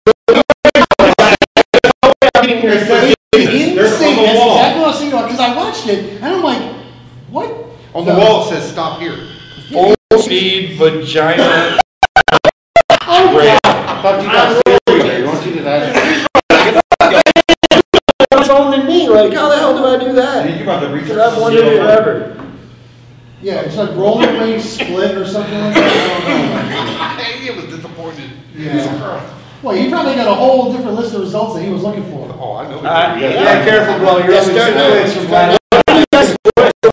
[2.35, 2.83] Getting here It's
[3.35, 4.57] insane, There's that's on the exactly wall.
[4.57, 6.75] what I was thinking about, cause I watched it, and I'm like,
[7.31, 7.67] what?
[7.95, 9.29] On the wall, it says stop here.
[9.71, 11.79] Full speed vagina.
[13.03, 13.59] Oh, Rail.
[13.65, 16.27] I thought you got theory there, don't you, to that?
[18.33, 19.09] More phone than me.
[19.09, 20.57] Like how the hell do I do that?
[20.57, 21.19] You about to research.
[21.19, 22.39] I've wondered it forever.
[23.43, 27.25] Yeah, it's like roller rink split or something like that, I don't know.
[27.43, 28.31] He was disappointed.
[28.55, 29.42] Yeah.
[29.63, 32.29] Well, he probably got a whole different list of results that he was looking for.
[32.41, 32.79] Oh, I know.
[32.81, 34.93] Uh, Yeah, careful, bro, you're Yes, up sir, no.
[34.93, 35.59] against some black.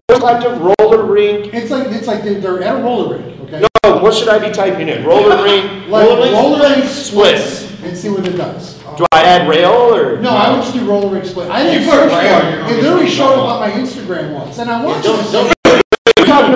[0.10, 1.54] Collective roller rink.
[1.54, 3.66] It's like, it's like they're, they're at a roller rink, okay?
[3.84, 5.04] No, what should I be typing in?
[5.06, 5.88] Roller rink.
[5.88, 7.44] Like rink roller rink splits.
[7.60, 8.78] splits and see what it does.
[8.98, 10.20] Do I add rail or?
[10.20, 11.50] No, I would just do roller rink split.
[11.50, 12.24] I didn't You search for it.
[12.30, 15.32] gonna It get literally showed up on my Instagram once, and I watched Don't, it.
[15.32, 15.59] don't, Are you talking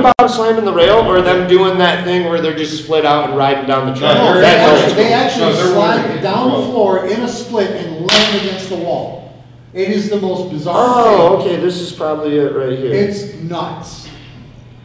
[0.05, 3.38] about slamming the rail or them doing that thing where they're just split out and
[3.38, 4.15] riding down the track?
[4.17, 6.21] No, they That's actually, they No, actually they're slide rolling.
[6.23, 9.34] down the floor in a split and land against the wall.
[9.73, 12.93] It is the most bizarre Oh, okay, this is probably it right here.
[12.93, 14.07] It's nuts.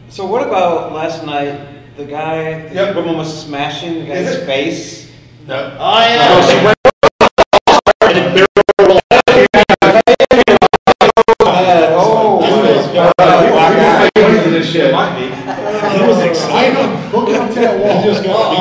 [0.09, 2.95] So what about last night, the guy, the Yep.
[2.95, 5.07] woman was smashing the guy's it- face?
[5.47, 6.27] Oh, Oh, yeah.
[6.29, 6.78] Oh, she went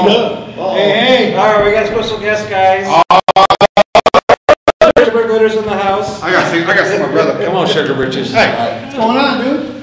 [0.09, 0.55] Just got beat.
[0.55, 0.91] Hey,
[1.31, 2.87] hey, all right, we got special guest, guys.
[4.97, 6.23] There's regulators in the house.
[6.23, 7.45] I gotta see, I gotta see my brother.
[7.45, 8.33] Come on, sugar britches.
[8.33, 9.75] What's going on, dude?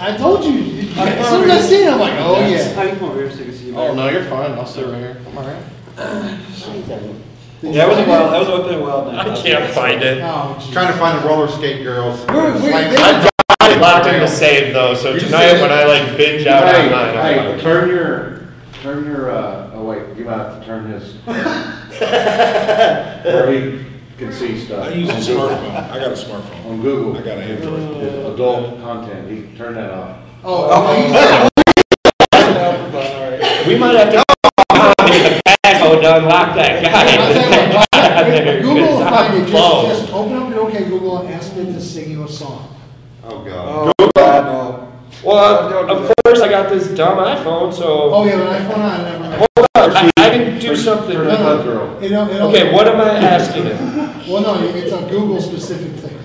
[0.00, 0.86] I told you.
[0.98, 2.72] As soon as I seen it, I'm like, oh yeah.
[2.74, 4.52] How you come over here so you can see you Oh, no, you're fine.
[4.52, 5.16] I'll sit right here.
[5.28, 5.62] I'm all right.
[7.62, 9.26] Yeah, it was a you wild, that was open wild night.
[9.26, 10.20] I can't find it.
[10.22, 10.72] Oh, geez.
[10.72, 12.24] Trying to find the roller skate girls.
[12.26, 15.70] We're- we're- Slang- they- I got it locked in the save though, so tonight when
[15.70, 18.48] I like binge out Hey, online, I'm hey, like, turn your,
[18.82, 21.14] turn your, uh, oh wait, you might have to turn his.
[23.24, 23.84] Where he
[24.18, 24.86] can see stuff.
[24.86, 25.90] I use a smartphone.
[25.90, 26.66] I got a smartphone.
[26.66, 27.16] On Google.
[27.16, 28.02] I got an Android.
[28.02, 30.18] His Adult content, he can turn that off.
[30.44, 31.48] Oh, oh,
[33.66, 34.24] we might have to
[35.06, 38.60] in the backhoe to unlock that I'll tell you what, guy.
[38.60, 39.48] Google will find it.
[39.48, 42.75] Just, just open up your OK Google and ask it to sing you a song.
[43.28, 43.94] Oh, God.
[43.98, 44.92] Oh, God, no.
[45.24, 49.18] Well, of course I got this dumb iPhone, so Oh, yeah, but iPhone on, never
[49.18, 49.34] mind.
[49.34, 51.12] hold on, I, I can do something.
[51.12, 51.98] Turn with no.
[52.00, 54.06] It'll, it'll, Okay, what am I asking it?
[54.26, 56.18] Well, no, it's a Google specific thing.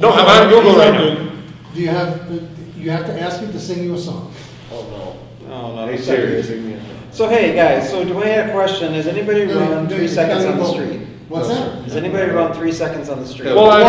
[0.00, 1.32] No, I'm on Google right now.
[1.72, 2.28] Do you have,
[2.76, 4.32] you have to ask it to sing you a song.
[4.72, 5.16] Oh,
[5.46, 5.86] no.
[5.86, 6.96] Hey Siri, sing me a song.
[7.12, 8.92] So hey, guys, so Dwayne had a question.
[8.94, 11.06] Has anybody No, run no, three seconds on the street?
[11.28, 11.84] What's that?
[11.84, 13.54] Has anybody run three seconds on the street?
[13.54, 13.88] Well,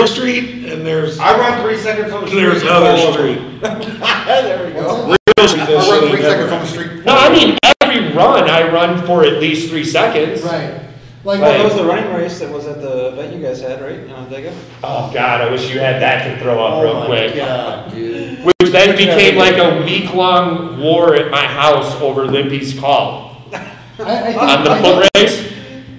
[0.00, 2.40] I'm, There's Real Street and there's, I run three seconds on the street.
[2.40, 3.38] there's other street.
[3.62, 5.06] There we go.
[5.38, 7.04] Real Street, I run three seconds never- on the street.
[7.04, 10.42] no, I mean every run I run for at least three seconds.
[10.42, 10.80] Right.
[11.22, 13.82] Like, Well, that was the running race that was at the event you guys had,
[13.82, 14.54] right, in Onondaga?
[14.82, 17.34] Oh God, I wish you had that to throw up Oh real my quick.
[17.36, 18.38] God, dude.
[18.44, 23.66] Which then became like a week long war at my house over Limpy's call I,
[23.98, 24.42] I think.
[24.42, 25.52] on the I foot think- race.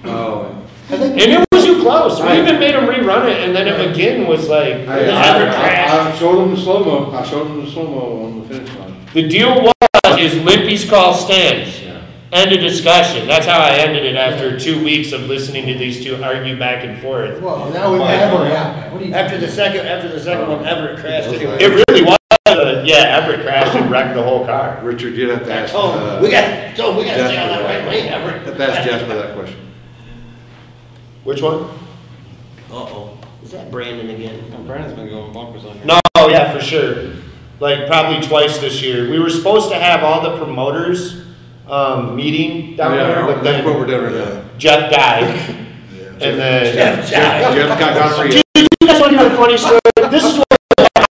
[0.04, 0.31] Oh.
[0.92, 2.20] I think, And it was too close.
[2.20, 5.86] We even made him rerun it, and then it again was like, I, it I.
[5.86, 8.94] I, I showed him the slow-mo, I showed him the slow-mo on the finish line.
[9.14, 11.80] The deal was, is Limpy's call stands.
[11.80, 12.02] Yeah.
[12.32, 13.26] End of discussion.
[13.26, 16.84] That's how I ended it after two weeks of listening to these two argue back
[16.84, 17.40] and forth.
[17.40, 18.92] Well, that would never happen.
[18.92, 19.14] What do you?
[19.14, 21.56] After the second, after the second one, Everett crashed anyway.
[21.58, 24.78] It really was, uh, yeah, Everett crashed and wrecked the whole car.
[24.82, 27.48] Richard, you'd have to ask, Oh, uh, we got, so we got to stay on
[27.48, 27.64] that Jasper.
[27.64, 28.42] right lane, Everett.
[28.46, 29.61] have to ask Jasper that question.
[31.24, 31.64] Which one?
[32.70, 34.66] Uh-oh, is that Brandon again?
[34.66, 35.84] Brandon's been going bumpers on here.
[35.84, 37.12] No, oh, yeah, for sure.
[37.60, 39.08] Like probably twice this year.
[39.10, 41.24] We were supposed to have all the promoters,
[41.68, 44.44] um, meeting down there, Yeah, but that's what we're doing right now.
[44.58, 45.22] Jeff died.
[45.34, 45.58] Yeah.
[46.22, 47.52] And then, Jeff, Jeff.
[47.52, 48.42] Jeff got gone for Do you.
[48.54, 49.80] you you guys want to hear a funny story?
[50.08, 50.46] This is what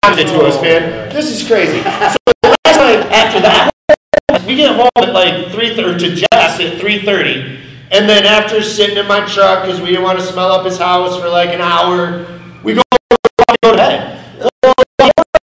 [0.05, 1.13] happened to us, man.
[1.13, 1.83] This is crazy.
[1.83, 3.71] So last night after that,
[4.47, 7.59] we get home at like three thirty to Jess at three thirty,
[7.91, 10.79] and then after sitting in my truck because we didn't want to smell up his
[10.79, 12.27] house for like an hour,
[12.63, 12.83] we go
[13.63, 14.17] go to bed.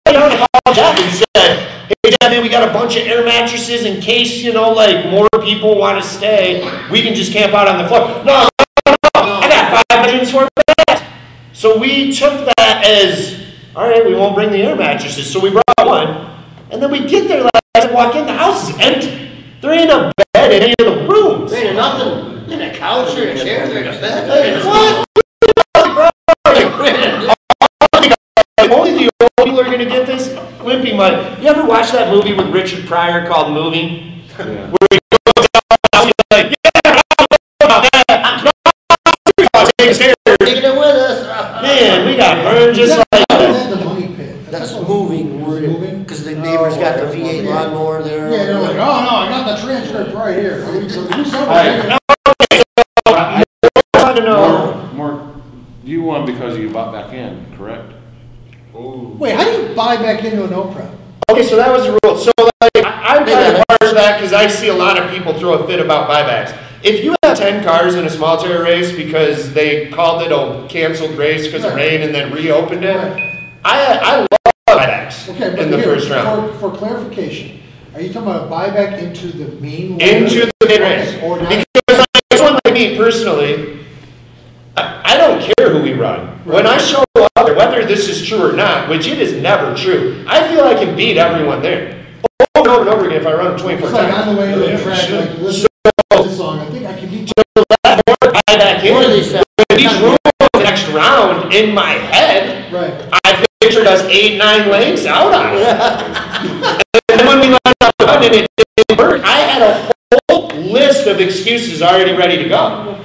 [0.05, 4.43] I Jeff and said, "Hey, man, we got a bunch of air mattresses in case
[4.43, 6.63] you know like more people want to stay.
[6.91, 8.47] We can just camp out on the floor." No,
[8.85, 11.03] no, no, I got five bedrooms for bed.
[11.53, 13.43] So we took that as,
[13.75, 15.27] all right, we won't bring the air mattresses.
[15.31, 16.29] So we brought one.
[16.69, 19.31] And then we get there and walk in, the house is empty.
[19.61, 21.51] There ain't a bed in any of the rooms.
[21.51, 24.65] There ain't nothing, in a couch or a chair, there's a bed.
[24.65, 25.05] What?
[28.69, 30.29] Only the old people are gonna get this
[30.59, 31.41] wimpy money.
[31.41, 34.23] You ever watch that movie with Richard Pryor called Moving?
[34.35, 34.45] Where
[34.91, 34.99] he
[35.35, 37.01] goes down the house, he's like, yeah,
[37.61, 38.43] I'm that.
[38.43, 40.13] No, I'll take his hair.
[40.41, 41.61] Taking it with us.
[41.61, 43.53] Man, we got burned just like That- that.
[43.53, 44.51] that's the money pit.
[44.51, 46.03] That's what- moving, Moving?
[46.03, 47.49] because the neighbor's got the Oh, V8 yeah.
[47.55, 48.29] lawnmower there.
[48.31, 50.63] Yeah, they're like, oh, no, I got the transcript right here.
[50.65, 50.89] So do
[51.25, 51.35] something.
[51.39, 51.96] Alright.
[55.87, 57.93] You won because you bought back in, correct?
[58.75, 59.15] Oh.
[59.17, 60.93] Wait, how do you buy back into an OPRA?
[61.31, 62.17] Okay, so that was the rule.
[62.17, 62.31] So
[62.61, 65.33] like, I- I'm kind of harsh to that because I see a lot of people
[65.33, 66.55] throw a fit about buybacks.
[66.83, 70.67] If you have ten cars in a small tire race because they called it a
[70.69, 71.91] canceled race because of Right.
[71.91, 73.33] rain and then reopened it, Right.
[73.65, 74.27] I I love
[74.69, 76.51] buybacks Okay, but in the here, first round.
[76.59, 77.59] For, for clarification,
[77.95, 79.99] are you talking about a buyback into the main?
[79.99, 81.13] Into the main race.
[81.15, 81.49] Okay, Or not?
[81.49, 82.07] Because like,
[82.37, 83.76] someone like me personally,
[84.77, 86.27] I, I don't care who we run.
[86.45, 90.23] When I show up, whether this is true or not, which it is never true,
[90.27, 92.05] I feel I can beat everyone there.
[92.55, 94.27] Over and over and over again if I run them 24 It's like times.
[94.27, 97.09] on the way to the track, like, listen to this song, I think I can
[97.09, 97.31] beat.
[97.83, 98.93] that more buy back in.
[98.93, 100.17] One these- With Each room
[100.55, 102.93] next round in my head, Right.
[103.23, 106.83] I pictured us eight, nine lanes out on it.
[107.09, 108.47] And then when we up to and it
[108.77, 109.91] didn't work, I had a
[110.29, 112.96] whole list of excuses already ready to go.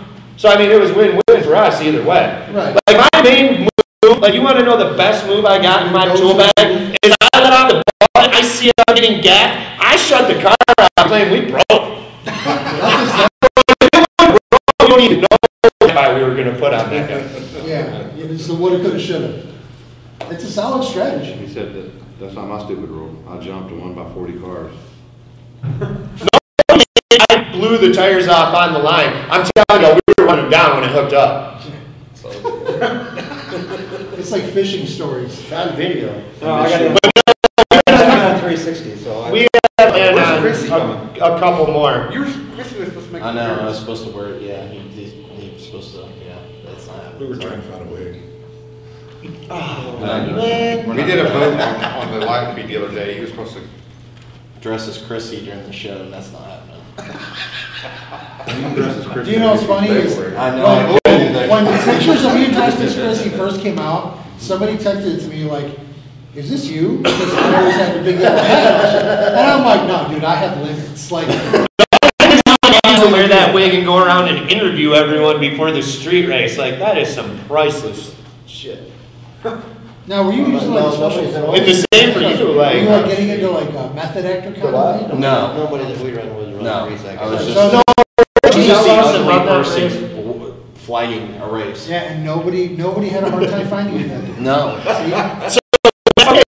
[0.42, 2.50] So I mean, it was win-win for us either way.
[2.50, 2.76] Right.
[2.88, 3.68] Like my main
[4.04, 6.96] move, like you wanna know the best move I got in my tool bag?
[7.04, 10.42] Is I let out the ball, I see it, I'm getting gapped, I shut the
[10.42, 11.62] car off, claim we broke.
[14.80, 15.28] We don't even know
[15.94, 17.64] why we were gonna put on that guy.
[17.64, 19.46] Yeah, it's the woulda, coulda, shoulda.
[20.22, 21.34] It's a solid strategy.
[21.34, 23.16] He said that, that's not my stupid rule.
[23.28, 24.74] I jumped and won by forty cars.
[27.30, 29.12] I blew the tires off on the line.
[29.30, 30.01] I'm telling you, we were running
[30.52, 31.60] down when it hooked up.
[34.18, 35.38] It's like fishing stories.
[35.38, 36.12] It's on video.
[36.40, 36.98] No, I got it.
[37.70, 39.20] I got it on three sixty, so.
[39.22, 39.40] I- We
[39.78, 40.74] had planned Where's a,
[41.20, 42.08] a couple more.
[42.12, 43.22] You were, Chrissy was supposed to make.
[43.22, 45.94] I an know, I was supposed to wear it, yeah, he, he, he was supposed
[45.94, 47.20] to, yeah, that's not happening.
[47.20, 48.22] We were trying to find a way.
[49.50, 50.88] Ah, man.
[50.88, 53.54] We did a vote on, on the light feed the other day, he was supposed
[53.54, 53.62] to,
[54.60, 56.71] Dress as Chrissy during the show, and that's not happening.
[56.98, 61.50] You dress as Chris Do you know what's funny is, I know, when, couldn't do
[61.50, 65.44] when the pictures of you dressed as Chrissy first came out, somebody texted to me
[65.44, 65.78] like,
[66.34, 66.98] is this you?
[66.98, 69.32] Because I always have a big yellow hat.
[69.32, 71.66] And I'm like, no, dude, I have limits, like, I
[72.90, 76.58] used to wear that wig and go around and interview everyone before the street race.
[76.58, 78.14] Like, that is some priceless
[78.46, 78.90] shit.
[80.06, 81.54] now, were you using like a special?
[81.54, 83.06] And the same for you, Were you like like.
[83.06, 85.20] getting into like a method actor kind of thing?
[85.20, 85.56] No.
[85.56, 87.54] Nobody that we run with No, run three I was seconds.
[87.54, 87.82] just, So,
[88.44, 91.88] just the Tell us ugly about person w- flagging a race.
[91.88, 94.42] yeah, and nobody, nobody had a hard time finding you then.
[94.42, 94.78] No.
[95.48, 95.60] See?
[96.28, 96.42] Okay,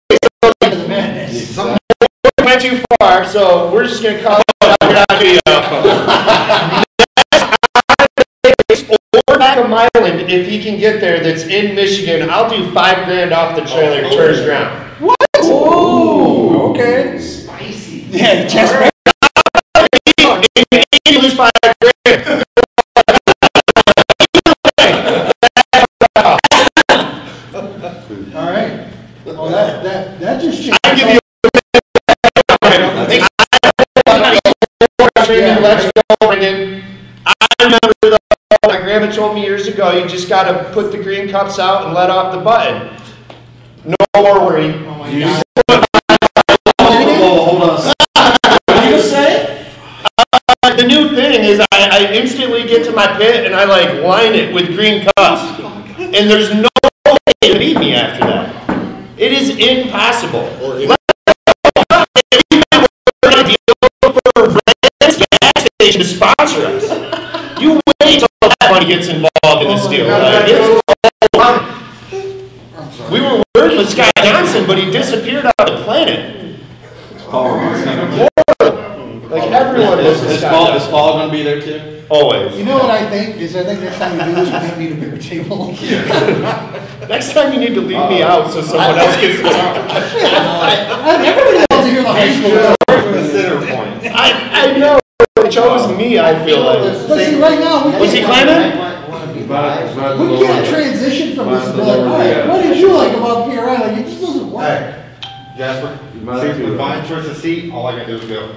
[0.62, 1.58] The madness.
[1.58, 6.84] we went too far, so we're just gonna call it out here on video.
[9.30, 13.06] Or back of Milan, if he can get there, that's in Michigan, I'll do five
[13.06, 14.50] grand off the trailer, oh, first oh.
[14.50, 14.94] round.
[15.46, 17.20] Ooh, okay.
[17.20, 18.08] Spicy.
[18.10, 18.93] Yeah, just.
[20.94, 21.52] If you lose five
[21.82, 22.44] grand.
[28.36, 28.88] All right.
[29.26, 30.80] Well, that, that, that just changed.
[30.84, 31.20] I give you.
[35.62, 36.84] Let's go, Brendan.
[37.26, 38.20] I remember the,
[38.68, 41.94] my grandma told me years ago, you just gotta put the green cups out and
[41.94, 42.96] let off the button.
[43.86, 44.74] No more worry.
[44.74, 45.44] Oh my God.
[46.80, 47.94] Hold on.
[48.68, 49.66] What you say?
[50.64, 54.04] Uh, the new thing is I, I instantly get to my pit and I like
[54.04, 55.60] line it with green cups.
[55.98, 56.70] And there's no
[57.08, 57.18] way
[57.54, 58.54] to beat me after that.
[59.18, 60.48] It is impossible.
[64.36, 66.84] for Rand's gas station to sponsor us.
[67.60, 70.08] You wait till that money gets involved in this deal.
[70.08, 70.82] Like, it's-
[73.12, 76.44] we were working with Scott Johnson, but he disappeared off the planet.
[79.34, 82.04] Like everyone was Is, is Paul, is Paul gonna be there too?
[82.10, 82.56] Always.
[82.56, 84.78] You know what I think, is I think next time we do this, we might
[84.78, 85.72] need a bigger table.
[87.10, 89.76] Next time you need to leave me uh, out so someone else gets to talk.
[91.26, 92.52] Everybody wants to hear the high school.
[93.12, 94.14] The center point.
[94.16, 95.00] I, I know,
[95.36, 96.80] they chose me, I feel like.
[97.08, 100.30] But see, right now, we Was he can't, climbing?
[100.30, 103.76] we can't transition from this, to like, all right, what did you like about PRI?
[103.88, 104.64] Like, it just doesn't work.
[104.64, 105.14] Hey,
[105.58, 108.26] Jasper, might see if we to- find choice of seat, all I gotta do is
[108.30, 108.56] go.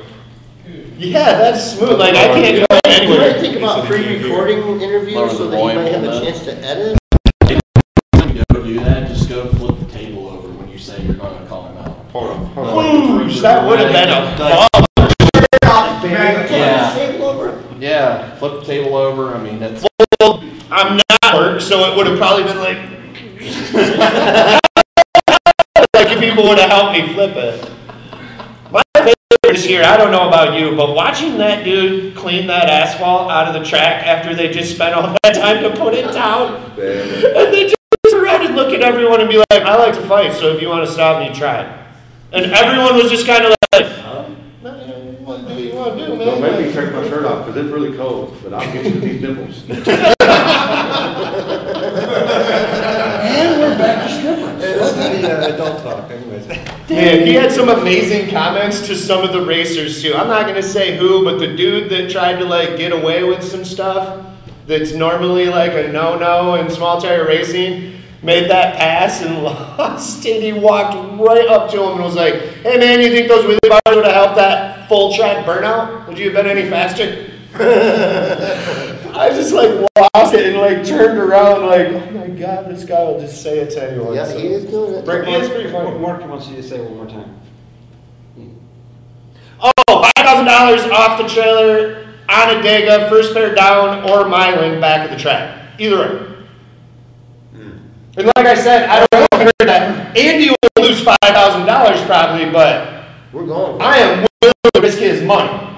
[0.99, 3.41] Yeah, that's smooth, like I can't go You might anywhere.
[3.41, 6.99] think about pre-recording interviews so that you might have a chance to edit.
[8.53, 11.69] Go do that, just go flip the table over when you say you're gonna call
[11.69, 11.99] him out.
[12.13, 13.29] Hold on, hold on.
[13.43, 14.69] That would have been a ball.
[16.49, 16.97] Yeah.
[17.79, 19.85] Yeah, flip the table over, I mean, that's.
[20.71, 22.79] I'm not work, so it would have probably been like.
[25.95, 27.76] like if people would have helped me flip it.
[29.47, 29.85] My favorite is here.
[29.85, 33.65] I don't know about you, but watching that dude clean that asphalt out of the
[33.69, 37.77] track after they just spent all that time to put it down, and they just
[38.11, 40.61] turn around and look at everyone and be like, "I like to fight, so if
[40.61, 41.69] you want to stop me, try." It.
[42.33, 44.25] And everyone was just kind of like, huh?
[44.63, 47.57] "What do you want to do, man?" Don't make me take my shirt off, cause
[47.57, 49.63] it's really cold, but I'll get you these nipples.
[53.27, 54.63] And we're back to strippers.
[54.63, 56.47] It's the adult talk, anyways.
[56.89, 60.15] Man, he had some amazing comments to some of the racers too.
[60.15, 63.43] I'm not gonna say who, but the dude that tried to like get away with
[63.43, 64.25] some stuff
[64.69, 70.43] that's normally like a no-no in small tire racing made that pass and lost and
[70.43, 73.69] he walked right up to him and was like, hey man, you think those wheelie
[73.69, 76.07] bars would have helped that full track burnout?
[76.07, 77.31] Would you have been any faster?
[79.17, 79.71] I just like
[80.15, 83.61] lost it and like turned around like, oh my god, this guy will just say
[83.61, 84.15] it to anyone.
[84.15, 85.07] Yeah, So- he is doing it.
[85.07, 85.99] Rick, it's pretty funny.
[85.99, 87.33] Mark wants you to say it one more time.
[89.61, 95.17] Oh, five thousand dollars off the trailer Onondaga, first pair down, or Milan back of
[95.17, 95.63] the track.
[95.79, 96.37] Either way.
[97.55, 97.71] Hmm.
[98.19, 100.17] And like I said, I don't know if you heard that.
[100.17, 103.81] Andy will lose five thousand dollars probably, but We're going.
[103.81, 105.76] I am willing to risk his money.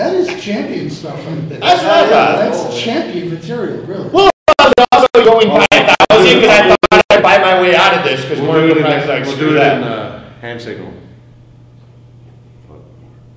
[0.00, 1.22] That is champion stuff.
[1.22, 2.38] That's what I thought.
[2.38, 4.08] That's champion material, really.
[4.08, 5.68] Well, I was also going five
[6.08, 8.70] thousand because I thought I'd buy my way out of this because We'll more do
[8.70, 9.82] it people like, we'll screw do it in, that.
[9.82, 10.90] uh, hand signal.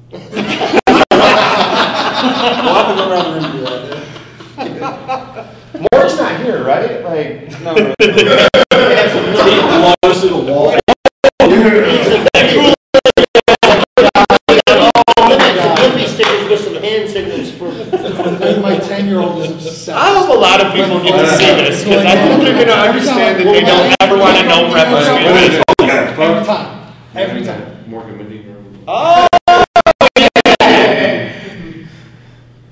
[0.10, 0.32] We'll have
[2.88, 5.48] to go around the room and do that.
[5.92, 7.04] Moore's not here, right?
[7.04, 7.94] Like, No, no.
[10.02, 10.80] Close to the wall.
[19.16, 19.90] my ten-year-old is obsessed.
[19.90, 22.82] I hope a lot of people get to see this because I think they're gonna
[22.90, 25.64] understand that they don't ever want to know prep history.
[25.90, 27.90] Every time, every time.
[27.90, 28.56] Morgan Medina.
[28.88, 29.28] Oh,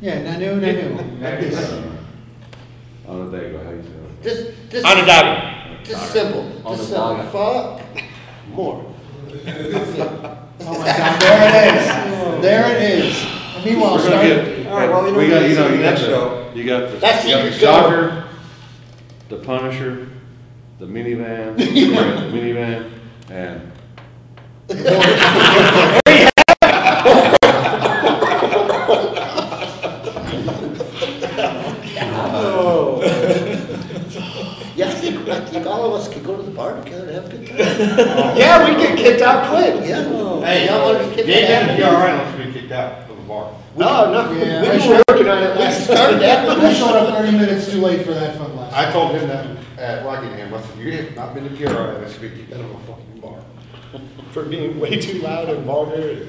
[0.02, 1.70] Yeah, nanu, nanu, like this.
[3.32, 4.24] There you go, how you say it?
[4.24, 4.86] Just, just.
[4.86, 5.86] on a dog.
[5.86, 6.62] Just simple.
[6.66, 7.24] On Just the simple.
[7.30, 7.82] Fuck
[8.54, 8.86] more.
[10.64, 12.42] Oh my God, there it is.
[12.44, 13.31] There it is.
[13.64, 15.76] And Meanwhile, We're gonna get, All right, well, you know, we got, you know, you
[15.78, 16.52] got next the, show.
[16.56, 17.82] you got the, That's you got the secret show.
[17.82, 18.28] shocker,
[19.30, 20.08] the Punisher,
[20.80, 21.66] the minivan, the
[22.32, 22.92] minivan,
[23.30, 23.72] and
[34.74, 37.16] Yeah, I think, I think all of us could go to the bar together and
[37.16, 37.58] have a good time.
[38.38, 39.86] Yeah, we get kicked out quick.
[39.88, 40.06] Yeah.
[40.08, 40.42] Oh.
[40.42, 41.66] Hey, Y'all want to kick you ain't that?
[41.68, 43.54] got to be all right unless we get kicked out of the bar.
[44.30, 45.58] No, no, Yeah, we've I been should- working on it.
[45.58, 46.50] We started that.
[46.50, 48.74] I showed up thirty minutes too late for that fun last.
[48.76, 52.14] I told him that at Rockingham, I said, you have not been to PRI unless
[52.20, 53.40] you get kicked out of a fucking bar.
[54.32, 56.28] For being way too loud and vulgar.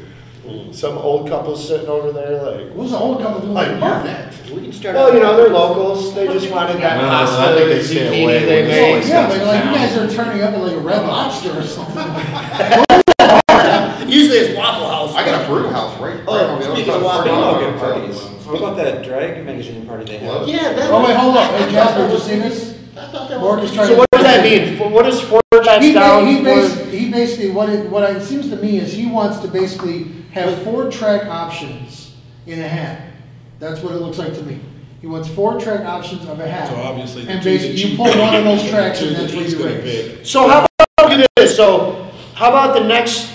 [0.73, 3.55] Some old couple sitting over there like, What was the old couple doing?
[3.55, 4.51] Like, at the you're next.
[4.51, 4.97] We can start.
[4.97, 6.13] well, you know, they're locals.
[6.17, 8.69] They just wanted that No, I pasta think they and stay zucchini away they when
[9.01, 9.09] made.
[9.09, 11.97] Yeah, but like you guys are turning up at like a Red Lobster or something.
[14.09, 15.15] Usually it's Waffle House.
[15.15, 16.02] I got a brew house right, right
[16.41, 20.05] Oh, on the other speaking of of Waffle the House, about that drag magazine party
[20.05, 20.47] they had?
[20.49, 21.51] Yeah, that Oh, wait, hold up.
[21.53, 22.75] I Hey, thought Jasper, that just was- seen this?
[22.97, 23.71] I thought that Mark was.
[23.71, 24.77] is trying So what does that mean?
[24.79, 26.45] For- What is four tracks He, ba- down he for?
[26.45, 30.07] basically, he basically, what it, what it seems to me is he wants to basically
[30.33, 32.13] have four track options
[32.47, 33.01] in a hat.
[33.59, 34.61] That's what it looks like to me.
[35.01, 36.69] He wants four track options of a hat.
[36.69, 39.07] So obviously, the And two that basically, you you pull one of those tracks two
[39.09, 40.09] and that that's what he's you gonna race.
[40.19, 40.27] pick.
[40.27, 40.67] So how
[40.99, 41.57] about do this?
[41.57, 43.29] So how about the next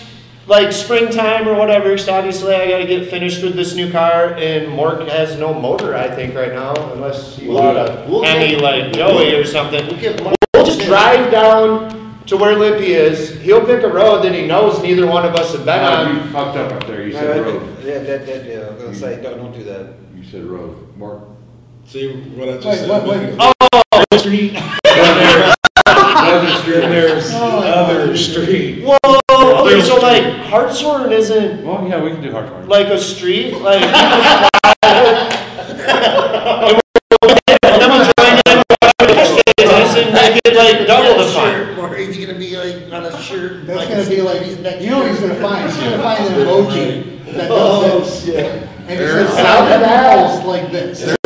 [0.48, 1.98] like springtime or whatever?
[1.98, 5.54] So obviously I got to get finished with this new car, and Mork has no
[5.54, 9.46] motor, I think, right now, unless you bought a We'll get- Hemi like Joey or
[9.46, 9.86] something.
[9.88, 11.96] We'll get We'll just drive down
[12.26, 13.40] to where Limpy is.
[13.42, 16.16] He'll pick a road that he knows neither one of us have been Uh, on.
[16.16, 17.62] you fucked up up there, you said I- road.
[17.84, 19.88] Yeah, that, that, yeah, I was gonna say, don't, don't do that.
[20.16, 20.76] You said road.
[20.98, 21.22] Mark.
[21.86, 23.08] See what I just Wait, said?
[23.08, 23.36] wait, wait.
[23.40, 24.54] Oh, Street.
[24.54, 25.54] Then
[26.92, 28.84] there's Oh, other street.
[28.84, 29.17] Whoa,
[29.68, 32.68] okay, so like Hartshorn isn't Well, yeah, we can do hard part.
[32.68, 33.82] like a street, like.
[33.82, 33.88] you
[35.70, 36.80] can
[37.20, 37.60] fly it.
[37.64, 38.68] And then we'll join in with
[39.58, 41.80] business and make it like double the fun.
[41.80, 43.66] Or is he gonna be like on a shirt?
[43.66, 44.42] That's like gonna be like,
[44.82, 45.70] you know what he's gonna find?
[45.70, 48.64] He's gonna find an emoji that oh, does this.
[48.88, 50.34] And he says, And I'll do that.
[50.36, 51.17] sound like this.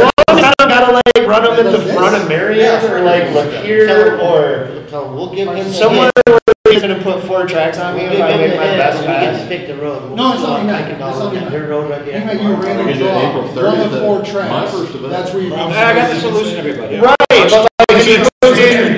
[1.06, 5.48] Like run them in the front of Marion or like Lapeer or So we'll give
[5.48, 5.72] him.
[5.72, 8.66] somewhere where he's gonna put four tracks on me We'll if give I make my
[8.68, 9.48] hit, best and we get to pass.
[9.48, 10.04] pick the road.
[10.08, 10.74] We'll No, it's go not out that.
[10.76, 11.52] Lincoln It's Dollar, not that.
[11.52, 12.26] Their road right He there.
[12.26, 14.72] might do a random We did April draw, one 30th, of uh, four my tracks.
[14.72, 15.10] first event.
[15.12, 15.54] That's where you.
[15.56, 16.96] I got the solution, everybody.
[16.98, 18.98] Right, but like if he puts in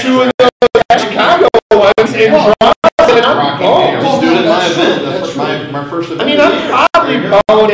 [0.00, 2.56] two of those Chicago ones in bronze
[3.10, 4.02] and I'm Rocky, boned.
[4.02, 6.22] just do it in my event, that's that's my, my first event.
[6.22, 7.40] I mean, I'm probably There you go.
[7.48, 7.70] boned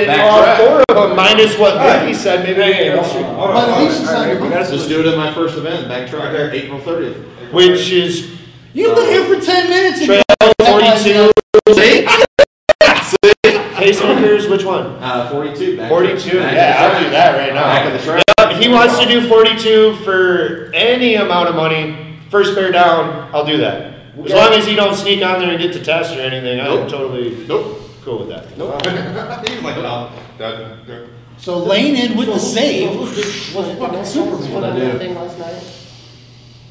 [1.31, 1.57] in Back all track.
[1.57, 2.63] four of them, minus what Vicky said, maybe.
[2.63, 5.17] I can- But at least it's not your We got a Just do it in
[5.19, 7.17] my first event, back track, April thirtieth.
[7.53, 8.31] Which is
[8.75, 9.99] You've been here for ten minutes.
[10.01, 11.31] and Trail you- forty-two.
[13.77, 14.87] Pacemakers, which one?
[15.03, 15.77] Uh, forty-two.
[15.77, 16.53] back Forty-two, track.
[16.55, 17.95] yeah, I'll do that right Back now.
[17.95, 18.23] of the track.
[18.53, 23.45] If he wants to do forty-two for any amount of money, first pair down, I'll
[23.47, 23.93] do that.
[24.25, 26.67] As long as he don't sneak on there and get to test or anything, I'm
[26.67, 26.89] Nope.
[26.89, 27.81] totally Nope.
[28.03, 28.57] cool with that.
[28.57, 28.81] Nope.
[29.49, 31.03] He's like, no, that, that.
[31.39, 32.91] So Lane in with the save.
[32.91, 34.53] Who did- Was it Fucking the Superman.
[34.53, 35.63] put on that thing last night?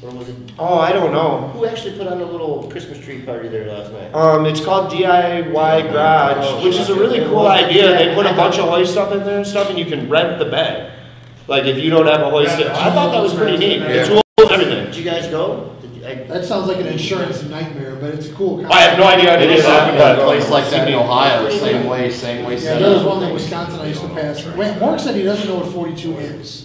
[0.02, 1.50] Or was it, Oh, I don't know.
[1.54, 4.14] who actually put on a little Christmas tree party there last night?
[4.14, 7.96] Um, it's called DIY Garage, which is a really cool idea.
[7.96, 10.38] They put a bunch of hoist up in there and stuff, and you can rent
[10.38, 10.92] the bed.
[11.48, 13.78] Like if you don't have a hoist, I thought that was pretty neat.
[13.78, 14.04] The Yeah.
[14.04, 14.84] tools, everything.
[14.86, 15.70] Did you guys go?
[16.06, 18.64] Did you- I- That sounds like an insurance nightmare, but it's a cool.
[18.70, 20.70] I have no idea how to It do is that, happening at a place like
[20.70, 23.06] that in Ohio, same way, same way Yeah, there was up.
[23.08, 24.44] one in Wisconsin I used to pass.
[24.56, 26.64] Wait, Mark said he doesn't know what forty-two is.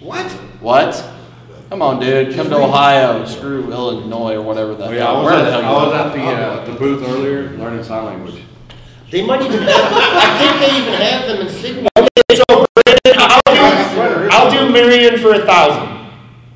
[0.00, 0.26] What?
[0.60, 1.04] What?
[1.70, 5.16] Come on, dude, come to Ohio, screw Illinois or whatever the Oh, yeah, I hell.
[5.16, 6.00] was Where at, the hell I was from?
[6.00, 8.42] at the, uh, the booth earlier, learning sign language.
[9.10, 11.88] They might even have, I think they even have them in Sigma.
[11.98, 16.01] Okay, so Brandon, I'll do, I'll do Marion for a thousand.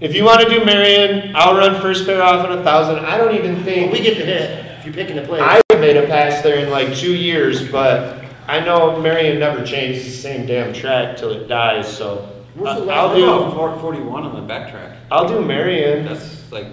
[0.01, 2.98] If you wanna do Marion, I'll run first pair off at a thousand.
[3.05, 3.93] I don't even Well, think.
[3.93, 5.43] we get the hit, if you're picking the place.
[5.43, 10.05] I've made a pass there in like two years, but I know Marion never changed
[10.05, 12.28] the same damn track till it dies, so.
[12.55, 13.14] Where's the I- last I'll
[13.51, 14.97] do, Fort forty-one on the backtrack?
[15.10, 16.05] I'll do Marion.
[16.05, 16.66] That's like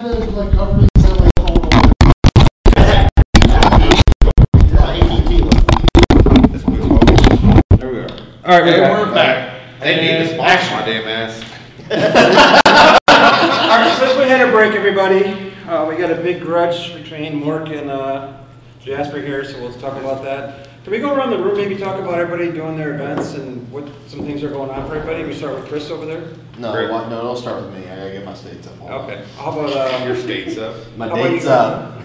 [0.00, 1.68] like government, it's like phone.
[4.78, 6.42] AT&T one.
[6.52, 8.08] This was all- There we are.
[8.44, 9.60] All right, Hey, we're we're back.
[9.80, 11.42] They need to sponsor my damn ass.
[13.08, 17.42] All right, since we had a break, everybody, uh, we got a big grudge between
[17.42, 18.34] Mork and, uh,
[18.80, 20.67] Jasper here, so we'll talk about that.
[20.88, 23.86] Can we go around the room, maybe talk about everybody doing their events and what
[24.06, 25.22] some things are going on for everybody?
[25.22, 26.22] We start with Chris over there?
[26.56, 26.88] No, Great.
[26.88, 27.86] no, don't start with me.
[27.90, 28.80] I gotta get my states up.
[28.82, 29.70] Okay, how about,
[30.00, 30.74] uh, Your state's up.
[30.96, 31.50] My How about date's you?
[31.50, 32.00] up.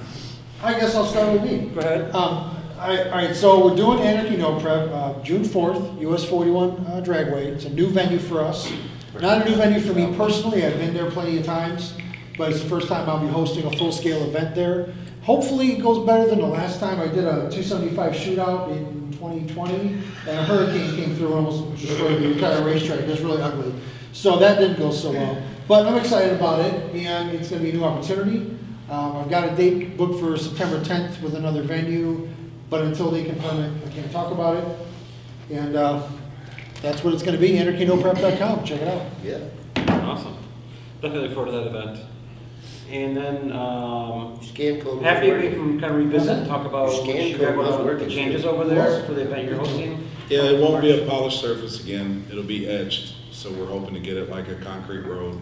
[0.64, 1.69] I guess I'll start with me.
[1.73, 2.14] go ahead.
[2.14, 6.26] Um, all right, all right, so we're doing Anarchy No Prep, uh, June fourth, US
[6.26, 7.45] forty-one, uh, Dragway.
[7.55, 8.69] It's a new venue for us.
[9.18, 11.93] Not a new venue for me personally, I've been there plenty of times,
[12.38, 14.93] but it's the first time I'll be hosting a full-scale event there.
[15.24, 17.00] Hopefully it goes better than the last time.
[17.00, 19.98] I did a two seventy-five shootout in twenty twenty,
[20.28, 23.00] and a hurricane came through and almost destroyed the entire racetrack.
[23.00, 23.74] It was really ugly.
[24.12, 25.41] So that didn't go so well.
[25.68, 28.58] But I'm excited about it, and it's gonna be a new opportunity.
[28.90, 32.28] Um, I've got a date booked for September tenth with another venue,
[32.70, 34.66] but until they confirm it, I can't talk about it.
[35.50, 36.04] And, uh,
[36.82, 39.04] that's what it's gonna be, anarchynoprep.com, check it out.
[39.24, 39.38] Yeah.
[39.88, 40.36] Awesome.
[41.02, 42.00] Definitely look forward to that event.
[42.89, 44.97] And then, um, Scan code.
[44.97, 45.51] was happy we working.
[45.53, 48.07] can kind of revisit and talk about Scan what you code have was about working.
[48.07, 50.07] the changes over there for the event you're hosting.
[50.30, 53.99] Yeah, it won't be a polished surface again, it'll be etched, so we're hoping to
[53.99, 55.39] get it like a concrete road.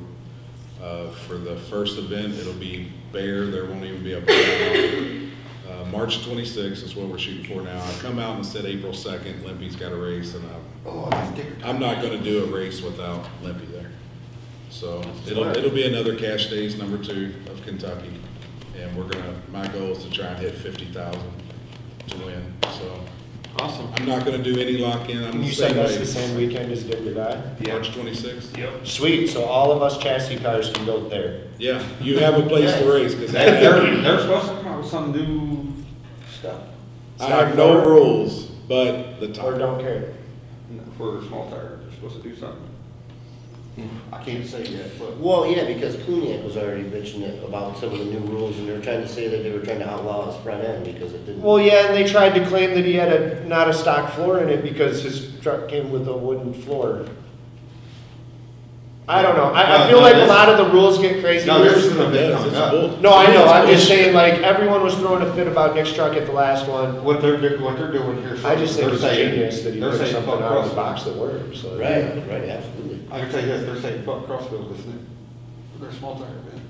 [0.82, 5.32] Uh, for the first event, it'll be bare, there won't even be a playground.
[5.70, 7.80] Uh, March twenty-sixth is what we're shooting for now.
[7.84, 10.44] I come out and said April second, Limpy's got a race, and
[10.86, 11.56] Oh, I'm, it's sticker.
[11.64, 13.91] I'm not gonna do a race without Limpy there.
[14.72, 18.10] So, it'll, it'll be another Cash Days number two of Kentucky,
[18.80, 21.30] and we're gonna, my goal is to try and hit fifty thousand
[22.08, 23.00] to win, so.
[23.60, 23.90] Awesome.
[23.98, 25.98] I'm not gonna do any lock-in, I'm Can the you same send us way.
[25.98, 28.58] the same weekend as Dick or March twenty-sixth?
[28.58, 28.88] Yep.
[28.88, 31.48] Sweet, so all of us chassis cars can go there.
[31.60, 34.68] Yeah, you have a place to race, cause They- They're, I, they're supposed to come
[34.68, 35.74] out with some new
[36.40, 36.62] stuff
[37.20, 39.60] I have no rules, but the Or time.
[39.60, 40.14] don't care.
[40.98, 41.82] for small tires.
[41.84, 42.68] They're supposed to do something.
[44.12, 45.18] I can't say yet, but.
[45.18, 48.68] Well, yeah, because Cluniac was already bitching it about some of the new rules, and
[48.68, 51.14] they were trying to say that they were trying to outlaw his front end because
[51.14, 51.42] it didn't.
[51.42, 54.40] Well, yeah, and they tried to claim that he had a, not a stock floor
[54.40, 57.06] in it because his truck came with a wooden floor.
[59.08, 61.48] I don't know, I, I feel no, like a lot of the rules get crazy.
[61.48, 62.72] No, this is It a bit it's up.
[62.72, 65.92] bull- No, I know, I'm just saying, like, everyone was throwing a fit about Nick's
[65.92, 67.04] truck at the last one.
[67.04, 68.38] What they're, do- what they're doing here.
[68.46, 70.58] I just think they're it's saying- genius that he they're put saying something fuck out
[70.60, 71.78] of the box that works, so.
[71.78, 72.91] Right, right, absolutely.
[73.12, 75.02] I can tell you this, they're saying fuck Crossville, isn't it?
[75.74, 76.62] For their small tire event.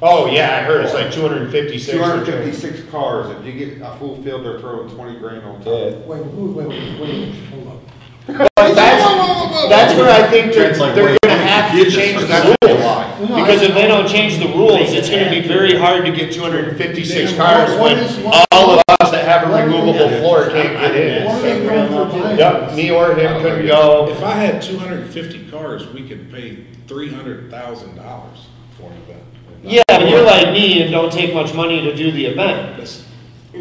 [0.00, 1.90] Oh, yeah, I heard it's like two hundred and fifty-six.
[1.96, 5.56] Two hundred fifty-six cars, if you get a full field, they're throwing twenty grand on
[5.58, 5.66] top.
[5.66, 5.72] Yeah.
[6.06, 7.80] Wait, wait, wait, wait, wait, hold up.
[8.26, 13.18] But that's, that's where I think they're, they're gonna have to change the rules.
[13.40, 16.42] Because if they don't change the rules, it's gonna be very hard to get two
[16.42, 20.08] hundred and fifty-six cars What when is- what- all of us that have a removable
[20.20, 20.54] floor can't
[20.94, 22.10] get What are they in.
[22.10, 22.38] doing?
[22.38, 24.08] Yep, me or him couldn't go.
[24.10, 28.46] If I had two hundred and fifty cars, we could pay three hundred thousand dollars
[28.78, 29.22] for an event.
[29.62, 32.70] Yeah, but you're like me and don't take much money to do the event.
[32.76, 33.04] That's-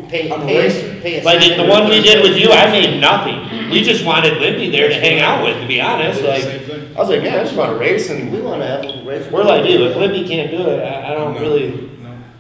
[0.10, 1.00] Pay, I'm a pay, racer.
[1.02, 2.72] pay a Like, the one we did with you, I person.
[2.74, 3.70] made nothing.
[3.72, 6.96] We just wanted Limpy there to hang out with, to be honest, like, Same thing.
[6.96, 9.26] I was like, man, I just wanna race and We wanna have a race.
[9.32, 11.87] we're like, dude, if Limpy can't do it, I, I don't No, really.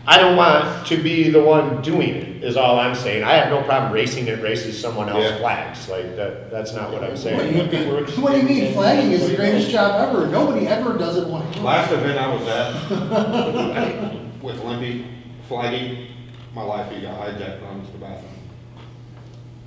[0.08, 0.14] No.
[0.14, 3.24] I don't want to be the one doing it, is all I'm saying.
[3.24, 5.38] I have no problem racing it races someone else's Yeah.
[5.40, 7.56] flags, like, that, that's not what I'm What do saying.
[7.56, 11.28] you, what do you mean, flagging is the greatest job ever, nobody ever does it
[11.28, 11.46] one.
[11.64, 15.06] Last event I was at with Limpy
[15.48, 16.08] flagging,
[16.56, 18.32] my life, he got hijacked running to the bathroom.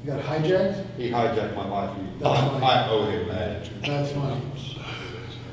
[0.04, 0.84] You got hijacked?
[0.96, 1.90] He hijacked my life.
[1.96, 2.64] He- That's funny.
[2.64, 3.68] I owe him that.
[3.82, 4.40] That's funny.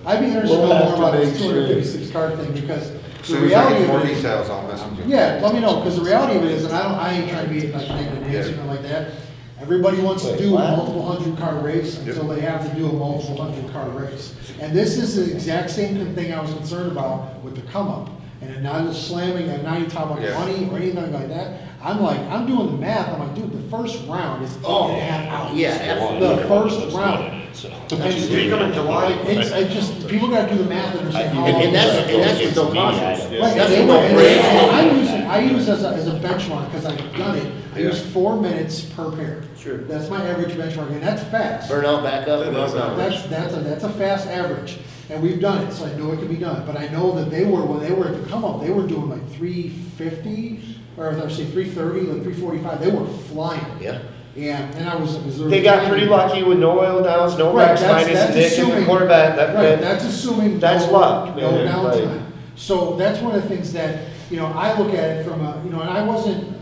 [0.06, 2.90] I'd be interested to We'll know more about this two hundred fifty-six car thing, because
[2.92, 2.97] As the
[3.28, 4.18] soon as I reality get more of it is.
[4.18, 5.14] details, I'll message you.
[5.14, 7.30] Yeah, let me know, because the reality of it is, and I don't, I ain't
[7.30, 9.12] trying to be like negative Nancy or anything like that.
[9.60, 12.94] Everybody wants to do a multiple hundred car race until they have to do a
[12.94, 14.36] multiple hundred car race.
[14.62, 18.10] And this is the exact same thing I was concerned about with the come up.
[18.40, 20.38] And then not just slamming, and now you talk about Yeah.
[20.38, 21.67] money or anything like that.
[21.82, 25.00] I'm like, I'm doing the math, I'm like, dude, the first round is oh, eight
[25.00, 25.58] and a half hours.
[25.58, 26.42] Yeah, absolutely.
[26.42, 27.34] The first round.
[27.58, 29.12] You come in July?
[29.26, 31.50] It's, I just, people gotta do the math and understand how long.
[31.56, 33.32] And, and that's, and that's with no cautions.
[33.32, 34.46] Right, That's they with know, no and brakes.
[34.46, 37.54] and I use, it- I use as a, as a benchmark, because I've done it,
[37.76, 39.44] I use four minutes per pair.
[39.58, 39.78] Sure.
[39.80, 41.70] That's my average benchmark, and that's fast.
[41.70, 42.44] Burn out, back up.
[42.46, 42.98] That is burn out.
[42.98, 44.78] That's, that's a, that's a fast average,
[45.10, 47.30] and we've done it, so I know it can be done, but I know that
[47.32, 50.60] they were, when they were at the come up, they were doing like three fifty,
[50.98, 53.64] or I say three thirty, like three forty-five, they were flying.
[53.80, 54.00] Yeah.
[54.36, 55.18] Yeah, and I was.
[55.20, 58.36] was- They got pretty lucky with no oil downs, no Right, max that's- minus, that's
[58.36, 60.60] Nick and the assuming- Corvette, that, Right, that, that's assuming.
[60.60, 62.22] That's no- luck, No man, like- downtime.
[62.56, 63.98] So that's one of the things that,
[64.30, 66.56] you know, I look at it from a, you know, and I wasn't,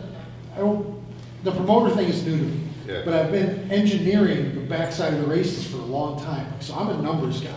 [0.56, 0.86] I don't,
[1.44, 2.60] the promoter thing is new to me.
[2.88, 3.02] Yeah.
[3.04, 6.88] But I've been engineering the backside of the races for a long time, so I'm
[6.90, 7.50] a numbers guy.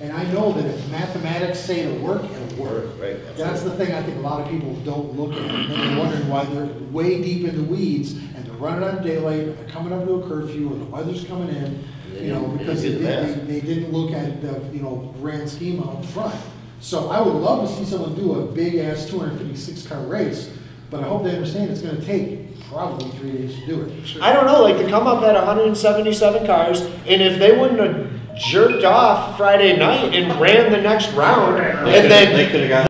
[0.00, 2.98] And I know that if mathematics say it'll work, it'll work.
[2.98, 5.98] Right, That's the thing I think a lot of people don't look at, and they're
[5.98, 9.68] wondering why they're way deep in the weeds, and they're running on daylight, or they're
[9.68, 11.84] coming up to a curfew, or the weather's coming in,
[12.18, 15.48] you know, because they they, didn't they, they didn't look at the, you know, grand
[15.48, 16.34] scheme out front.
[16.80, 20.50] So I would love to see someone do a big-ass two hundred fifty-six car race,
[20.90, 24.22] but I hope they understand it's gonna take probably three days to do it.
[24.22, 28.19] I don't know, like to come up at 177 cars, and if they wouldn't have
[28.40, 32.86] jerked off Friday night and ran the next round, and then They could've got.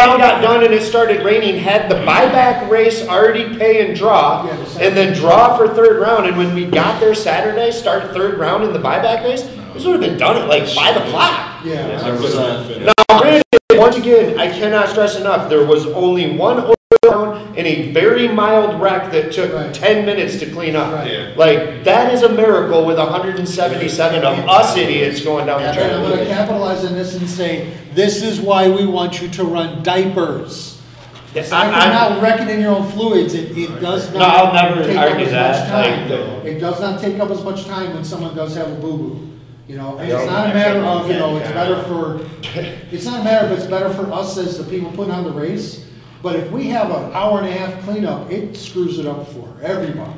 [0.00, 4.46] round got done and it started raining, had the buyback race already pay and draw,
[4.46, 8.12] Yeah, the and then draw for third round, and when we got there Saturday, start
[8.12, 9.42] third round in the buyback race,
[9.74, 11.64] this would have been done at like five o'clock.
[11.64, 12.00] Yeah.
[12.02, 12.86] I couldn't have finished.
[13.08, 16.74] Now, granted, once again, I cannot stress enough, there was only one oil
[17.04, 19.74] round and a very mild wreck that took Right.
[19.74, 20.92] ten minutes to clean up.
[20.94, 21.10] Right.
[21.12, 21.30] Yeah.
[21.36, 25.68] Like, that is a miracle with hundred and seventy-seven of us idiots going down the
[25.68, 29.44] And I'm gonna capitalize on this and say, this is why we want you to
[29.44, 30.80] run diapers.
[31.52, 34.36] i'm not wrecking in your own fluids, it, it does No, not.
[34.36, 36.10] I'll never take up argue as that, much time.
[36.10, 39.28] like, It does not take up as much time when someone does have a boo-boo,
[39.68, 42.20] you know, and it's not a matter of, you know, it's better for,
[42.92, 45.30] it's not a matter of it's better for us as the people putting on the
[45.32, 45.84] race,
[46.22, 49.48] but if we have an hour and a half cleanup, it screws it up for
[49.62, 50.12] everybody.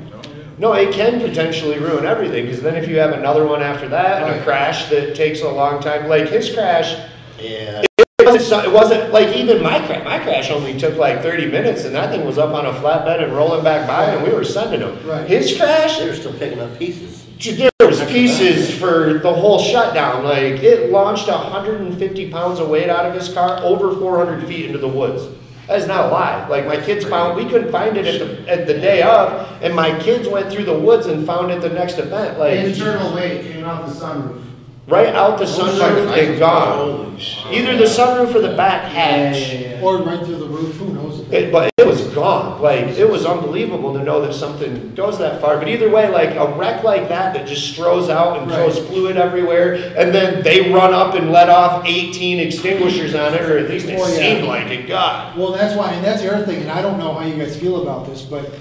[0.59, 4.22] No, it can potentially ruin everything, because then if you have another one after that,
[4.22, 4.43] and a Right.
[4.44, 6.94] crash that takes a long time, like his crash,
[7.40, 7.81] Yeah.
[7.98, 11.47] it wasn't, so- it wasn't, like even my crash, my crash only took like thirty
[11.47, 14.35] minutes, and that thing was up on a flatbed and rolling back by, and we
[14.35, 14.98] were sending him.
[15.06, 15.27] Right.
[15.27, 17.22] His crash, They're still picking up pieces.
[17.56, 22.68] there was pieces for the whole shutdown, like, it launched hundred and fifty pounds of
[22.68, 25.22] weight out of his car over four hundred feet into the woods.
[25.70, 28.51] That is not a lie, like, my kids found, we couldn't find it at the,
[28.51, 31.68] at the day of, and my kids went through the woods and found it the
[31.68, 34.44] next event, like, Internal weight came out the sunroof.
[34.88, 37.16] right out the sunroof and gone.
[37.52, 39.80] Either the sunroof or the back hatch.
[39.80, 41.10] Or right through the roof, who knows?
[41.32, 42.61] It, but it was gone.
[42.61, 45.57] Like it was unbelievable to know that something goes that far.
[45.59, 48.89] But either way, like a wreck like that that just strows out and throws Right.
[48.89, 53.59] fluid everywhere, and then they run up and let off 18 extinguishers on it, or
[53.59, 54.07] at least it yeah.
[54.07, 54.89] seemed like it.
[54.89, 55.36] God.
[55.39, 57.57] Well, that's why, and that's the other thing, and I don't know how you guys
[57.57, 58.52] feel about this, but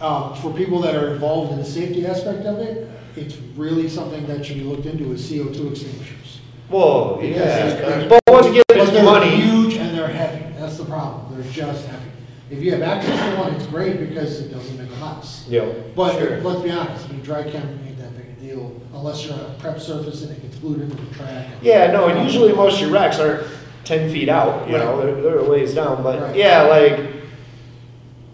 [0.00, 4.26] uh, for people that are involved in the safety aspect of it, it's really something
[4.26, 6.40] that should be looked into is CO2 extinguishers.
[6.68, 8.06] Whoa, yeah.
[8.08, 9.34] But once again, it's they're money.
[9.36, 12.07] huge and they're heavy, that's the problem, they're just heavy.
[12.50, 15.44] If you have access to one, it's great because it doesn't make a mess.
[15.48, 15.66] Yeah.
[15.94, 16.40] But Sure.
[16.40, 19.40] let's be honest, I mean, dry chem ain't that big a deal unless you're on
[19.40, 21.46] a prep surface and it gets glued into the track.
[21.60, 23.46] Yeah, no, and usually most of your racks aren't
[23.84, 25.04] ten feet out, you know, Right.
[25.06, 26.36] they're, they're a ways down, but Right.
[26.36, 27.00] yeah, like,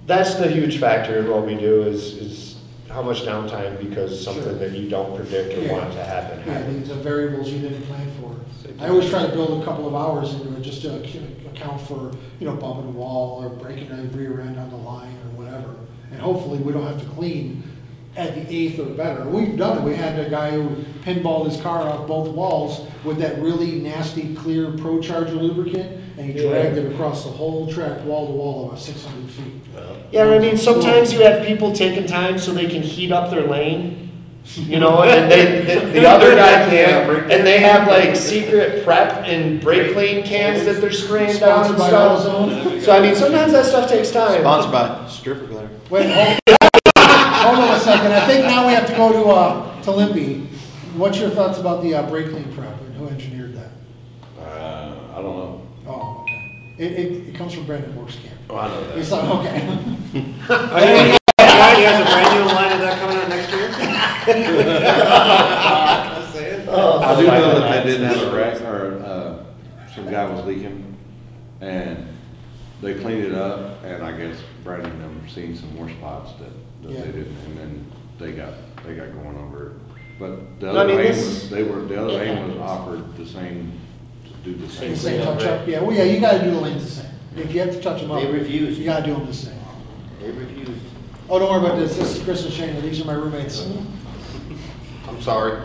[0.07, 2.57] that's the huge factor in what we do is, is
[2.89, 4.55] how much downtime because something Sure.
[4.55, 5.73] that you don't predict or Yeah.
[5.73, 6.89] want to happen Yeah, happens.
[6.89, 8.31] these are variables you didn't plan for.
[8.81, 10.97] I always try to build a couple of hours into it just to
[11.47, 15.15] account for, you know, bumping a wall or breaking a rear end on the line
[15.25, 15.77] or whatever.
[16.11, 17.63] And hopefully, we don't have to clean
[18.17, 19.25] at the eighth or better.
[19.29, 19.83] We've done it.
[19.83, 20.69] We had a guy who
[21.03, 26.33] pinballed his car off both walls with that really nasty, clear ProCharger lubricant, and he
[26.43, 26.49] Yeah.
[26.51, 29.53] dragged it across the whole track, wall to wall, about six hundred feet.
[30.13, 33.49] Yeah, I mean, sometimes you have people taking time so they can heat up their
[33.49, 34.04] lane,
[34.45, 39.25] you know, and they, the, the other guy can't, and they have like secret prep
[39.25, 42.25] and brake clean cans that they're spraying down and stuff.
[42.25, 42.81] AutoZone.
[42.83, 44.41] So I mean, sometimes that stuff takes time.
[44.41, 45.71] Sponsored by stripper glitter.
[45.91, 46.39] Wait, hold,
[46.97, 48.13] hold on a second.
[48.13, 50.47] I think now we have to go to, uh, to Limpy.
[50.97, 53.71] What's your thoughts about the, uh, brake clean prep and who engineered that?
[54.39, 55.61] Uh, I don't know.
[55.87, 56.75] Oh, okay.
[56.79, 58.39] It, it, it comes from Brandon Moore's camp.
[58.51, 58.99] Oh, I know that.
[58.99, 59.51] It's like, okay.
[60.49, 63.69] Are you, any idea has a brand new line of that coming out next year?
[64.25, 66.69] Just saying.
[66.69, 66.71] I
[67.21, 69.09] do know that they did have a wreck, or, uh,
[69.95, 70.97] some guy was leaking,
[71.61, 72.07] and
[72.81, 76.51] they cleaned it up, and I guess Brandon and them seen some more spots that,
[76.85, 77.01] that Yeah.
[77.01, 77.85] they didn't, and then
[78.21, 78.53] they got,
[78.87, 79.73] they got going over it.
[80.21, 82.59] But the No, I other mean, lane this- was, they were, the other lane was
[82.59, 83.73] offered the same,
[84.25, 85.25] to do the same The same thing.
[85.27, 87.11] touch up, yeah, well, yeah, you gotta do the lanes the same.
[87.37, 88.23] If you have to touch them up.
[88.23, 88.79] They refused.
[88.79, 89.59] You gotta do them the same.
[90.21, 90.71] They refused.
[91.29, 91.97] Oh, don't worry about this.
[91.97, 92.81] This is Chris and Shane.
[92.83, 93.67] These are my roommates.
[95.09, 95.59] I'm sorry.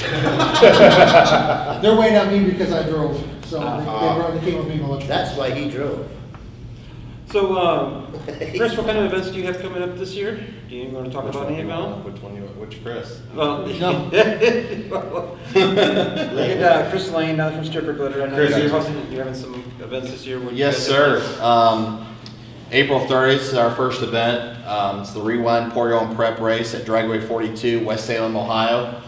[1.80, 4.14] They're waiting on me because I drove, so they, they Uh-huh.
[4.18, 4.68] brought, they came with
[5.00, 5.06] me.
[5.06, 6.08] That's why he drove.
[7.30, 8.06] So, um,
[8.56, 10.38] Chris, what kind of events do you have coming up this year?
[10.68, 12.04] Do you want to talk about any of them?
[12.04, 13.20] Which one, you, which Chris?
[13.34, 13.92] Well, No.
[14.14, 18.22] look at uh, Chris Lane down from Stripper Glitter.
[18.22, 20.38] I know Chris, you're hosting, you're having some events this year.
[20.38, 21.20] What do you Yes, guys sir.
[21.20, 21.40] have?
[21.40, 22.06] Um,
[22.72, 24.64] April 30th is our first event.
[24.66, 29.00] Um, it's the Rewind Pour Your Own Prep Race at Dragway 42, West Salem, Ohio.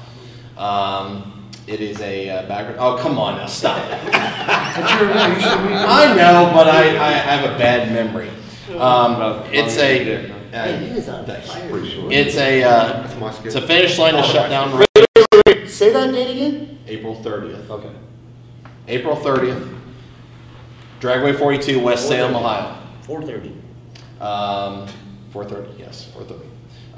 [0.57, 1.36] Um,
[1.67, 2.79] it is a uh, background.
[2.81, 3.79] Oh, come on now, stop.
[4.13, 8.31] I know, but I, I have a bad memory.
[8.79, 10.31] Um, it's a.
[10.31, 11.41] Uh, was on fire.
[12.11, 12.63] it's a.
[12.63, 13.47] Uh, That's my skill.
[13.47, 15.75] it's a finish line to shut down race.
[15.75, 16.79] Say that date again?
[16.87, 17.69] April 30th.
[17.69, 17.91] Okay.
[18.89, 19.75] April 30th.
[21.01, 22.81] Dragway 42, West Salem, Ohio.
[23.03, 23.53] Four thirty.
[24.21, 24.87] Um,
[25.33, 26.41] 4:30, yes, 4:30.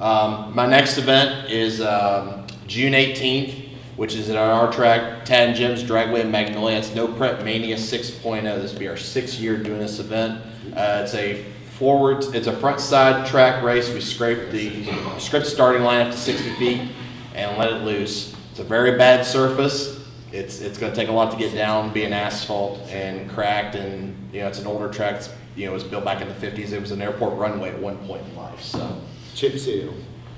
[0.01, 3.68] Um, my next event is um, June 18th,
[3.99, 6.79] which is at our track, Tad and Jim's Dragway in Magnolia.
[6.79, 8.43] It's No Prep Mania 6.0.
[8.63, 10.41] This will be our sixth year doing this event.
[10.77, 11.45] Uh, it's a
[11.77, 13.93] forward, it's a front side track race.
[13.93, 14.87] We scrape the
[15.19, 16.93] script starting line up to 60 feet
[17.35, 18.37] and let it loose.
[18.53, 19.99] It's a very bad surface.
[20.31, 24.15] It's it's going to take a lot to get down, being asphalt and cracked, and
[24.33, 25.17] you know it's an older track.
[25.17, 26.71] It's, you know, it was built back in the 50s.
[26.71, 28.63] It was an airport runway at one point in life.
[28.63, 29.01] So
[29.35, 29.93] Chip seal.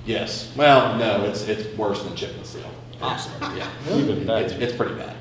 [0.06, 2.70] yes, well, no, it's it's worse than chip and seal.
[3.02, 3.32] Awesome.
[3.56, 4.62] Yeah, Even it's, better.
[4.64, 5.16] it's pretty bad.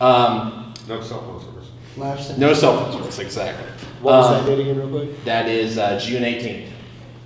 [0.00, 1.68] Um, No cell phone service.
[1.96, 3.66] Laughs at no cell phone service, exactly.
[4.00, 5.24] What was Um, that date again, real quick?
[5.24, 6.68] That is uh, June 18th.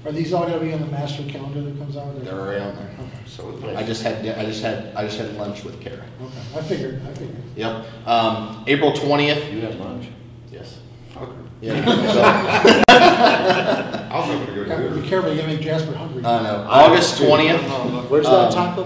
[0.07, 2.23] Are these all gonna be on the master calendar that comes out?
[2.25, 2.91] They're already on there.
[3.27, 5.97] So I just had I just had I just had lunch with Kara.
[6.21, 7.43] Okay, I figured, I figured.
[7.57, 7.87] Yep.
[8.07, 9.51] Um, April 20th.
[9.53, 10.09] You had lunch.
[10.53, 10.79] Yes.
[11.17, 11.33] Okay.
[11.63, 11.85] Yeah.
[12.13, 16.23] so- I was hoping to go Gotta to be careful, you gotta make Jasper hungry.
[16.25, 16.67] I know.
[16.69, 18.09] August 20th.
[18.11, 18.83] Where's Um, that taco?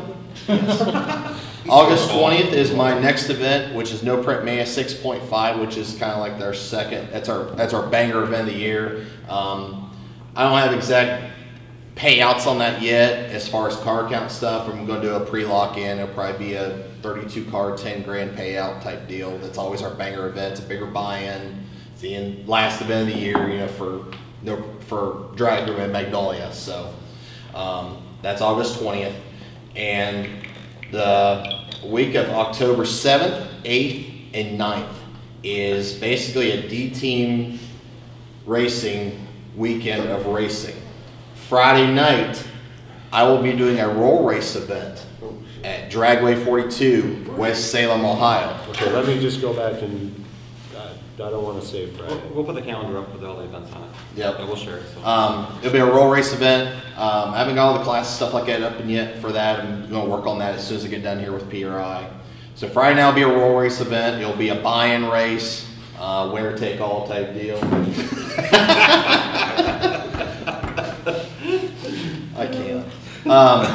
[1.68, 6.12] August 20th is my next event, which is No Prep Mania 6.5, which is kind
[6.12, 7.10] of like their second.
[7.12, 9.04] That's our that's our banger event of the year.
[9.28, 9.94] Um,
[10.34, 11.34] I don't have exact
[11.96, 14.68] payouts on that yet as far as car count stuff.
[14.68, 15.98] I'm going to do a pre-lock in.
[15.98, 19.36] It'll probably be a 32 car, 10 grand payout type deal.
[19.38, 20.52] That's always our banger event.
[20.52, 21.66] It's a bigger buy-in.
[21.92, 24.06] It's the end, last event of the year, you know, for
[24.86, 26.52] for Drag Room and Magnolia.
[26.52, 26.94] So
[27.54, 29.14] um, that's August 20th,
[29.78, 30.28] and
[30.90, 34.94] the week of October 7th, 8th, and 9th
[35.44, 37.60] is basically a D team
[38.44, 39.26] racing
[39.56, 40.76] weekend of racing.
[41.48, 42.44] Friday night,
[43.12, 45.06] I will be doing a roll race event
[45.64, 48.60] at Dragway 42, West Salem, Ohio.
[48.70, 50.07] Okay, let me just go back and,
[51.20, 52.22] I don't wanna say We'll, Friday.
[52.32, 53.88] we'll put the calendar up with all the events on it.
[54.16, 54.36] Yep.
[54.38, 54.84] Yeah, we'll share it.
[54.94, 55.04] So.
[55.04, 56.74] Um, it'll be a roll race event.
[56.96, 59.60] Um, I haven't got all the class stuff like that up and yet for that.
[59.60, 62.08] I'm going to work on that as soon as I get done here with PRI.
[62.54, 64.20] So Friday night will be a roll race event.
[64.22, 65.66] It'll be a buy-in race,
[65.98, 67.58] uh, winner take all type deal.
[72.36, 72.86] I can't.
[73.26, 73.66] Um,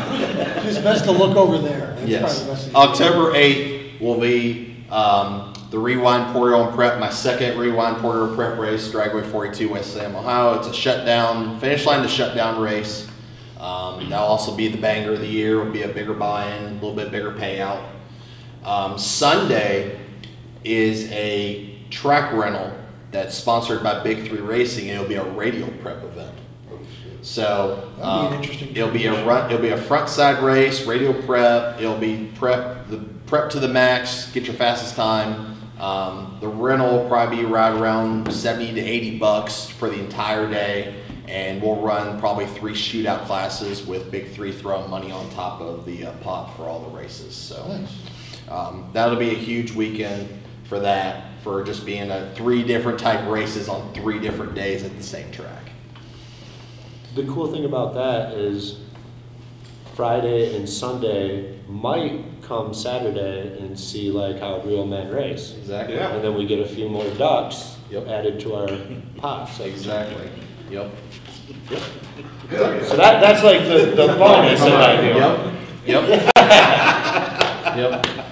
[0.68, 1.96] It's best to look over there.
[2.00, 2.68] That's Yes.
[2.68, 2.76] the.
[2.76, 8.36] October 8th will be um, the Rewind Pour Your Prep, my second Rewind Pour Your
[8.36, 10.60] Prep race, Dragway 42, West Salem, Ohio.
[10.60, 13.08] It's a shutdown, finish line to shutdown race.
[13.60, 15.62] Um, that'll also be the banger of the year.
[15.62, 17.84] It'll be a bigger buy-in, a little bit bigger payout.
[18.64, 20.00] Um, Sunday
[20.64, 22.72] is a track rental
[23.10, 26.38] that's sponsored by Big Three Racing, and it'll be a radial prep event.
[27.24, 29.50] So be um, interesting it'll be a run.
[29.50, 31.80] It'll be a front side race, radial prep.
[31.80, 34.32] It'll be prep the prep to the max.
[34.34, 35.53] Get your fastest time.
[35.84, 40.50] Um, the rental will probably be right around seventy to eighty bucks for the entire
[40.50, 40.96] day,
[41.28, 45.86] and we'll run probably three shootout classes with Big Three throwing money on top of
[45.86, 47.36] the uh, pot for all the races.
[47.36, 47.98] So Nice.
[48.50, 50.30] um, that'll be a huge weekend
[50.70, 51.26] for that.
[51.44, 55.30] For just being a three different type races on three different days at the same
[55.34, 55.72] track.
[57.16, 58.80] The cool thing about that is
[59.96, 65.56] Friday and Sunday might come Saturday and see like how real men race.
[65.58, 65.96] Exactly.
[65.96, 66.14] Yeah.
[66.14, 68.08] And then we get a few more ducks Yep.
[68.08, 68.70] added to our
[69.18, 69.46] pot.
[69.48, 70.30] So Exactly.
[70.70, 70.92] Yep.
[71.70, 75.08] so that, that's like the, the bonus that I do.
[75.88, 76.08] Yep.
[76.08, 76.34] Yep.
[77.78, 78.24] yep.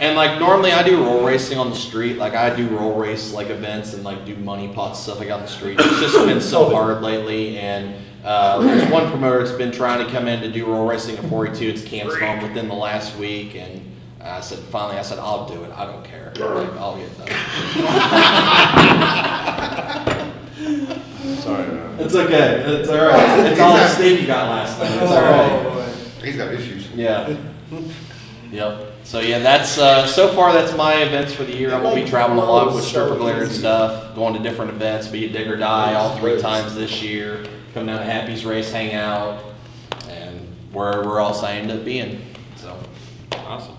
[0.00, 2.16] And like normally I do roll racing on the street.
[2.16, 5.42] Like I do roll race like events and like do money pots stuff like on
[5.42, 5.78] the street.
[5.78, 6.70] It's just been so oh.
[6.70, 7.58] hard lately.
[7.58, 7.94] And
[8.24, 11.24] uh, there's one promoter that's been trying to come in to do roll racing at
[11.24, 11.68] 42.
[11.68, 13.56] It's canceled within the last week.
[13.56, 13.82] And
[14.20, 15.70] I said finally I said I'll do it.
[15.72, 16.32] I don't care.
[16.36, 17.28] Like, I'll get done.
[21.40, 22.00] Sorry, man.
[22.00, 22.62] It's okay.
[22.66, 23.46] It's all right.
[23.46, 25.02] It's all the Steve you got last night.
[25.02, 25.94] It's all right.
[26.22, 26.88] He's got issues.
[26.90, 27.36] Yeah.
[28.50, 28.86] Yep.
[29.04, 31.72] So yeah, that's uh, so far that's my events for the year.
[31.74, 35.08] I'm gonna be traveling a lot with Stripper Glare and stuff, going to different events,
[35.08, 37.44] be it Dig or Die all three times this year.
[37.74, 39.42] Come down to Happy's Race, hang out,
[40.08, 40.40] and
[40.72, 42.20] where we're all signed up being.
[42.56, 42.76] So
[43.32, 43.76] Awesome.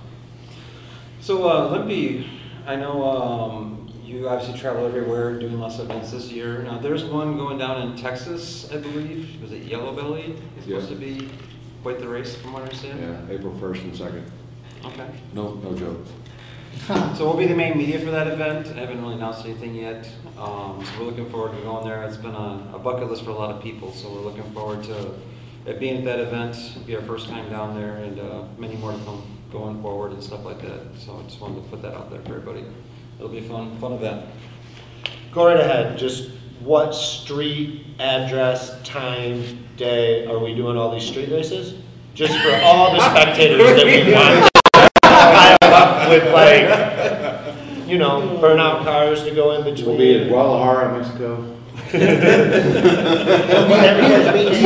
[1.22, 2.28] So, uh, Limpy,
[2.66, 6.64] I know, um, you obviously travel everywhere doing lots of events this year.
[6.64, 9.42] Now, there's one going down in Texas, I believe.
[9.42, 10.36] Was it Yellow Belly?
[10.58, 11.30] It's supposed to be
[11.84, 13.00] quite the race from what I understand.
[13.00, 14.30] Yeah, April first and second.
[14.84, 15.08] Okay.
[15.34, 16.06] No, no joke.
[17.16, 18.68] So we'll be the main media for that event.
[18.76, 20.10] I haven't really announced anything yet.
[20.42, 22.02] Um, so we're looking forward to going there.
[22.02, 24.84] It's been a, a bucket list for a lot of people, so we're looking forward
[24.86, 25.14] to
[25.68, 26.56] it being at that event.
[26.56, 30.14] It'll be our first time down there and, uh, many more to come going forward
[30.14, 30.80] and stuff like that.
[30.98, 32.66] So I just wanted to put that out there for everybody.
[33.20, 34.26] It'll be a fun, fun event.
[35.32, 39.44] Go right ahead, just what street, address, time,
[39.78, 41.76] day, are we doing all these street races?
[42.16, 47.01] Just for all the spectators that we want to pile up with like,
[47.92, 48.40] you know, mm.
[48.40, 49.86] burnout cars to go in between.
[49.86, 51.48] We'll be in Guadalajara, Mexico.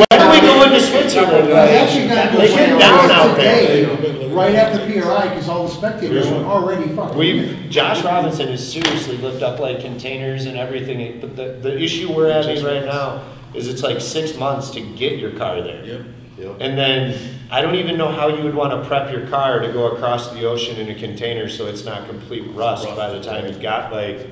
[0.06, 1.48] When are we going to Switzerland?
[1.48, 3.96] We actually got to They go get down out there.
[3.96, 7.18] today, right after PRI, because all the spectators are already fucking.
[7.18, 12.12] We've, Josh Robinson has seriously lifted up like containers and everything, but the, the issue
[12.12, 13.24] we're having right now
[13.54, 15.84] is it's like six months to get your car there.
[15.84, 16.06] Yep.
[16.38, 19.92] And then, I don't even know how you would wanna prep your car to go
[19.92, 23.58] across the ocean in a container so it's not complete rust by the time you
[23.58, 24.26] got like.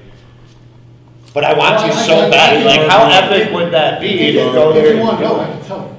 [1.33, 4.71] But I want to so bad, like how epic would that be If to go
[4.71, 5.97] if there you want to know, I can tell you.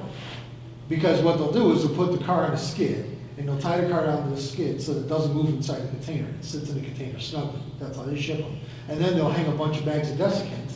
[0.88, 3.80] Because what they'll do is they'll put the car on a skid, and they'll tie
[3.80, 6.28] the car down to the skid so that it doesn't move inside the container.
[6.28, 7.60] It sits in the container snugly.
[7.78, 8.58] That's how they ship them.
[8.88, 10.72] And then they'll hang a bunch of bags of desiccant,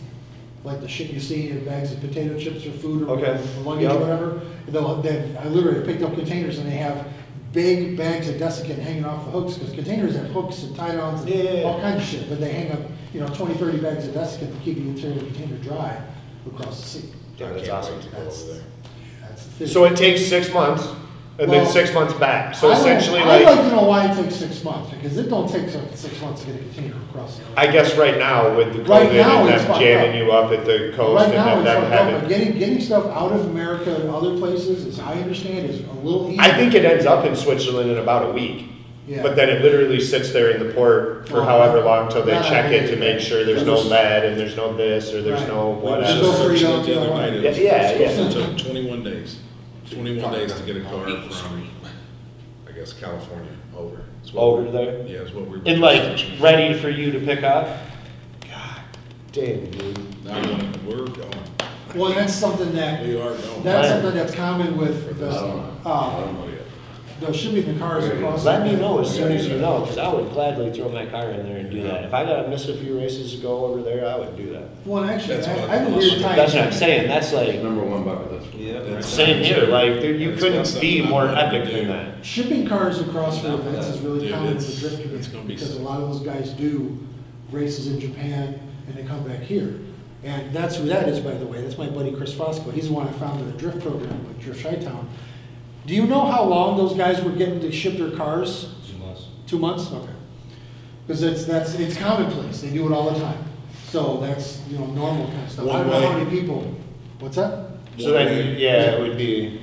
[0.64, 3.40] like the shit you see in bags of potato chips or food or Okay.
[3.64, 4.30] luggage or whatever.
[4.66, 7.06] And They'll, they, I literally picked up containers and they have
[7.52, 11.34] big bags of desiccant hanging off the hooks, because containers have hooks and tie-downs Yeah,
[11.36, 11.64] yeah, and yeah.
[11.64, 12.28] all kinds of shit.
[12.28, 12.80] But they hang up,
[13.12, 16.00] you know, 20, 30 bags of desiccant to keep the interior of the container dry
[16.46, 17.08] across the sea.
[17.38, 17.94] Yeah, that's awesome.
[17.96, 18.62] wait to go over there.
[19.22, 19.66] That's the thing.
[19.66, 20.86] So it takes six months
[21.40, 23.56] and then six months back, so I don't- essentially I'd like.
[23.56, 26.46] like to know why it takes six months, because it don't take six months to
[26.48, 27.36] get a container across.
[27.38, 30.16] the- I guess right now with the Right now, and them jamming up.
[30.26, 32.28] you up at the coast Right and now, then it's them fucked up, having.
[32.28, 36.28] getting, getting stuff out of America and other places, as I understand, is a little
[36.30, 36.42] easier.
[36.42, 38.66] I think it ends up in Switzerland in about a week.
[39.08, 39.22] Yeah.
[39.22, 42.30] But then it literally sits there in the port for Well, however long till they
[42.30, 45.20] that I check it to make sure there's no lead and there's no this or
[45.20, 45.48] there's Right.
[45.48, 46.56] no We There's just no whatever.
[46.56, 47.32] searched it the other night.
[47.34, 48.44] It was Yeah, yeah, supposed yeah.
[49.90, 51.68] 21 days to get a car from,
[52.68, 54.04] I guess, California over.
[54.34, 55.02] Over there?
[55.06, 57.66] Yeah, it's what we're And like, ready for you to pick up?
[58.48, 58.80] God
[59.32, 60.24] damn, dude.
[60.24, 60.40] Now,
[60.86, 61.32] we're going,
[61.96, 63.62] Well, that's something that, we are going.
[63.64, 65.30] that's something that's common with the,
[65.84, 66.59] uh,
[67.20, 67.32] don't know yet.
[67.32, 68.44] the shipping the cars across.
[68.44, 71.30] Let me know as soon as you know, because I would gladly throw my car
[71.30, 72.04] in there and do that.
[72.04, 74.64] If I gotta miss a few races to go over there, I would do that.
[74.84, 76.36] Well, actually, I That's I what- have a weird time.
[76.36, 78.54] That's what I'm saying, that's like, Number one bucket list.
[78.54, 79.00] Yeah.
[79.00, 82.24] same here, like, dude, you couldn't be more epic than that.
[82.24, 85.44] Shipping cars across for events is really Dude, common in the drift it's community, gonna
[85.44, 86.98] be because a lot of those guys do
[87.52, 89.74] races in Japan and they come back here.
[90.22, 92.92] And that's who that is, by the way, that's my buddy Chris Fosco, he's the
[92.94, 95.08] one I founded a drift program with Drift Chi-Town.
[95.90, 98.72] Do you know how long those guys were getting to ship their cars?
[98.88, 99.24] Two months.
[99.48, 100.12] Two months, okay.
[101.04, 103.42] Because it's, that's, it's commonplace, they do it all the time.
[103.88, 105.68] So that's, you know, normal kind of stuff.
[105.68, 106.24] I don't know how way.
[106.26, 106.62] many people,
[107.18, 107.70] what's that?
[107.98, 109.62] So then, yeah, it would be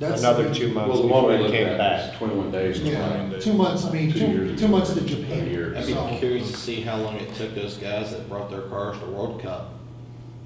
[0.00, 2.12] That's- another two months Well, the one before we it looked came at back.
[2.12, 2.80] is twenty-one days.
[2.80, 5.46] Yeah, two months, I mean, Two two, years two months to A Japan.
[5.48, 5.76] year.
[5.76, 8.62] I'd be So- curious to see how long it took those guys that brought their
[8.62, 9.74] cars to World Cup.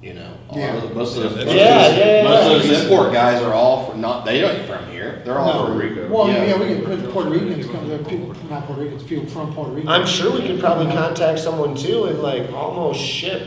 [0.01, 0.75] You know, a lot Yeah.
[0.77, 3.13] of the- most of those, Yeah, most of yeah, those- yeah, most of those import
[3.13, 4.25] guys are all from not.
[4.25, 5.21] They don't from here.
[5.23, 5.65] They're all No.
[5.67, 6.07] from Rico.
[6.09, 6.43] Well, Yeah.
[6.43, 9.87] yeah, we get Puerto Ricans come, there, people, not Puerto Ricans, people from Puerto Rico.
[9.91, 13.41] I'm sure we could probably contact someone too and like almost ship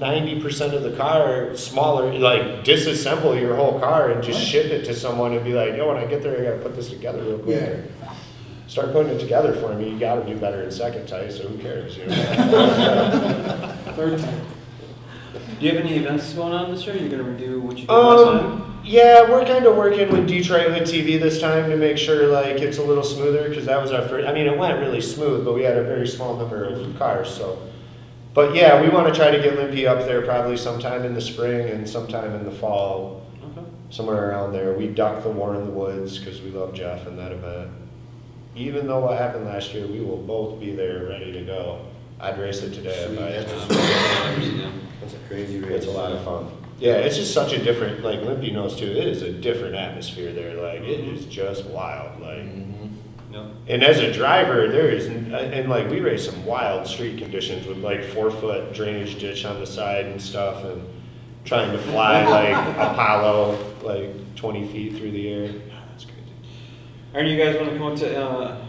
[0.00, 4.84] ninety percent of the car smaller, like disassemble your whole car and just ship it
[4.86, 7.20] to someone and be like, yo, when I get there, I gotta put this together
[7.22, 7.60] real quick.
[8.02, 8.08] Yeah.
[8.66, 11.56] Start putting it together for me, you gotta do better in second tight, so who
[11.58, 12.14] cares, you know?
[13.96, 14.40] Third time.
[15.60, 16.96] Do you have any events going on this year?
[16.96, 18.52] You're gonna redo what you did last time?
[18.62, 22.28] Um, yeah, we're kind of working with Detroit Hood TV this time to make sure
[22.28, 24.26] like it's a little smoother because that was our first.
[24.26, 27.28] I mean, it went really smooth, but we had a very small number of cars.
[27.28, 27.58] So,
[28.32, 31.20] but yeah, we want to try to get Limpy up there probably sometime in the
[31.20, 33.66] spring and sometime in the fall, Okay.
[33.90, 34.72] somewhere around there.
[34.72, 37.70] We ducked the War in the Woods because we love Jeff and that event.
[38.56, 41.84] Even though what happened last year, we will both be there ready to go.
[42.20, 43.48] I'd race it today if I had.
[45.00, 45.84] That's a crazy race.
[45.84, 46.50] It's a lot of fun.
[46.78, 50.32] Yeah, it's just such a different, like Limpy knows too, it is a different atmosphere
[50.32, 50.54] there.
[50.60, 51.16] Like, it mm-hmm.
[51.16, 52.20] is just wild.
[52.20, 52.70] Like, mm-hmm.
[53.32, 53.46] Yep.
[53.68, 57.66] And as a driver, there is, uh, and like we race some wild street conditions
[57.66, 60.82] with like four foot drainage ditch on the side and stuff, and
[61.44, 65.52] trying to fly like Apollo like 20 feet through the air.
[65.90, 66.18] That's crazy.
[67.14, 68.66] Are you guys wanna come out to, uh,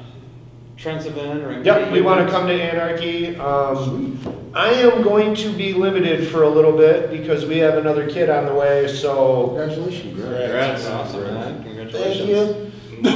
[0.81, 1.61] Trent's event or?
[1.61, 3.35] Yep, we want to come to Anarchy.
[3.35, 4.17] Um,
[4.55, 8.31] I am going to be limited for a little bit because we have another kid
[8.31, 8.87] on the way.
[8.87, 10.19] So Congratulations.
[10.19, 11.63] That's awesome, man.
[11.63, 12.29] thank Congratulations.
[12.29, 12.71] you.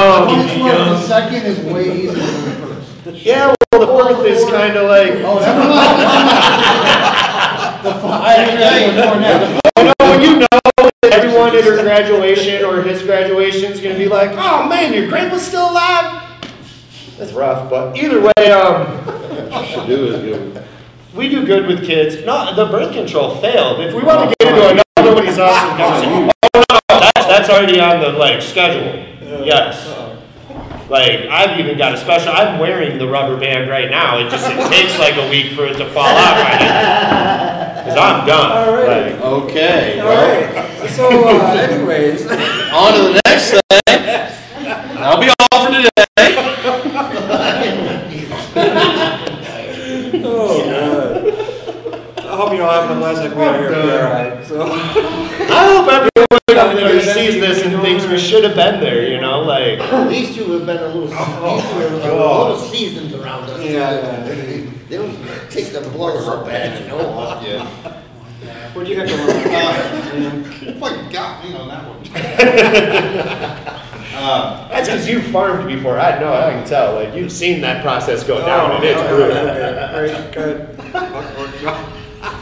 [0.00, 2.66] First one, the second is way easier than the
[3.12, 3.22] first.
[3.24, 5.12] Yeah, well, the fourth is kind of like.
[5.24, 6.46] Oh, never mind.
[7.80, 9.56] The fi- I actually had one more now.
[9.56, 9.59] Oh,
[11.12, 15.08] everyone at her graduation or his graduation is going to be like, oh man, your
[15.08, 16.22] grandpa's still alive.
[17.18, 18.86] That's rough, but either way, um,
[19.66, 20.64] Should do is go,
[21.14, 22.24] we do good with kids.
[22.24, 23.80] No, the birth control failed.
[23.80, 27.80] If we want to get into another nobody's awesome conversation, oh no, that's that's already
[27.80, 29.04] on the like schedule.
[29.44, 29.88] Yes.
[30.88, 32.32] Like I've even got a special.
[32.32, 34.18] I'm wearing the rubber band right now.
[34.18, 37.59] It just it takes like a week for it to fall out right
[37.94, 38.00] now.
[38.00, 38.68] Cause I'm done.
[38.68, 39.12] All right.
[39.12, 42.22] Like, Okay, All well, right, so, uh, anyways.
[42.30, 43.60] on to the next thing.
[44.98, 45.90] I'll be all for today.
[50.22, 51.16] Oh, God.
[52.18, 54.62] I hope you don't have one last like we are here, alright, so.
[54.72, 59.08] I hope everyone out there sees this and thinks we should have been there.
[59.08, 59.80] You know, like.
[59.80, 63.44] At least you have been a little, at least you were a little seasoned around
[63.50, 63.62] us.
[63.64, 65.16] Yeah, They don't
[65.50, 67.40] take the blows so bad, you know?
[67.42, 67.64] Yeah.
[68.72, 70.44] What do you got going on?
[70.80, 72.00] Fucking got me on that one.
[74.12, 75.96] Uh, That's because you farmed before.
[75.98, 76.32] I know.
[76.34, 76.94] I can tell.
[76.96, 79.38] Like you've seen that process go down, and it's Oh, brutal.
[79.38, 80.68] Alright, good.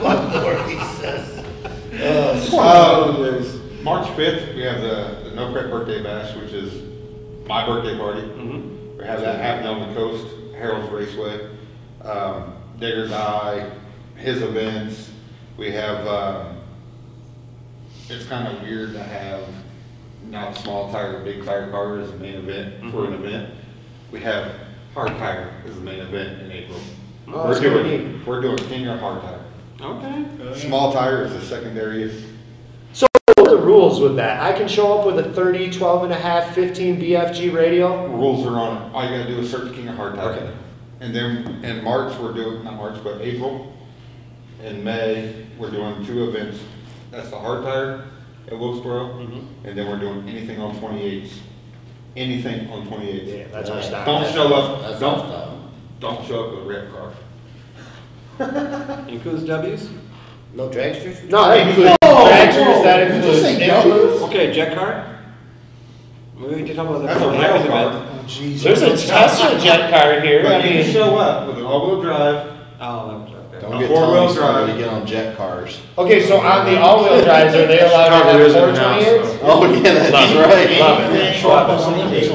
[0.00, 1.44] Fuck Lord, he says.
[2.00, 2.34] Uh,
[3.82, 6.72] March fifth, we have the, the No Prep Birthday Bash, which is
[7.46, 8.22] my birthday party.
[8.98, 10.26] We have that happening on the coast,
[10.56, 11.38] Harold's Raceway.
[12.08, 13.70] Um, Dig or Die,
[14.16, 15.10] his events.
[15.56, 16.58] We have, um,
[18.08, 19.44] it's kind of weird to have
[20.30, 23.52] not small tire, big tire car as the main event for an event.
[24.10, 24.52] We have
[24.94, 26.80] hard tire as the main event in April.
[27.26, 29.44] Oh, We're that's pretty doing, we're doing king of hard tire.
[29.80, 30.58] Okay.
[30.58, 32.24] Small tire is the secondary.
[32.92, 33.06] So
[33.36, 34.40] what are the rules with that?
[34.40, 38.08] I can show up with a 30, 12 and a half, 15 BFG radial.
[38.08, 38.94] Rules are on it.
[38.94, 40.30] All you gotta do is search king of hard tire.
[40.30, 40.54] Okay.
[41.00, 43.72] And then in March, we're doing, not March, but April.
[44.62, 46.60] and May, we're doing two events.
[47.10, 48.04] That's the hard tire
[48.48, 49.08] at Wilkesboro.
[49.10, 49.66] Mm-hmm.
[49.68, 51.38] And then we're doing anything on twenty-eights.
[52.16, 53.30] Anything on twenty-eights.
[53.30, 54.04] Yeah, that's our style.
[54.04, 55.70] Don't show up, That's don't, style.
[56.00, 57.12] don't show up with a red car.
[59.08, 59.90] Includes W's?
[60.54, 61.24] No dragsters?
[61.28, 62.82] No, that includes Whoa, tractors.
[62.84, 64.12] That whoa, did you say includes.
[64.14, 64.22] W's?
[64.22, 65.18] Okay, jet car?
[66.36, 67.18] We did talk about that.
[67.18, 68.07] That's a Happy's rail car.
[68.28, 68.60] Event.
[68.60, 68.62] Oh.
[68.64, 70.40] There's a Tesla jet car here.
[70.40, 72.52] I But you can mean, show up with an all-wheel drive.
[72.80, 73.60] Oh, that was okay.
[73.60, 74.66] Don't A get four-wheel drive.
[74.68, 75.80] to get on jet cars.
[75.98, 79.02] okay, so on the all-wheel drives, are they allowed to have is in the house,
[79.02, 79.38] 428s?
[79.42, 80.80] Oh, yeah, that's right.
[80.80, 81.34] Love it.
[81.36, 82.28] Show up on some dates.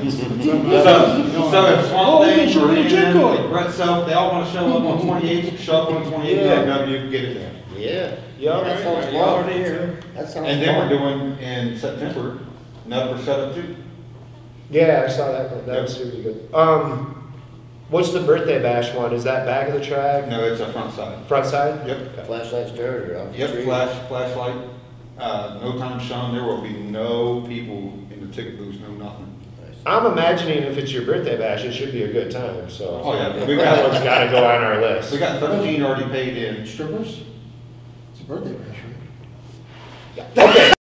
[0.00, 5.00] So, so if Swamp Thing, Meridian, like Brett Self, they all wanna show up on
[5.06, 6.64] twenty-eight, show up on twenty-eight, Yeah.
[6.64, 7.52] W, get it there.
[7.76, 8.16] Yeah.
[8.38, 8.60] Yeah.
[8.62, 9.28] That sounds You're fun.
[9.44, 10.00] already here.
[10.14, 12.38] That sounds And then we're doing in September,
[12.86, 13.76] another setup too.
[14.70, 15.66] Yeah, I saw that.
[15.66, 16.48] That was really good.
[16.54, 17.32] Um,
[17.88, 19.12] what's the birthday bash one?
[19.12, 21.26] Is that back of the track, No, it's a front side.
[21.26, 21.86] front side?
[21.88, 23.64] Yep, Flashlights dirt or off the yep, tree.
[23.64, 24.56] flash, flashlight,
[25.18, 29.26] uh, no time shown, there will be no people in the ticket booths, no nothing.
[29.86, 32.68] I'm imagining if it's your birthday bash, it should be a good time.
[32.70, 35.10] So Oh, yeah, we that one's got, got to go on our list.
[35.10, 36.66] we got thirteen already paid in.
[36.66, 37.22] Strippers?
[38.12, 40.26] It's a birthday bash, right?
[40.50, 40.72] Okay.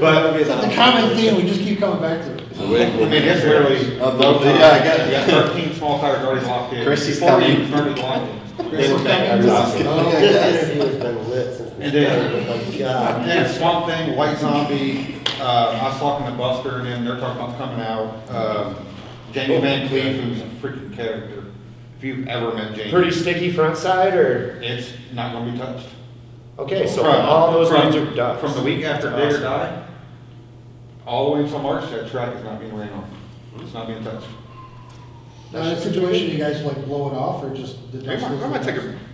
[0.00, 2.44] But, It's a common theme, we just keep coming back to it.
[2.60, 4.00] I mean, it's really.
[4.00, 5.06] Uh, the- yeah, I get it.
[5.06, 6.84] We got thirteen small tires already locked in.
[6.84, 7.56] Chrissy's Before we coming.
[7.58, 8.40] even started locking.
[8.70, 9.42] Chrissy's coming?
[9.42, 13.20] This interview has been lit since we And then- started, oh my God.
[13.22, 17.20] And then Swamp Thing, White Zombie, uh, I was talking to Buster and them, they're
[17.20, 18.14] talking about coming out.
[18.30, 18.76] Um,
[19.32, 21.44] Jamie Van Cleef, who's a freaking character.
[21.98, 22.90] If you've ever met Jamie.
[22.90, 25.86] Pretty sticky front side, or It's not gonna be touched.
[26.58, 28.38] okay, so From- all those from- ones are done.
[28.38, 29.82] From the week after Dig or Die,
[31.08, 33.10] all the way until March, that track is not being ran on.
[33.60, 34.26] It's not being touched.
[35.52, 37.90] Now, in that situation, you guys like blow it off or just?
[37.90, 38.92] the I dust might, goes I might to take the a.
[38.92, 39.04] dust?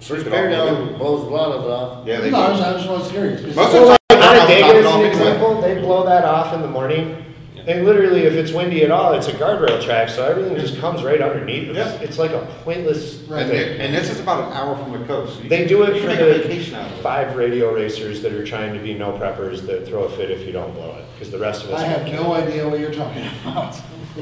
[0.00, 2.06] First strip it bear off down, blows a lot of it off.
[2.06, 2.30] Yeah, they.
[2.30, 3.40] No, I just, I just was curious.
[3.42, 5.08] 'cause- Most So of the like time, on a I'll Davis top it off anyway.
[5.10, 7.23] example, they blow that off in the morning.
[7.66, 7.74] Yeah.
[7.76, 11.02] And literally, if it's windy at all, it's a guardrail track, so everything just comes
[11.02, 11.68] right underneath.
[11.70, 11.98] It's, Yeah.
[12.00, 13.80] it's like a pointless And, thing.
[13.80, 15.42] and this is about an hour from the coast.
[15.42, 17.02] You They can- do it for the vacation out of it.
[17.02, 20.46] five radial racers that are trying to be no preppers that throw a fit if
[20.46, 21.80] you don't blow it, because the rest of us.
[21.80, 23.74] I have no idea what you're talking about.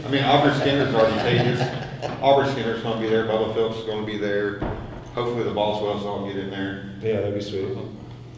[0.06, 1.60] I mean, Albert Skinner's already taken his,
[2.22, 4.60] Albert Skinner's gonna be there, Bubba Phillips is gonna be there.
[5.14, 6.84] Hopefully the Boswells all get in there.
[7.02, 7.66] Yeah, that'd be sweet.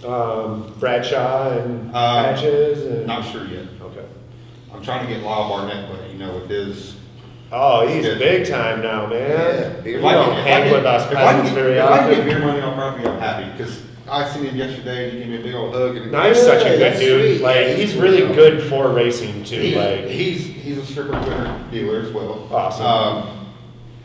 [0.04, 3.06] Um, Bradshaw and Uh, Patches and.
[3.06, 3.62] Not sure yet.
[3.80, 4.00] Okay.
[4.74, 6.96] I'm trying to get Lyle Barnett, but you know, with his.
[7.52, 8.18] Oh, he's Good.
[8.18, 9.76] big time now, man.
[9.80, 11.84] If You I don't can- if I hang with us if peasants get- very If
[11.88, 13.80] I get beer money on property, I'm happy, because
[14.10, 16.10] I seen him yesterday, and he gave me a big old hug and.
[16.10, 17.36] No, he's such a good dude.
[17.38, 17.42] sweet.
[17.42, 18.34] Like, Yeah, he's he's really cool.
[18.34, 19.60] good for racing too.
[19.60, 22.48] He- Like, He's, he's a stripper winner dealer as well.
[22.52, 22.86] Awesome.
[22.86, 23.46] Um,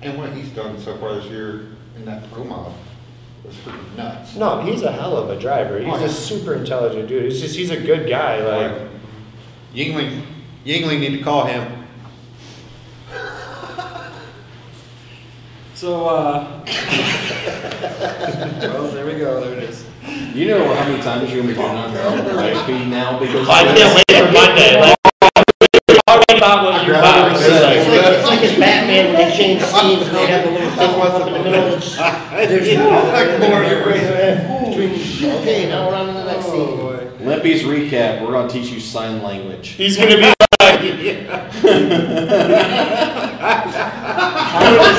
[0.04, 1.62] and what he's done so far this year
[1.96, 2.72] in that pro mod
[3.44, 4.36] was freaking nuts.
[4.36, 5.78] no, he's a hell of a driver.
[5.84, 6.06] Oh, He's yeah.
[6.06, 7.26] a super intelligent dude.
[7.26, 8.42] It's just he's a good guy.
[8.46, 8.78] Like,
[9.76, 10.22] Yingling,
[10.66, 11.86] Yingling need to call him.
[15.76, 16.62] So, uh,
[18.60, 19.86] well, there we go, there it is.
[20.36, 21.94] You know how many times you're gonna be going on
[22.36, 23.48] right feed now because.
[23.48, 24.82] I can't wait for Monday.
[24.82, 24.98] Like,
[26.10, 27.32] already about what you about.
[27.32, 30.44] It's It's like- like, it's like in Batman when they change scenes and they have
[30.44, 31.68] the little thing up in the middle.
[31.68, 31.96] It's-
[32.50, 32.68] There's
[35.42, 37.26] Okay, now we're on to the next scene.
[37.26, 39.70] Limpy's recap, we're gonna teach you sign language.
[39.70, 40.88] He's gonna be like, I to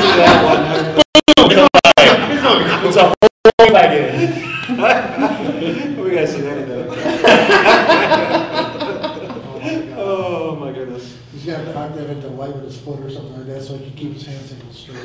[0.00, 0.62] see that one.
[2.86, 3.14] it's a whole.
[6.02, 6.60] We gotta see that.
[9.96, 11.18] Oh, my goodness.
[11.32, 13.76] He's got to knock that into light with his foot or something like that, so
[13.76, 14.98] he can keep his hand signals straight.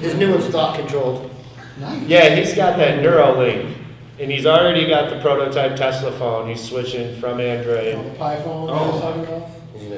[0.00, 1.30] His new one's thought controlled.
[1.78, 2.06] Nice.
[2.06, 3.74] Yeah, he's got that Neuralink,
[4.20, 6.48] and he's already got the prototype Tesla phone.
[6.48, 9.00] He's switching from Oh, the Android, pie phone I was oh.
[9.00, 9.48] talking about?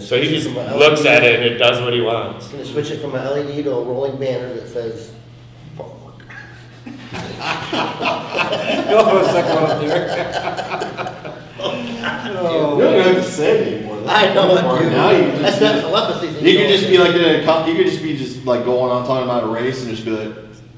[0.00, 2.46] So he just looks LED at it and it does what he wants.
[2.46, 5.12] He's gonna switch it from an LED to a rolling banner that says,
[5.76, 6.12] No,
[9.18, 11.28] a second one up there.
[11.64, 14.02] Oh, you don't even have to say it anymore.
[14.08, 14.92] I know it, dude.
[14.92, 16.50] Now you That's just, not telepathy.
[16.50, 19.06] you could just be like, in a you could just be just like going on
[19.06, 20.34] talking about a race and just be like,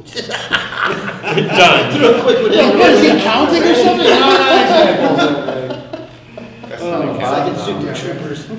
[0.07, 2.01] Done.
[2.01, 2.77] Real quick with it.
[2.79, 4.07] What is he counting or something?
[4.07, 4.39] No, not
[6.69, 7.95] That's Oh, not It's like in Super.
[7.95, 8.51] Troopers.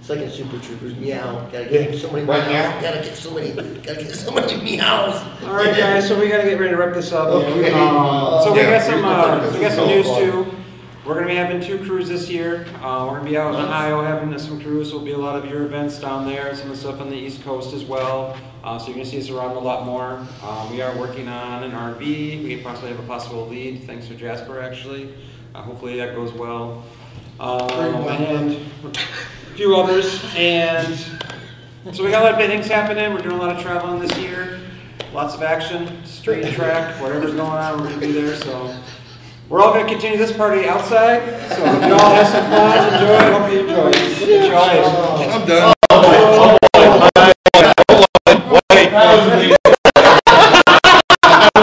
[0.00, 1.46] It's like in Super Troopers, meow.
[1.52, 2.52] Gotta get so many Right meows.
[2.52, 2.80] now?
[2.80, 5.14] Gotta get so many, gotta get so many meows.
[5.44, 7.28] All right, guys, so we gotta get ready to wrap this up.
[7.28, 7.70] Okay.
[7.72, 10.46] Um, So we Yeah, got some, uh, we got some news too.
[11.06, 12.64] We're gonna be having two crews this year.
[12.82, 14.88] Uh, we're gonna be out in Ohio having some crews.
[14.90, 17.16] There'll be a lot of your events down there, some of the stuff on the
[17.16, 18.36] East Coast as well.
[18.64, 20.26] Uh, so you're gonna see us around a lot more.
[20.42, 22.42] Um, we are working on an RV.
[22.42, 25.12] We possibly have a possible lead, thanks to Jasper actually.
[25.54, 26.82] Uh, hopefully that goes well.
[27.38, 28.52] Um, and
[28.84, 30.96] a few others, and
[31.92, 33.12] so we got a lot of big things happening.
[33.12, 34.60] We're doing a lot of traveling this year.
[35.12, 38.74] Lots of action, straight track, whatever's going on, we're gonna be there, so.
[39.50, 41.20] We're all gonna continue this party outside,
[41.50, 44.42] so you all have some fun, enjoy, hope you enjoy.
[44.42, 45.30] Enjoy.
[45.30, 45.73] I'm done.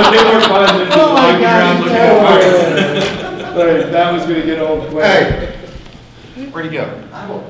[0.93, 3.21] Oh my God, he's terrible.
[3.91, 5.03] That was gonna get old quick.
[5.05, 7.43] Hey, Where'd he go?